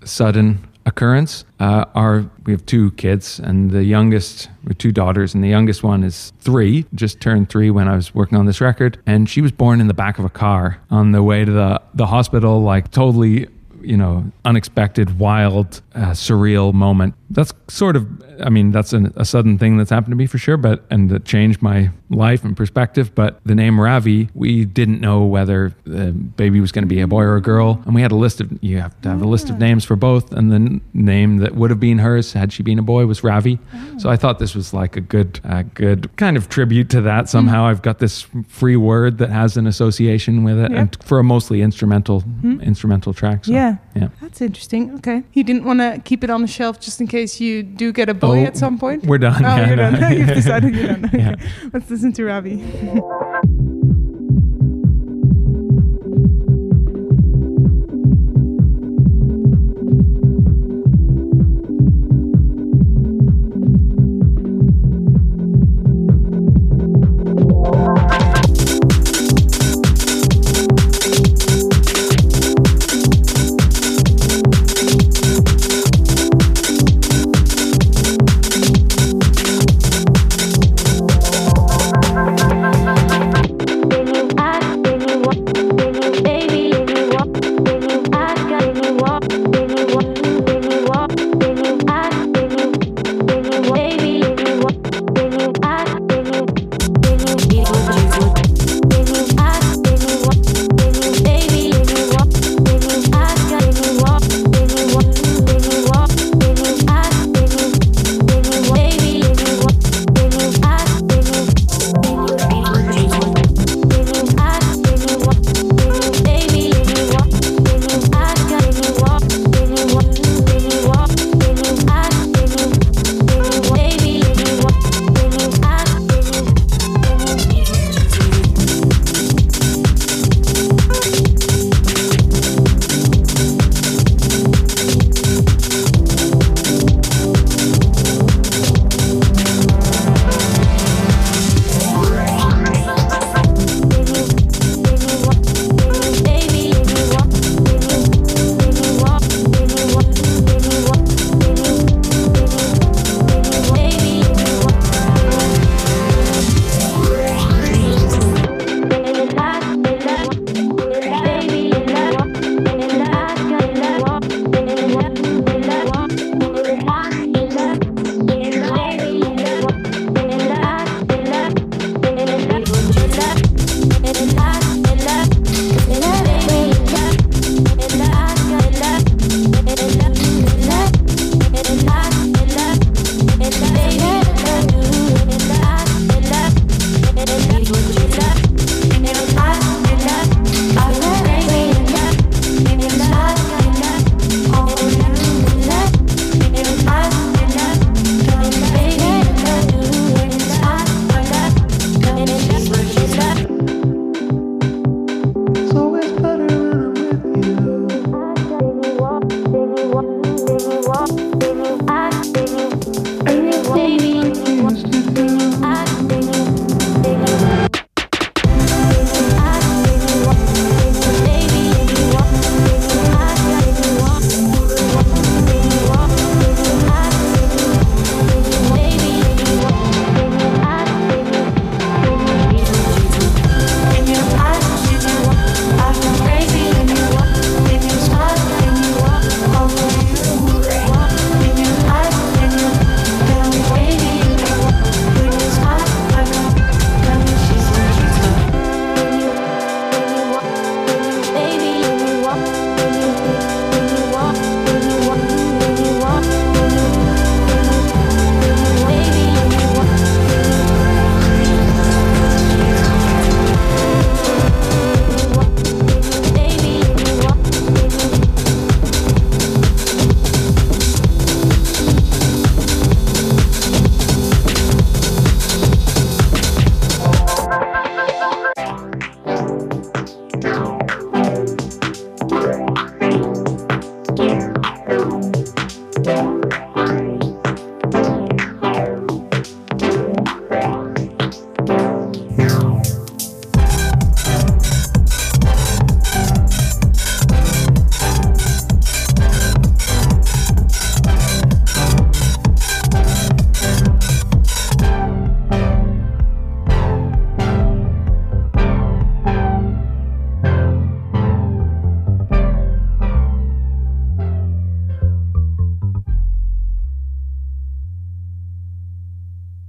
sudden 0.03 0.61
occurrence. 0.89 1.45
Uh, 1.61 1.84
our 1.95 2.24
we 2.45 2.53
have 2.53 2.64
two 2.66 2.91
kids, 2.93 3.39
and 3.39 3.70
the 3.70 3.84
youngest, 3.84 4.49
we 4.64 4.70
have 4.70 4.78
two 4.78 4.91
daughters, 4.91 5.34
and 5.34 5.45
the 5.45 5.49
youngest 5.49 5.82
one 5.82 6.03
is 6.03 6.32
three. 6.41 6.86
Just 6.95 7.20
turned 7.20 7.49
three 7.49 7.70
when 7.70 7.86
I 7.86 7.95
was 7.95 8.14
working 8.14 8.39
on 8.39 8.47
this 8.47 8.61
record, 8.61 8.99
and 9.07 9.28
she 9.28 9.41
was 9.41 9.53
born 9.53 9.80
in 9.80 9.86
the 9.86 9.95
back 9.95 10.18
of 10.18 10.24
a 10.24 10.30
car 10.30 10.80
on 10.91 11.12
the 11.12 11.22
way 11.22 11.45
to 11.45 11.53
the 11.53 11.80
the 11.95 12.07
hospital. 12.07 12.62
Like 12.62 12.91
totally, 12.91 13.47
you 13.82 13.97
know, 13.97 14.24
unexpected, 14.45 15.18
wild, 15.18 15.82
uh, 15.95 16.11
surreal 16.11 16.72
moment. 16.72 17.14
That's 17.31 17.53
sort 17.68 17.97
of. 17.97 18.07
I 18.41 18.49
mean, 18.49 18.70
that's 18.70 18.93
an, 18.93 19.12
a 19.16 19.24
sudden 19.24 19.59
thing 19.59 19.76
that's 19.76 19.91
happened 19.91 20.12
to 20.12 20.16
me 20.16 20.26
for 20.26 20.39
sure, 20.39 20.57
but 20.57 20.85
and 20.91 21.11
that 21.11 21.24
changed 21.24 21.61
my 21.61 21.91
life 22.11 22.45
and 22.45 22.57
perspective. 22.57 23.14
But 23.14 23.41
the 23.45 23.55
name 23.55 23.81
Ravi, 23.81 24.31
we 24.35 24.64
didn't 24.64 25.01
know 25.01 25.24
whether 25.24 25.74
the 25.85 26.12
baby 26.12 26.61
was 26.61 26.72
going 26.72 26.85
to 26.85 26.89
be 26.89 27.01
a 27.01 27.07
boy 27.07 27.22
or 27.22 27.37
a 27.37 27.43
girl, 27.43 27.83
and 27.85 27.95
we 27.95 28.03
had 28.03 28.12
a 28.12 28.16
list 28.16 28.41
of 28.41 28.51
you 28.62 28.79
have 28.79 28.99
to 29.03 29.11
have 29.11 29.20
a 29.20 29.26
list 29.26 29.51
of 29.51 29.57
ah. 29.57 29.59
names 29.59 29.85
for 29.85 29.97
both, 29.97 30.33
and 30.33 30.51
the 30.51 30.57
n- 30.57 30.81
name 30.95 31.39
that 31.39 31.55
would 31.55 31.70
have 31.70 31.81
been 31.81 31.99
hers 31.99 32.33
had 32.33 32.53
she 32.53 32.62
been 32.62 32.79
a 32.79 32.83
boy 32.83 33.05
was 33.07 33.22
Ravi. 33.22 33.59
Ah. 33.74 33.95
So 33.99 34.09
I 34.09 34.16
thought 34.16 34.39
this 34.39 34.55
was 34.55 34.72
like 34.72 34.97
a 34.97 35.01
good, 35.01 35.41
uh, 35.45 35.64
good 35.74 36.14
kind 36.16 36.37
of 36.37 36.49
tribute 36.49 36.89
to 36.91 37.03
that. 37.03 37.29
Somehow 37.29 37.62
mm-hmm. 37.62 37.70
I've 37.70 37.83
got 37.83 37.99
this 37.99 38.26
free 38.49 38.76
word 38.76 39.18
that 39.18 39.31
has 39.31 39.57
an 39.57 39.66
association 39.66 40.45
with 40.45 40.59
it, 40.59 40.70
Yeah. 40.70 40.81
and 40.81 40.97
for 41.03 41.18
a 41.18 41.24
mostly 41.24 41.61
instrumental 41.61 42.20
hmm. 42.20 42.61
instrumental 42.61 43.12
track. 43.12 43.45
So, 43.45 43.53
Yeah. 43.53 43.76
yeah. 43.95 44.09
That's 44.22 44.41
interesting. 44.41 44.95
Okay. 44.95 45.24
You 45.35 45.45
didn't 45.45 45.64
want 45.64 45.81
to 45.81 46.01
keep 46.05 46.24
it 46.24 46.31
on 46.31 46.41
the 46.41 46.49
shelf 46.49 46.81
just 46.81 47.01
in 47.01 47.07
case 47.07 47.18
you 47.41 47.62
do 47.62 47.93
get 47.93 48.09
a 48.09 48.14
boy 48.14 48.41
Oh, 48.43 48.45
at 48.47 48.57
some 48.57 48.79
point? 48.79 49.05
we're 49.05 49.19
done. 49.19 49.45
Oh, 49.45 49.49
Yeah, 49.49 49.66
you're 49.66 49.77
no. 49.77 49.91
done. 49.91 50.12
You've 50.19 50.27
decided 50.43 50.75
you're 50.75 50.87
done. 50.87 51.05
Okay. 51.07 51.19
Yeah. 51.19 51.35
Let's 51.73 51.91
listen 51.91 52.12
to 52.14 52.25
Ravi. 52.25 52.57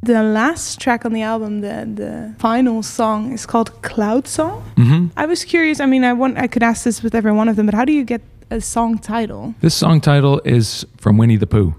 The 0.10 0.24
last 0.24 0.80
track 0.82 1.06
on 1.06 1.14
the 1.14 1.22
album, 1.22 1.62
the 1.62 1.86
the 2.02 2.34
final 2.40 2.82
song, 2.82 3.32
is 3.32 3.46
called 3.46 3.70
Cloud 3.84 4.28
Song. 4.28 4.64
hmm 4.76 5.06
I 5.16 5.28
was 5.28 5.46
curious. 5.46 5.80
I 5.80 5.86
mean, 5.86 6.04
I 6.04 6.14
want 6.14 6.38
I 6.46 6.48
could 6.48 6.64
ask 6.64 6.84
this 6.84 7.04
with 7.04 7.14
every 7.14 7.32
one 7.32 7.48
of 7.52 7.56
them, 7.56 7.68
but 7.68 7.76
how 7.76 7.86
do 7.86 7.94
you 7.94 8.04
get 8.04 8.22
a 8.50 8.60
song 8.60 8.98
title? 8.98 9.54
This 9.62 9.76
song 9.76 10.02
title 10.02 10.42
is 10.44 10.84
from 10.98 11.20
Winnie 11.20 11.38
the 11.38 11.46
Pooh. 11.46 11.76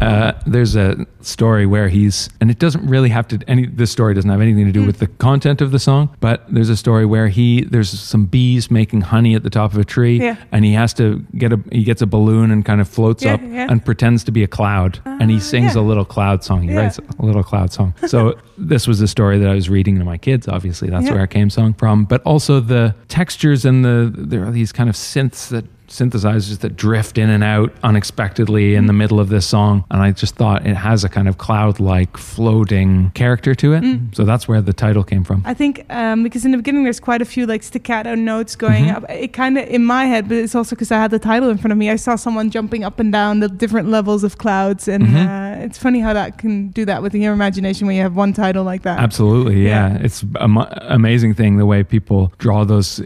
Uh, 0.00 0.32
there's 0.46 0.76
a 0.76 1.06
story 1.20 1.66
where 1.66 1.88
he's, 1.88 2.28
and 2.40 2.50
it 2.50 2.58
doesn't 2.58 2.86
really 2.86 3.08
have 3.08 3.26
to. 3.28 3.38
Any 3.48 3.66
this 3.66 3.90
story 3.90 4.12
doesn't 4.14 4.28
have 4.30 4.40
anything 4.40 4.66
to 4.66 4.72
do 4.72 4.84
with 4.84 4.98
the 4.98 5.06
content 5.06 5.60
of 5.60 5.70
the 5.70 5.78
song, 5.78 6.14
but 6.20 6.44
there's 6.52 6.68
a 6.68 6.76
story 6.76 7.06
where 7.06 7.28
he 7.28 7.62
there's 7.64 7.88
some 7.90 8.26
bees 8.26 8.70
making 8.70 9.02
honey 9.02 9.34
at 9.34 9.42
the 9.42 9.50
top 9.50 9.72
of 9.72 9.78
a 9.78 9.84
tree, 9.84 10.18
Yeah. 10.20 10.36
and 10.52 10.64
he 10.64 10.72
has 10.72 10.92
to 10.94 11.24
get 11.36 11.52
a 11.52 11.60
he 11.72 11.84
gets 11.84 12.02
a 12.02 12.06
balloon 12.06 12.50
and 12.50 12.64
kind 12.64 12.80
of 12.80 12.88
floats 12.88 13.24
Yeah, 13.24 13.34
up 13.34 13.40
yeah. 13.42 13.66
and 13.70 13.84
pretends 13.84 14.24
to 14.24 14.32
be 14.32 14.42
a 14.42 14.48
cloud, 14.48 14.98
and 15.06 15.30
he 15.30 15.40
sings 15.40 15.74
yeah. 15.74 15.80
a 15.80 15.84
little 15.84 16.04
cloud 16.04 16.44
song. 16.44 16.62
He 16.62 16.76
writes 16.76 16.98
a 17.18 17.24
little 17.24 17.42
cloud 17.44 17.72
song. 17.72 17.94
So 18.06 18.38
this 18.58 18.86
was 18.86 19.00
a 19.00 19.08
story 19.08 19.38
that 19.38 19.48
I 19.48 19.54
was 19.54 19.70
reading 19.70 19.98
to 19.98 20.04
my 20.04 20.18
kids. 20.18 20.48
Obviously, 20.48 20.90
that's 20.90 21.08
where 21.10 21.24
it 21.24 21.30
came 21.30 21.48
song 21.50 21.72
from, 21.74 22.04
but 22.04 22.20
also 22.22 22.60
the 22.60 22.94
textures 23.08 23.64
and 23.64 23.84
the 23.84 24.12
there 24.14 24.44
are 24.44 24.50
these 24.50 24.72
kind 24.72 24.90
of 24.90 24.96
synths 24.96 25.48
that 25.48 25.64
synthesizers 25.98 26.58
that 26.60 26.76
drift 26.76 27.18
in 27.18 27.30
and 27.30 27.44
out 27.44 27.72
unexpectedly 27.82 28.74
in 28.74 28.86
the 28.86 28.92
middle 28.92 29.20
of 29.20 29.28
this 29.28 29.46
song. 29.46 29.84
And 29.90 30.02
I 30.02 30.10
just 30.10 30.34
thought 30.36 30.66
it 30.66 30.74
has 30.76 31.04
a 31.04 31.08
kind 31.08 31.28
of 31.28 31.38
cloud 31.38 31.80
like 31.80 32.16
floating 32.16 33.10
character 33.14 33.54
to 33.54 33.72
it. 33.74 33.84
So 34.12 34.24
that's 34.24 34.46
where 34.48 34.60
the 34.60 34.72
title 34.72 35.04
came 35.04 35.24
from. 35.24 35.42
I 35.46 35.54
think 35.54 35.84
um, 35.90 36.22
because 36.22 36.44
in 36.44 36.50
the 36.50 36.56
beginning 36.58 36.84
there's 36.84 37.00
quite 37.00 37.22
a 37.22 37.24
few 37.24 37.46
like 37.46 37.62
staccato 37.62 38.14
notes 38.14 38.56
going 38.56 38.74
Mm-hmm. 38.84 39.04
up. 39.04 39.10
It 39.10 39.32
kind 39.32 39.56
of 39.56 39.68
in 39.68 39.84
my 39.84 40.04
head, 40.06 40.28
but 40.28 40.36
it's 40.36 40.54
also 40.54 40.74
because 40.76 40.90
I 40.90 40.98
had 40.98 41.10
the 41.10 41.18
title 41.18 41.48
in 41.48 41.58
front 41.58 41.72
of 41.72 41.78
me. 41.78 41.90
I 41.90 41.96
saw 41.96 42.16
someone 42.16 42.50
jumping 42.50 42.82
up 42.84 42.98
and 42.98 43.12
down 43.12 43.40
the 43.40 43.48
different 43.48 43.88
levels 43.88 44.24
of 44.24 44.36
clouds, 44.38 44.88
and 44.88 45.04
Mhm. 45.06 45.60
uh, 45.60 45.64
it's 45.64 45.78
funny 45.78 46.00
how 46.00 46.12
that 46.12 46.38
can 46.38 46.68
do 46.68 46.84
that 46.84 47.02
with 47.02 47.14
your 47.14 47.32
imagination 47.32 47.86
when 47.86 47.94
you 47.96 48.02
have 48.02 48.16
one 48.16 48.32
title 48.32 48.64
like 48.64 48.82
that. 48.82 48.98
Absolutely, 48.98 49.62
yeah. 49.64 49.90
Yeah. 49.94 49.98
It's 50.06 50.22
an 50.40 50.56
amazing 51.00 51.34
thing 51.34 51.56
the 51.56 51.66
way 51.66 51.82
people 51.84 52.32
draw 52.38 52.64
those, 52.64 52.98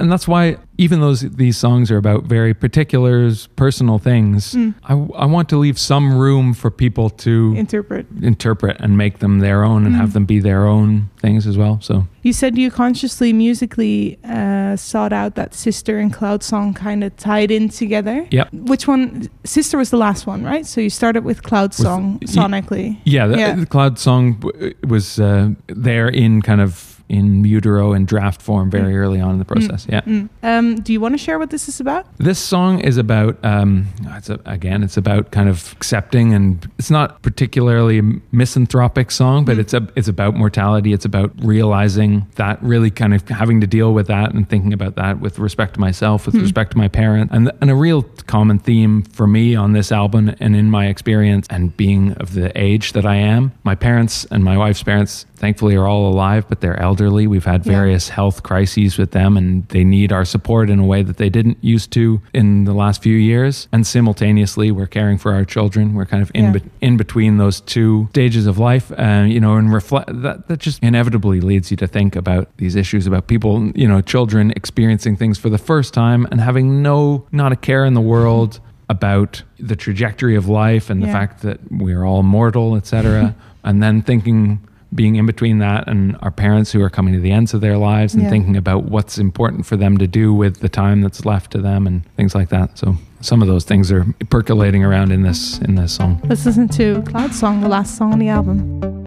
and 0.00 0.12
that's 0.12 0.28
why 0.28 0.56
even 0.76 1.00
those 1.00 1.20
these 1.22 1.56
songs 1.56 1.90
are 1.90 1.96
about 1.96 2.17
very 2.20 2.54
particulars, 2.54 3.46
personal 3.56 3.98
things. 3.98 4.54
Mm. 4.54 4.74
I, 4.84 4.94
I 5.22 5.26
want 5.26 5.48
to 5.50 5.56
leave 5.58 5.78
some 5.78 6.16
room 6.16 6.54
for 6.54 6.70
people 6.70 7.10
to 7.10 7.54
Interpret. 7.56 8.06
interpret 8.22 8.76
and 8.80 8.96
make 8.96 9.18
them 9.18 9.38
their 9.40 9.62
own 9.64 9.84
and 9.86 9.94
Mm. 9.94 9.98
have 9.98 10.12
them 10.12 10.24
be 10.24 10.40
their 10.40 10.66
own 10.66 11.08
things 11.20 11.46
as 11.46 11.56
well. 11.56 11.78
So 11.80 12.06
You 12.22 12.32
said 12.32 12.56
you 12.58 12.70
consciously 12.70 13.32
musically 13.32 14.18
uh, 14.24 14.76
sought 14.76 15.12
out 15.12 15.34
that 15.34 15.54
Sister 15.54 15.98
and 15.98 16.12
Cloud 16.12 16.42
song 16.42 16.74
kind 16.74 17.02
of 17.04 17.16
tied 17.16 17.50
in 17.50 17.68
together. 17.68 18.26
Yep. 18.30 18.48
Which 18.52 18.86
one? 18.86 19.28
Sister 19.44 19.78
was 19.78 19.90
the 19.90 19.96
last 19.96 20.26
one, 20.26 20.44
right? 20.44 20.66
So 20.66 20.80
you 20.80 20.90
started 20.90 21.24
with 21.24 21.42
Cloud 21.42 21.74
song 21.74 22.18
y- 22.20 22.26
sonically. 22.26 22.98
Yeah, 23.04 23.26
the, 23.26 23.38
Yeah. 23.38 23.54
the 23.54 23.66
cloud 23.66 23.98
song 23.98 24.42
was 24.86 25.18
uh, 25.18 25.50
there 25.66 26.08
in 26.08 26.42
kind 26.42 26.60
of 26.60 26.87
in 27.08 27.44
utero 27.44 27.92
and 27.92 28.06
draft 28.06 28.42
form 28.42 28.70
very 28.70 28.96
early 28.96 29.20
on 29.20 29.32
in 29.32 29.38
the 29.38 29.44
process. 29.44 29.86
Yeah, 29.88 30.00
Mm. 30.02 30.28
Um, 30.42 30.76
do 30.80 30.92
you 30.92 31.00
want 31.00 31.14
to 31.14 31.18
share 31.18 31.38
what 31.38 31.50
this 31.50 31.68
is 31.68 31.80
about? 31.80 32.06
this 32.18 32.38
song 32.38 32.80
is 32.80 32.96
about 32.96 33.42
um, 33.44 33.86
it's 34.16 34.30
a, 34.30 34.38
again, 34.46 34.82
it's 34.82 34.96
about 34.96 35.30
kind 35.30 35.48
of 35.48 35.72
accepting, 35.72 36.32
and 36.34 36.68
it's 36.78 36.90
not 36.90 37.20
particularly 37.22 37.98
a 37.98 38.02
misanthropic 38.32 39.10
song, 39.10 39.44
but 39.44 39.58
it's 39.58 39.74
a 39.74 39.86
it's 39.96 40.08
about 40.08 40.34
mortality. 40.34 40.92
It's 40.92 41.04
about 41.04 41.32
realizing 41.42 42.26
that, 42.36 42.62
really 42.62 42.90
kind 42.90 43.14
of 43.14 43.26
having 43.28 43.60
to 43.60 43.66
deal 43.66 43.92
with 43.92 44.06
that 44.06 44.32
and 44.34 44.48
thinking 44.48 44.72
about 44.72 44.96
that 44.96 45.20
with 45.20 45.38
respect 45.38 45.74
to 45.74 45.80
myself, 45.80 46.26
with 46.26 46.34
respect 46.36 46.72
to 46.72 46.78
my 46.78 46.88
parent, 46.88 47.30
and 47.32 47.50
and 47.60 47.70
a 47.70 47.74
real 47.74 48.02
common 48.26 48.58
theme 48.58 49.02
for 49.02 49.26
me 49.26 49.54
on 49.54 49.72
this 49.72 49.92
album 49.92 50.34
and 50.40 50.56
in 50.56 50.70
my 50.70 50.86
experience 50.86 51.46
and 51.50 51.76
being 51.76 52.12
of 52.14 52.34
the 52.34 52.50
age 52.58 52.92
that 52.92 53.04
I 53.06 53.16
am. 53.16 53.52
My 53.64 53.74
parents 53.74 54.26
and 54.30 54.42
my 54.44 54.56
wife's 54.56 54.82
parents 54.82 55.26
thankfully 55.38 55.76
are 55.76 55.86
all 55.86 56.10
alive, 56.12 56.46
but 56.48 56.60
they're 56.60 56.80
elderly. 56.80 57.26
We've 57.26 57.44
had 57.44 57.64
Yeah. 57.64 57.72
various 57.72 58.08
health 58.10 58.42
crises 58.42 58.98
with 58.98 59.12
them, 59.12 59.36
and 59.36 59.66
they 59.68 59.84
need 59.84 60.12
our 60.12 60.24
support 60.24 60.68
in 60.70 60.78
a 60.78 60.84
way 60.84 61.02
that 61.02 61.16
they 61.16 61.28
didn't 61.30 61.58
used 61.60 61.90
to 61.92 62.20
in 62.34 62.64
the 62.64 62.72
last 62.74 63.02
few 63.02 63.16
years. 63.16 63.68
And 63.72 63.86
simultaneously, 63.86 64.70
we're 64.70 64.86
caring 64.86 65.18
for 65.18 65.32
our 65.32 65.44
children. 65.44 65.94
We're 65.94 66.06
kind 66.06 66.22
of 66.22 66.30
in 66.34 66.44
Yeah. 66.46 66.52
be- 66.52 66.62
in 66.80 66.96
between 66.96 67.36
those 67.38 67.60
two 67.60 68.08
stages 68.10 68.46
of 68.46 68.58
life, 68.58 68.92
and 68.96 69.32
you 69.32 69.40
know, 69.40 69.56
and 69.56 69.72
reflect 69.72 70.10
that 70.22 70.48
that 70.48 70.58
just 70.58 70.82
inevitably 70.82 71.40
leads 71.40 71.70
you 71.70 71.76
to 71.76 71.86
think 71.86 72.16
about 72.16 72.48
these 72.56 72.74
issues 72.76 73.06
about 73.06 73.26
people, 73.26 73.70
you 73.74 73.88
know, 73.88 74.00
children 74.00 74.52
experiencing 74.56 75.16
things 75.16 75.38
for 75.38 75.48
the 75.48 75.58
first 75.58 75.94
time 75.94 76.26
and 76.30 76.40
having 76.40 76.82
no 76.82 77.24
not 77.32 77.52
a 77.52 77.56
care 77.56 77.84
in 77.84 77.94
the 77.94 78.00
world 78.00 78.54
mm-hmm. 78.54 78.64
about 78.90 79.42
the 79.58 79.76
trajectory 79.76 80.34
of 80.34 80.48
life 80.48 80.90
and 80.90 81.02
the 81.02 81.06
fact 81.06 81.42
that 81.42 81.58
we're 81.70 82.04
all 82.04 82.22
mortal, 82.22 82.74
etc. 82.76 83.34
and 83.64 83.82
then 83.82 84.00
thinking 84.02 84.60
being 84.94 85.16
in 85.16 85.26
between 85.26 85.58
that 85.58 85.86
and 85.86 86.16
our 86.22 86.30
parents 86.30 86.72
who 86.72 86.82
are 86.82 86.88
coming 86.90 87.12
to 87.14 87.20
the 87.20 87.30
ends 87.30 87.52
of 87.54 87.60
their 87.60 87.76
lives 87.76 88.14
and 88.14 88.22
Yeah. 88.22 88.30
thinking 88.30 88.56
about 88.56 88.84
what's 88.84 89.18
important 89.18 89.66
for 89.66 89.76
them 89.76 89.98
to 89.98 90.06
do 90.06 90.32
with 90.32 90.60
the 90.60 90.68
time 90.68 91.02
that's 91.02 91.24
left 91.26 91.50
to 91.52 91.58
them 91.58 91.86
and 91.86 92.02
things 92.16 92.34
like 92.34 92.48
that. 92.48 92.78
So 92.78 92.96
some 93.20 93.42
of 93.42 93.48
those 93.48 93.64
things 93.64 93.92
are 93.92 94.06
percolating 94.30 94.82
around 94.84 95.12
in 95.12 95.22
this 95.22 95.58
in 95.58 95.74
this 95.74 95.92
song. 95.92 96.20
Let's 96.24 96.46
listen 96.46 96.68
to 96.68 97.02
Cloud 97.02 97.34
Song, 97.34 97.60
the 97.60 97.68
last 97.68 97.96
song 97.96 98.12
on 98.12 98.18
the 98.18 98.28
album. 98.28 98.97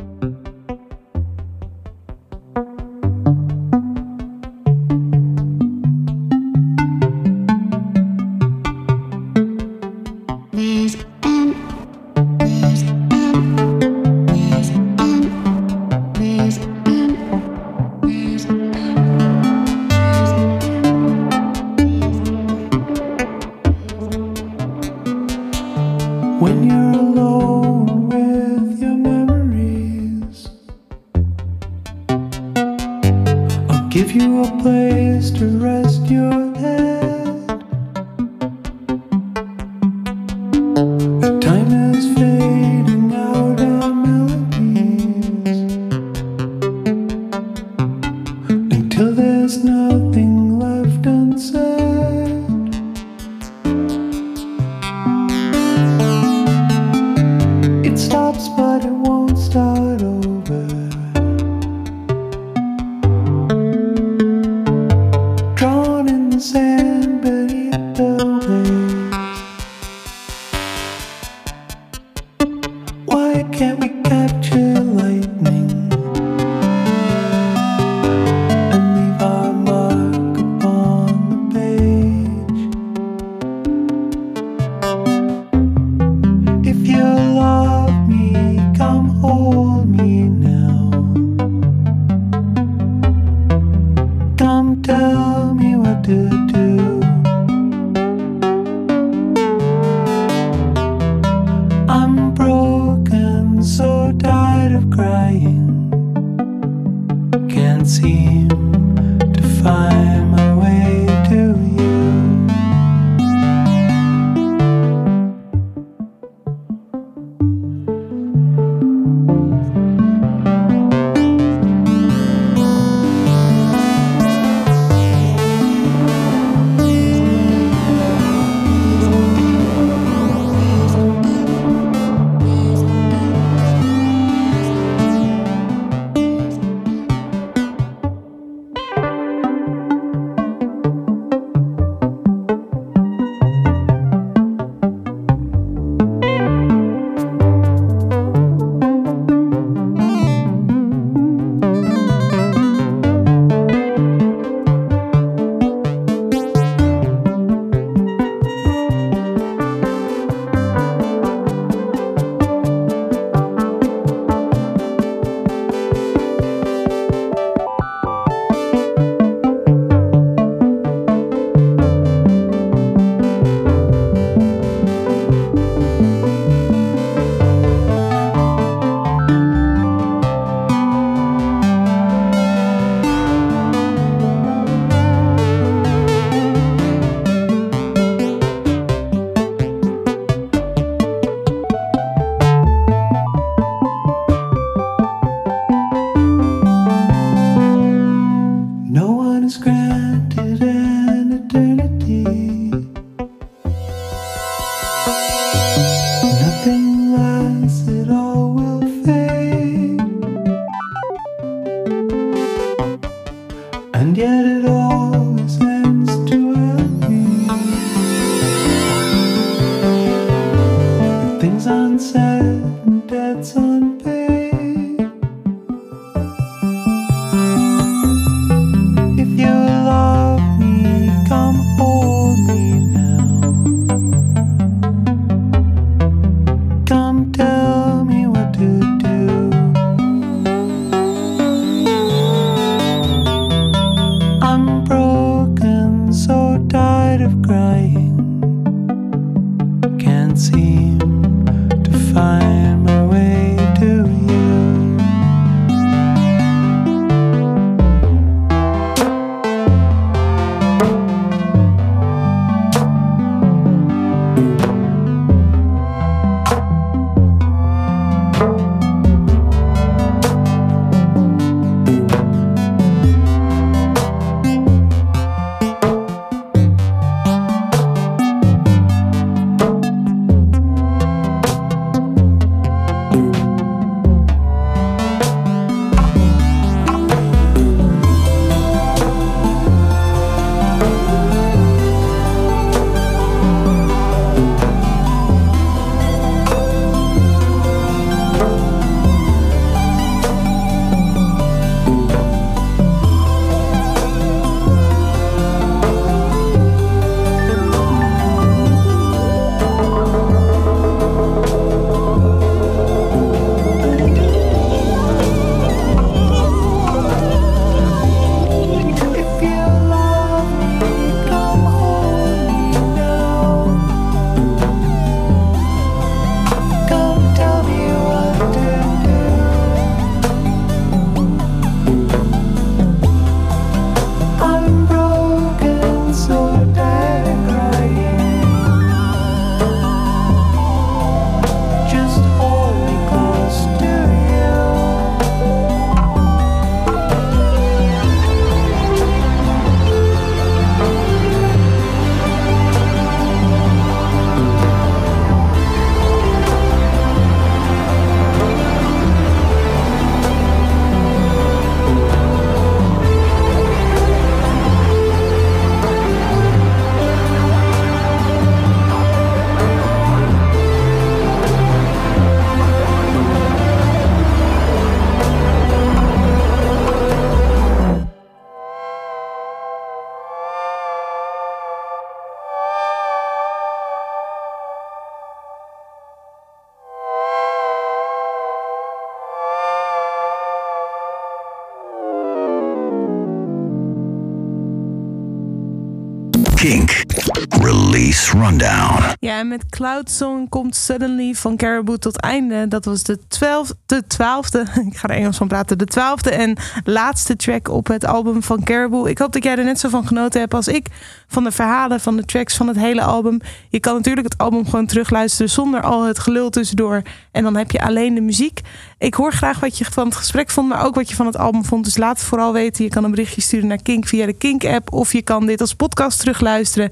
Met 399.51 399.69
Cloud 399.69 400.09
Song 400.09 400.49
komt 400.49 400.75
Suddenly 400.75 401.33
van 401.33 401.57
Caribou 401.57 401.97
tot 401.97 402.19
einde. 402.19 402.67
Dat 402.67 402.85
was 402.85 403.03
de 403.03 403.19
twaalfde, 403.27 404.63
de 404.65 404.81
ik 404.89 404.97
ga 404.97 405.07
er 405.07 405.15
Engels 405.15 405.37
van 405.37 405.47
praten, 405.47 405.77
de 405.77 405.85
twaalfde 405.85 406.29
en 406.29 406.57
laatste 406.83 407.35
track 407.35 407.67
op 407.67 407.87
het 407.87 408.05
album 408.05 408.43
van 408.43 408.63
Caribou. 408.63 409.09
Ik 409.09 409.17
hoop 409.17 409.33
dat 409.33 409.43
jij 409.43 409.57
er 409.57 409.63
net 409.63 409.79
zo 409.79 409.89
van 409.89 410.07
genoten 410.07 410.39
hebt 410.39 410.53
als 410.53 410.67
ik, 410.67 410.87
van 411.27 411.43
de 411.43 411.51
verhalen, 411.51 411.99
van 411.99 412.15
de 412.15 412.25
tracks, 412.25 412.55
van 412.55 412.67
het 412.67 412.77
hele 412.77 413.01
album. 413.01 413.39
Je 413.69 413.79
kan 413.79 413.95
natuurlijk 413.95 414.27
het 414.27 414.37
album 414.37 414.65
gewoon 414.65 414.85
terugluisteren 414.85 415.51
zonder 415.51 415.81
al 415.81 416.03
het 416.03 416.19
gelul 416.19 416.49
tussendoor. 416.49 417.01
En 417.31 417.43
dan 417.43 417.55
heb 417.55 417.71
je 417.71 417.81
alleen 417.81 418.13
de 418.15 418.21
muziek. 418.21 418.61
Ik 418.97 419.13
hoor 419.13 419.33
graag 419.33 419.59
wat 419.59 419.77
je 419.77 419.85
van 419.85 420.05
het 420.05 420.15
gesprek 420.15 420.49
vond, 420.49 420.69
maar 420.69 420.85
ook 420.85 420.95
wat 420.95 421.09
je 421.09 421.15
van 421.15 421.25
het 421.25 421.37
album 421.37 421.65
vond. 421.65 421.83
Dus 421.83 421.97
laat 421.97 422.17
het 422.17 422.27
vooral 422.27 422.53
weten. 422.53 422.83
Je 422.83 422.89
kan 422.89 423.03
een 423.03 423.11
berichtje 423.11 423.41
sturen 423.41 423.67
naar 423.67 423.81
Kink 423.81 424.07
via 424.07 424.25
de 424.25 424.33
Kink-app. 424.33 424.93
Of 424.93 425.13
je 425.13 425.21
kan 425.21 425.45
dit 425.45 425.61
als 425.61 425.73
podcast 425.73 426.19
terugluisteren. 426.19 426.91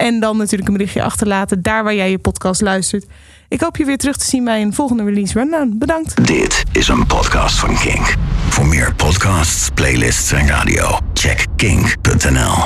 En 0.00 0.20
dan 0.20 0.36
natuurlijk 0.36 0.68
een 0.68 0.76
berichtje 0.76 1.02
achterlaten 1.02 1.62
daar 1.62 1.84
waar 1.84 1.94
jij 1.94 2.10
je 2.10 2.18
podcast 2.18 2.60
luistert. 2.60 3.06
Ik 3.48 3.60
hoop 3.60 3.76
je 3.76 3.84
weer 3.84 3.96
terug 3.96 4.16
te 4.16 4.24
zien 4.24 4.44
bij 4.44 4.62
een 4.62 4.74
volgende 4.74 5.04
release 5.04 5.32
rundown. 5.32 5.74
Bedankt. 5.78 6.26
Dit 6.26 6.64
is 6.72 6.88
een 6.88 7.06
podcast 7.06 7.58
van 7.58 7.78
Kink. 7.78 8.14
Voor 8.48 8.66
meer 8.66 8.94
podcasts, 8.94 9.68
playlists 9.74 10.32
en 10.32 10.46
radio, 10.46 10.98
check 11.14 11.46
kink.nl. 11.56 12.64